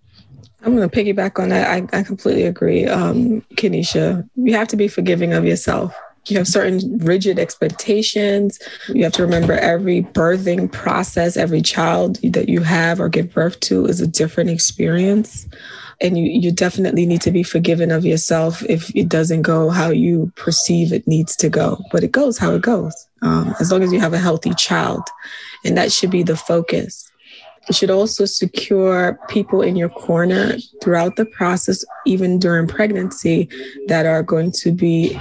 I'm 0.63 0.75
going 0.75 0.89
to 0.89 0.97
piggyback 0.97 1.41
on 1.41 1.51
that. 1.51 1.71
I, 1.71 1.97
I 1.97 2.03
completely 2.03 2.43
agree, 2.43 2.87
um, 2.87 3.41
Kenesha. 3.55 4.29
You 4.35 4.55
have 4.55 4.67
to 4.69 4.77
be 4.77 4.89
forgiving 4.89 5.33
of 5.33 5.45
yourself 5.45 5.95
you 6.31 6.39
have 6.39 6.49
certain 6.49 6.99
rigid 6.99 7.39
expectations. 7.39 8.59
You 8.89 9.05
have 9.05 9.13
to 9.15 9.23
remember 9.23 9.55
every 9.55 10.03
birthing 10.03 10.71
process, 10.71 11.37
every 11.37 11.63
child 11.63 12.19
that 12.23 12.49
you 12.49 12.63
have 12.63 13.01
or 13.01 13.09
give 13.09 13.33
birth 13.33 13.61
to 13.61 13.87
is 13.87 14.01
a 14.01 14.07
different 14.07 14.51
experience. 14.51 15.47
And 16.01 16.19
you, 16.19 16.25
you 16.25 16.53
definitely 16.53 17.07
need 17.07 17.23
to 17.23 17.31
be 17.31 17.43
forgiven 17.43 17.91
of 17.91 18.05
yourself 18.05 18.63
if 18.65 18.95
it 18.95 19.09
doesn't 19.09 19.43
go 19.43 19.71
how 19.71 19.91
you 19.91 20.31
perceive 20.37 20.93
it 20.93 21.07
needs 21.07 21.35
to 21.37 21.49
go. 21.49 21.81
But 21.91 22.05
it 22.05 22.13
goes 22.13 22.37
how 22.37 22.53
it 22.53 22.63
goes, 22.63 23.09
um, 23.23 23.55
as 23.61 23.73
long 23.73 23.83
as 23.83 23.93
you 23.93 24.01
have 24.01 24.13
a 24.13 24.19
healthy 24.19 24.53
child. 24.55 25.03
And 25.65 25.77
that 25.79 25.91
should 25.91 26.11
be 26.11 26.23
the 26.23 26.37
focus. 26.37 27.11
You 27.69 27.73
should 27.73 27.91
also 27.91 28.27
secure 28.27 29.19
people 29.29 29.61
in 29.61 29.75
your 29.75 29.89
corner 29.89 30.57
throughout 30.83 31.17
the 31.17 31.25
process, 31.25 31.85
even 32.05 32.39
during 32.39 32.69
pregnancy, 32.69 33.49
that 33.89 34.07
are 34.07 34.23
going 34.23 34.53
to 34.53 34.71
be 34.71 35.19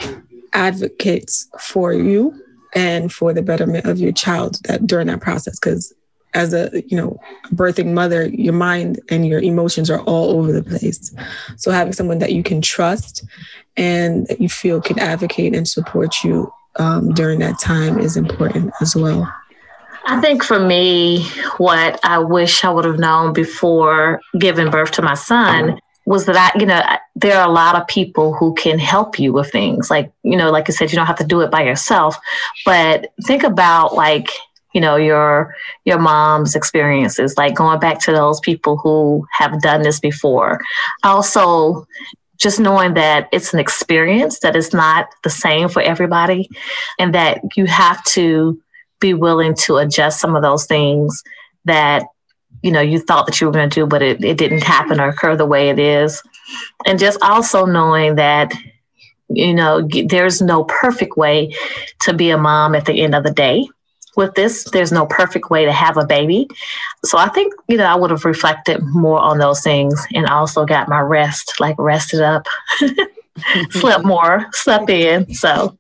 advocates 0.56 1.48
for 1.60 1.94
you 1.94 2.34
and 2.74 3.14
for 3.14 3.34
the 3.34 3.42
betterment 3.42 3.86
of 3.86 4.00
your 4.00 4.12
child 4.12 4.58
that 4.64 4.88
during 4.88 5.08
that 5.08 5.22
process 5.22 5.60
because 5.60 5.94
as 6.34 6.54
a 6.54 6.70
you 6.88 6.98
know 6.98 7.18
birthing 7.54 7.94
mother 7.94 8.28
your 8.28 8.54
mind 8.54 9.00
and 9.10 9.28
your 9.28 9.40
emotions 9.40 9.90
are 9.90 10.02
all 10.02 10.32
over 10.32 10.52
the 10.52 10.64
place. 10.64 11.16
So 11.58 11.72
having 11.72 11.94
someone 11.94 12.20
that 12.20 12.34
you 12.34 12.44
can 12.44 12.62
trust 12.62 13.24
and 13.78 14.28
that 14.28 14.42
you 14.42 14.50
feel 14.50 14.82
can 14.82 15.00
advocate 15.00 15.56
and 15.56 15.68
support 15.68 16.24
you 16.24 16.52
um, 16.78 17.14
during 17.14 17.40
that 17.40 17.60
time 17.60 18.00
is 18.00 18.18
important 18.18 18.74
as 18.82 18.96
well. 18.96 19.32
I 20.08 20.22
think 20.22 20.44
for 20.44 20.60
me, 20.60 21.26
what 21.58 22.00
I 22.04 22.20
wish 22.20 22.64
I 22.64 22.70
would 22.70 22.86
have 22.86 23.00
known 23.00 23.34
before 23.34 24.22
giving 24.38 24.70
birth 24.70 24.92
to 24.92 25.02
my 25.02 25.16
son 25.16 25.80
was 26.06 26.26
that 26.26 26.36
I, 26.36 26.58
you 26.60 26.66
know, 26.66 26.82
there 27.16 27.38
are 27.38 27.48
a 27.48 27.52
lot 27.52 27.76
of 27.76 27.88
people 27.88 28.34
who 28.34 28.54
can 28.54 28.78
help 28.78 29.20
you 29.20 29.34
with 29.34 29.52
things. 29.52 29.90
Like, 29.90 30.12
you 30.24 30.38
know, 30.38 30.52
like 30.52 30.70
I 30.70 30.74
said, 30.74 30.92
you 30.92 30.96
don't 30.96 31.08
have 31.08 31.18
to 31.18 31.26
do 31.26 31.42
it 31.42 31.52
by 31.52 31.64
yourself, 31.64 32.18
but 32.66 33.12
think 33.24 33.44
about 33.44 33.96
like, 33.96 34.28
you 34.74 34.82
know, 34.82 34.98
your 34.98 35.56
your 35.86 35.98
mom's 35.98 36.56
experiences, 36.56 37.38
like 37.38 37.56
going 37.56 37.80
back 37.80 38.00
to 38.02 38.12
those 38.12 38.40
people 38.42 38.78
who 38.78 39.26
have 39.32 39.62
done 39.62 39.82
this 39.82 40.00
before. 40.00 40.60
Also, 41.04 41.88
just 42.38 42.60
knowing 42.60 42.94
that 42.96 43.30
it's 43.32 43.54
an 43.54 43.60
experience 43.60 44.40
that 44.40 44.56
is 44.56 44.74
not 44.74 45.08
the 45.24 45.30
same 45.30 45.70
for 45.70 45.82
everybody 45.82 46.50
and 47.00 47.16
that 47.16 47.40
you 47.56 47.66
have 47.66 48.04
to 48.04 48.62
be 49.00 49.14
willing 49.14 49.56
to 49.56 49.78
adjust 49.78 50.20
some 50.20 50.36
of 50.36 50.42
those 50.42 50.66
things 50.66 51.24
that 51.64 52.04
you 52.66 52.72
know 52.72 52.82
you 52.82 53.00
thought 53.00 53.28
that 53.28 53.40
you 53.40 53.46
were 53.46 53.54
going 53.54 53.70
to 53.70 53.82
do 53.82 53.86
but 53.86 54.02
it, 54.02 54.24
it 54.24 54.40
didn't 54.40 54.64
happen 54.64 55.00
or 55.00 55.10
occur 55.10 55.36
the 55.36 55.46
way 55.46 55.70
it 55.70 55.78
is. 55.78 56.22
And 56.88 56.98
just 56.98 57.22
also 57.22 57.66
knowing 57.66 58.16
that 58.16 58.52
you 59.30 59.54
know 59.54 59.88
there's 60.08 60.42
no 60.42 60.64
perfect 60.64 61.16
way 61.16 61.56
to 62.02 62.14
be 62.14 62.32
a 62.32 62.38
mom 62.38 62.74
at 62.74 62.86
the 62.86 63.02
end 63.02 63.14
of 63.14 63.24
the 63.24 63.32
day. 63.32 63.68
With 64.18 64.34
this 64.34 64.64
there's 64.72 64.92
no 64.92 65.06
perfect 65.06 65.52
way 65.52 65.66
to 65.66 65.72
have 65.72 65.98
a 65.98 66.06
baby. 66.06 66.48
So 67.04 67.20
i 67.20 67.30
think 67.30 67.54
you 67.68 67.78
know 67.78 67.86
i 67.86 67.96
would 67.96 68.10
have 68.10 68.26
reflected 68.26 68.82
more 68.82 69.20
on 69.20 69.38
those 69.38 69.62
things 69.62 70.04
and 70.16 70.26
also 70.26 70.66
got 70.66 70.90
my 70.90 71.02
rest 71.02 71.60
like 71.60 71.76
rested 71.78 72.22
up 72.22 72.48
slept 73.70 74.06
more 74.06 74.48
slept 74.54 74.90
in. 74.90 75.32
So 75.36 75.78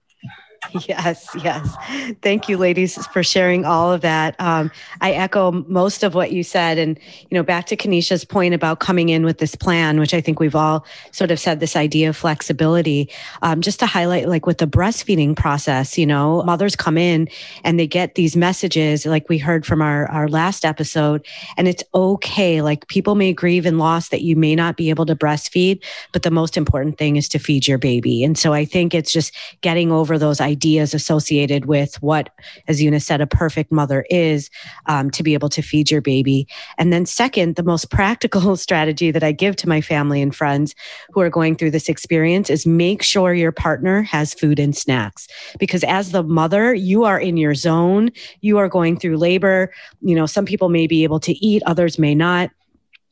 Yes, 0.87 1.27
yes. 1.43 1.75
Thank 2.21 2.49
you, 2.49 2.57
ladies, 2.57 3.05
for 3.07 3.23
sharing 3.23 3.65
all 3.65 3.91
of 3.91 4.01
that. 4.01 4.35
Um, 4.39 4.71
I 5.01 5.11
echo 5.11 5.51
most 5.51 6.03
of 6.03 6.13
what 6.13 6.31
you 6.31 6.43
said. 6.43 6.77
And, 6.77 6.99
you 7.29 7.35
know, 7.35 7.43
back 7.43 7.65
to 7.67 7.77
Kanisha's 7.77 8.25
point 8.25 8.53
about 8.53 8.79
coming 8.79 9.09
in 9.09 9.25
with 9.25 9.39
this 9.39 9.55
plan, 9.55 9.99
which 9.99 10.13
I 10.13 10.21
think 10.21 10.39
we've 10.39 10.55
all 10.55 10.85
sort 11.11 11.31
of 11.31 11.39
said 11.39 11.59
this 11.59 11.75
idea 11.75 12.09
of 12.09 12.17
flexibility, 12.17 13.09
um, 13.41 13.61
just 13.61 13.79
to 13.79 13.85
highlight, 13.85 14.27
like 14.27 14.45
with 14.45 14.57
the 14.57 14.67
breastfeeding 14.67 15.35
process, 15.35 15.97
you 15.97 16.05
know, 16.05 16.43
mothers 16.43 16.75
come 16.75 16.97
in 16.97 17.27
and 17.63 17.79
they 17.79 17.87
get 17.87 18.15
these 18.15 18.35
messages, 18.35 19.05
like 19.05 19.29
we 19.29 19.37
heard 19.37 19.65
from 19.65 19.81
our, 19.81 20.07
our 20.11 20.27
last 20.27 20.65
episode, 20.65 21.25
and 21.57 21.67
it's 21.67 21.83
okay. 21.93 22.61
Like 22.61 22.87
people 22.87 23.15
may 23.15 23.33
grieve 23.33 23.65
and 23.65 23.79
loss 23.79 24.09
that 24.09 24.21
you 24.21 24.35
may 24.35 24.55
not 24.55 24.77
be 24.77 24.89
able 24.89 25.05
to 25.05 25.15
breastfeed, 25.15 25.83
but 26.11 26.23
the 26.23 26.31
most 26.31 26.57
important 26.57 26.97
thing 26.97 27.15
is 27.15 27.27
to 27.29 27.39
feed 27.39 27.67
your 27.67 27.77
baby. 27.77 28.23
And 28.23 28.37
so 28.37 28.53
I 28.53 28.65
think 28.65 28.93
it's 28.93 29.11
just 29.11 29.33
getting 29.61 29.91
over 29.91 30.17
those 30.17 30.41
ideas 30.41 30.54
ideas 30.55 30.93
associated 30.93 31.65
with 31.65 32.01
what, 32.01 32.29
as 32.69 32.81
Eunice 32.81 33.05
said, 33.05 33.19
a 33.19 33.27
perfect 33.27 33.73
mother 33.73 34.05
is 34.09 34.49
um, 34.85 35.11
to 35.11 35.21
be 35.21 35.33
able 35.33 35.49
to 35.49 35.61
feed 35.61 35.91
your 35.91 35.99
baby. 35.99 36.47
And 36.77 36.93
then, 36.93 37.05
second, 37.05 37.57
the 37.57 37.63
most 37.63 37.91
practical 37.99 38.55
strategy 38.55 39.11
that 39.11 39.23
I 39.23 39.33
give 39.33 39.57
to 39.57 39.67
my 39.67 39.81
family 39.81 40.21
and 40.21 40.33
friends 40.33 40.73
who 41.11 41.19
are 41.19 41.29
going 41.29 41.57
through 41.57 41.71
this 41.71 41.89
experience 41.89 42.49
is 42.49 42.65
make 42.65 43.03
sure 43.03 43.33
your 43.33 43.51
partner 43.51 44.01
has 44.03 44.33
food 44.33 44.57
and 44.57 44.75
snacks. 44.75 45.27
Because 45.59 45.83
as 45.83 46.11
the 46.11 46.23
mother, 46.23 46.73
you 46.73 47.03
are 47.03 47.19
in 47.19 47.35
your 47.35 47.55
zone, 47.55 48.11
you 48.39 48.57
are 48.57 48.69
going 48.69 48.97
through 48.97 49.17
labor. 49.17 49.73
You 50.01 50.15
know, 50.15 50.25
some 50.25 50.45
people 50.45 50.69
may 50.69 50.87
be 50.87 51.03
able 51.03 51.19
to 51.19 51.33
eat, 51.45 51.63
others 51.65 51.99
may 51.99 52.15
not 52.15 52.49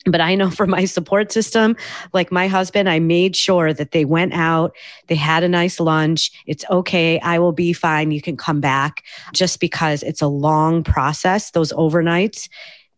but 0.05 0.21
I 0.21 0.35
know 0.35 0.49
for 0.51 0.67
my 0.67 0.85
support 0.85 1.31
system, 1.31 1.75
like 2.13 2.31
my 2.31 2.47
husband, 2.47 2.89
I 2.89 2.99
made 2.99 3.35
sure 3.35 3.73
that 3.73 3.91
they 3.91 4.05
went 4.05 4.33
out, 4.33 4.75
they 5.07 5.15
had 5.15 5.43
a 5.43 5.49
nice 5.49 5.79
lunch. 5.79 6.31
It's 6.45 6.65
okay. 6.69 7.19
I 7.19 7.39
will 7.39 7.51
be 7.51 7.73
fine. 7.73 8.11
You 8.11 8.21
can 8.21 8.37
come 8.37 8.61
back 8.61 9.03
just 9.33 9.59
because 9.59 10.03
it's 10.03 10.21
a 10.21 10.27
long 10.27 10.83
process. 10.83 11.51
Those 11.51 11.71
overnights 11.73 12.49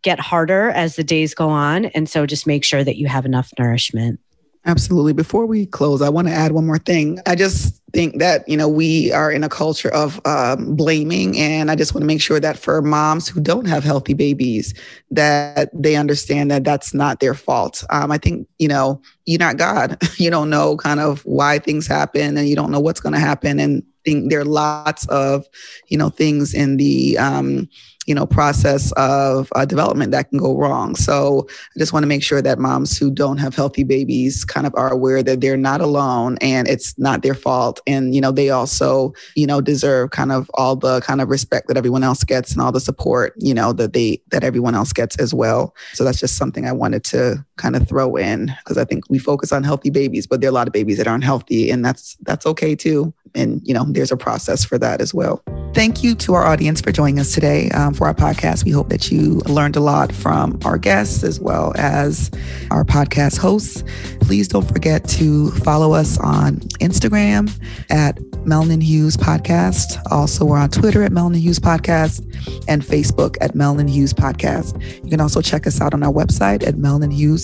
get 0.02 0.20
harder 0.20 0.70
as 0.70 0.96
the 0.96 1.04
days 1.04 1.34
go 1.34 1.50
on. 1.50 1.86
And 1.86 2.08
so 2.08 2.26
just 2.26 2.46
make 2.46 2.64
sure 2.64 2.84
that 2.84 2.98
you 2.98 3.08
have 3.08 3.26
enough 3.26 3.52
nourishment. 3.58 4.20
Absolutely. 4.68 5.14
Before 5.14 5.46
we 5.46 5.68
close, 5.68 6.02
I 6.02 6.10
want 6.10 6.28
to 6.28 6.34
add 6.34 6.52
one 6.52 6.66
more 6.66 6.80
thing. 6.80 7.20
I 7.28 7.36
just 7.36 7.80
think 7.94 8.18
that, 8.18 8.50
you 8.50 8.58
know, 8.58 8.68
we 8.68 9.12
are 9.12 9.32
in 9.32 9.44
a 9.44 9.50
culture 9.50 9.94
of 9.94 10.20
um, 10.26 10.76
blaming. 10.76 11.38
And 11.38 11.70
I 11.70 11.76
just 11.76 11.94
want 11.94 12.02
to 12.02 12.08
make 12.08 12.20
sure 12.20 12.40
that 12.40 12.58
for 12.58 12.82
moms 12.82 13.28
who 13.28 13.40
don't 13.40 13.68
have 13.68 13.84
healthy 13.84 14.16
babies, 14.16 14.74
that 15.12 15.70
they 15.72 15.96
understand 15.96 16.50
that 16.50 16.64
that's 16.64 16.96
not 16.96 17.20
their 17.20 17.36
fault. 17.36 17.84
Um, 17.92 18.12
I 18.12 18.18
think, 18.18 18.48
you 18.58 18.68
know, 18.68 19.00
you're 19.28 19.38
not 19.40 19.58
God. 19.58 20.02
you 20.18 20.32
don't 20.32 20.50
know 20.50 20.78
kind 20.78 21.00
of 21.00 21.22
why 21.26 21.60
things 21.60 21.86
happen 21.86 22.36
and 22.36 22.50
you 22.50 22.56
don't 22.56 22.72
know 22.72 22.80
what's 22.80 23.00
going 23.00 23.14
to 23.14 23.20
happen. 23.20 23.60
And 23.60 23.84
think 24.04 24.32
there 24.32 24.40
are 24.40 24.46
lots 24.46 25.08
of, 25.10 25.46
you 25.90 25.98
know, 25.98 26.10
things 26.10 26.56
in 26.56 26.78
the, 26.78 27.20
um, 27.20 27.70
you 28.06 28.16
know 28.16 28.26
process 28.26 28.92
of 28.94 29.52
uh, 29.56 29.66
development 29.66 30.12
that 30.12 30.30
can 30.30 30.40
go 30.40 30.56
wrong. 30.56 30.96
So 30.96 31.48
i 31.50 31.80
just 31.80 31.94
want 31.94 32.04
to 32.04 32.08
make 32.08 32.24
sure 32.24 32.42
that 32.42 32.60
moms 32.60 32.98
who 32.98 33.12
don't 33.12 33.38
have 33.38 33.56
healthy 33.56 33.84
babies 33.84 34.46
kind 34.46 34.68
of 34.68 34.74
are 34.76 34.92
aware 34.92 35.24
that 35.24 35.42
they're 35.42 35.58
not 35.58 35.82
alone 35.82 36.38
and 36.42 36.68
it's 36.68 36.98
not 36.98 37.22
their 37.22 37.36
fault. 37.36 37.80
And 37.88 38.16
you 38.16 38.22
know 38.22 38.32
they 38.32 38.50
also 38.50 39.14
you 39.36 39.48
know 39.48 39.62
deserve 39.62 40.12
kind 40.12 40.32
of 40.32 40.50
all 40.54 40.76
the 40.76 41.02
kind 41.02 41.22
of 41.22 41.30
respect 41.30 41.68
that 41.68 41.78
everyone 41.78 42.04
else 42.04 42.24
gets 42.24 42.54
and 42.54 42.62
all 42.62 42.72
the 42.72 42.80
support 42.80 43.34
you 43.38 43.54
know 43.54 43.74
that 43.74 43.94
they 43.94 44.22
that 44.30 44.44
everyone 44.44 44.76
else 44.76 44.94
gets 44.94 45.18
as 45.18 45.34
well. 45.34 45.76
So 45.94 46.04
that's 46.04 46.20
just 46.20 46.38
something 46.38 46.66
i 46.66 46.72
wanted 46.72 47.04
to 47.06 47.44
kind 47.58 47.76
of 47.76 47.88
throw 47.88 48.16
in 48.16 48.52
because 48.64 48.78
i 48.78 48.84
think 48.84 49.04
we 49.10 49.18
focus 49.18 49.52
on 49.52 49.64
healthy 49.64 49.90
babies 49.90 50.28
but 50.28 50.42
there 50.42 50.50
are 50.50 50.52
a 50.52 50.54
lot 50.54 50.68
of 50.68 50.74
babies 50.74 50.98
that 50.98 51.08
aren't 51.08 51.24
healthy 51.24 51.70
and 51.70 51.84
that's 51.84 52.18
that's 52.22 52.46
okay 52.46 52.76
too 52.76 53.14
and 53.34 53.62
you 53.64 53.74
know 53.74 53.86
there's 53.90 54.12
a 54.12 54.18
process 54.18 54.64
for 54.64 54.78
that 54.78 55.02
as 55.02 55.14
well 55.14 55.42
thank 55.74 56.04
you 56.04 56.16
to 56.16 56.34
our 56.34 56.46
audience 56.46 56.82
for 56.82 56.92
joining 56.92 57.20
us 57.20 57.34
today 57.34 57.70
um, 57.72 57.94
for 57.94 58.08
our 58.08 58.14
podcast 58.14 58.66
we 58.66 58.72
hope 58.72 58.90
that 58.90 59.12
you 59.12 59.42
learned 59.46 59.76
a 59.76 59.80
lot 59.80 60.12
from 60.12 60.60
our 60.66 60.78
guests 60.78 61.24
as 61.24 61.40
well 61.40 61.74
as 61.78 62.30
our 62.72 62.84
podcast 62.84 63.38
hosts 63.38 63.84
please 64.22 64.48
don't 64.48 64.68
forget 64.68 65.08
to 65.08 65.52
follow 65.52 65.94
us 65.94 66.18
on 66.20 66.58
instagram 66.80 67.50
at 67.90 68.18
Melanin 68.46 68.82
Hughes 68.82 69.18
Podcast. 69.18 70.00
Also, 70.12 70.46
we're 70.46 70.58
on 70.58 70.70
Twitter 70.70 71.02
at 71.02 71.12
Melanin 71.12 71.40
Hughes 71.40 71.60
Podcast 71.60 72.22
and 72.68 72.84
Facebook 72.84 73.38
at 73.42 73.56
Melanin 73.56 73.90
Hughes 73.90 74.14
Podcast. 74.14 74.80
You 75.04 75.10
can 75.10 75.20
also 75.20 75.42
check 75.42 75.66
us 75.66 75.82
out 75.82 75.96
on 75.96 76.04
our 76.04 76.14
website 76.14 76.66
at 76.66 76.76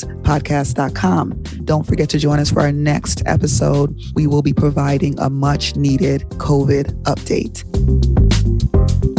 melaninhughspodcast.com. 0.03 1.65
Don't 1.65 1.85
forget 1.85 2.09
to 2.09 2.17
join 2.17 2.39
us 2.39 2.51
for 2.51 2.61
our 2.61 2.71
next 2.71 3.21
episode. 3.25 3.99
We 4.13 4.27
will 4.27 4.41
be 4.41 4.53
providing 4.53 5.19
a 5.19 5.29
much 5.29 5.75
needed 5.75 6.21
COVID 6.31 7.03
update. 7.03 9.11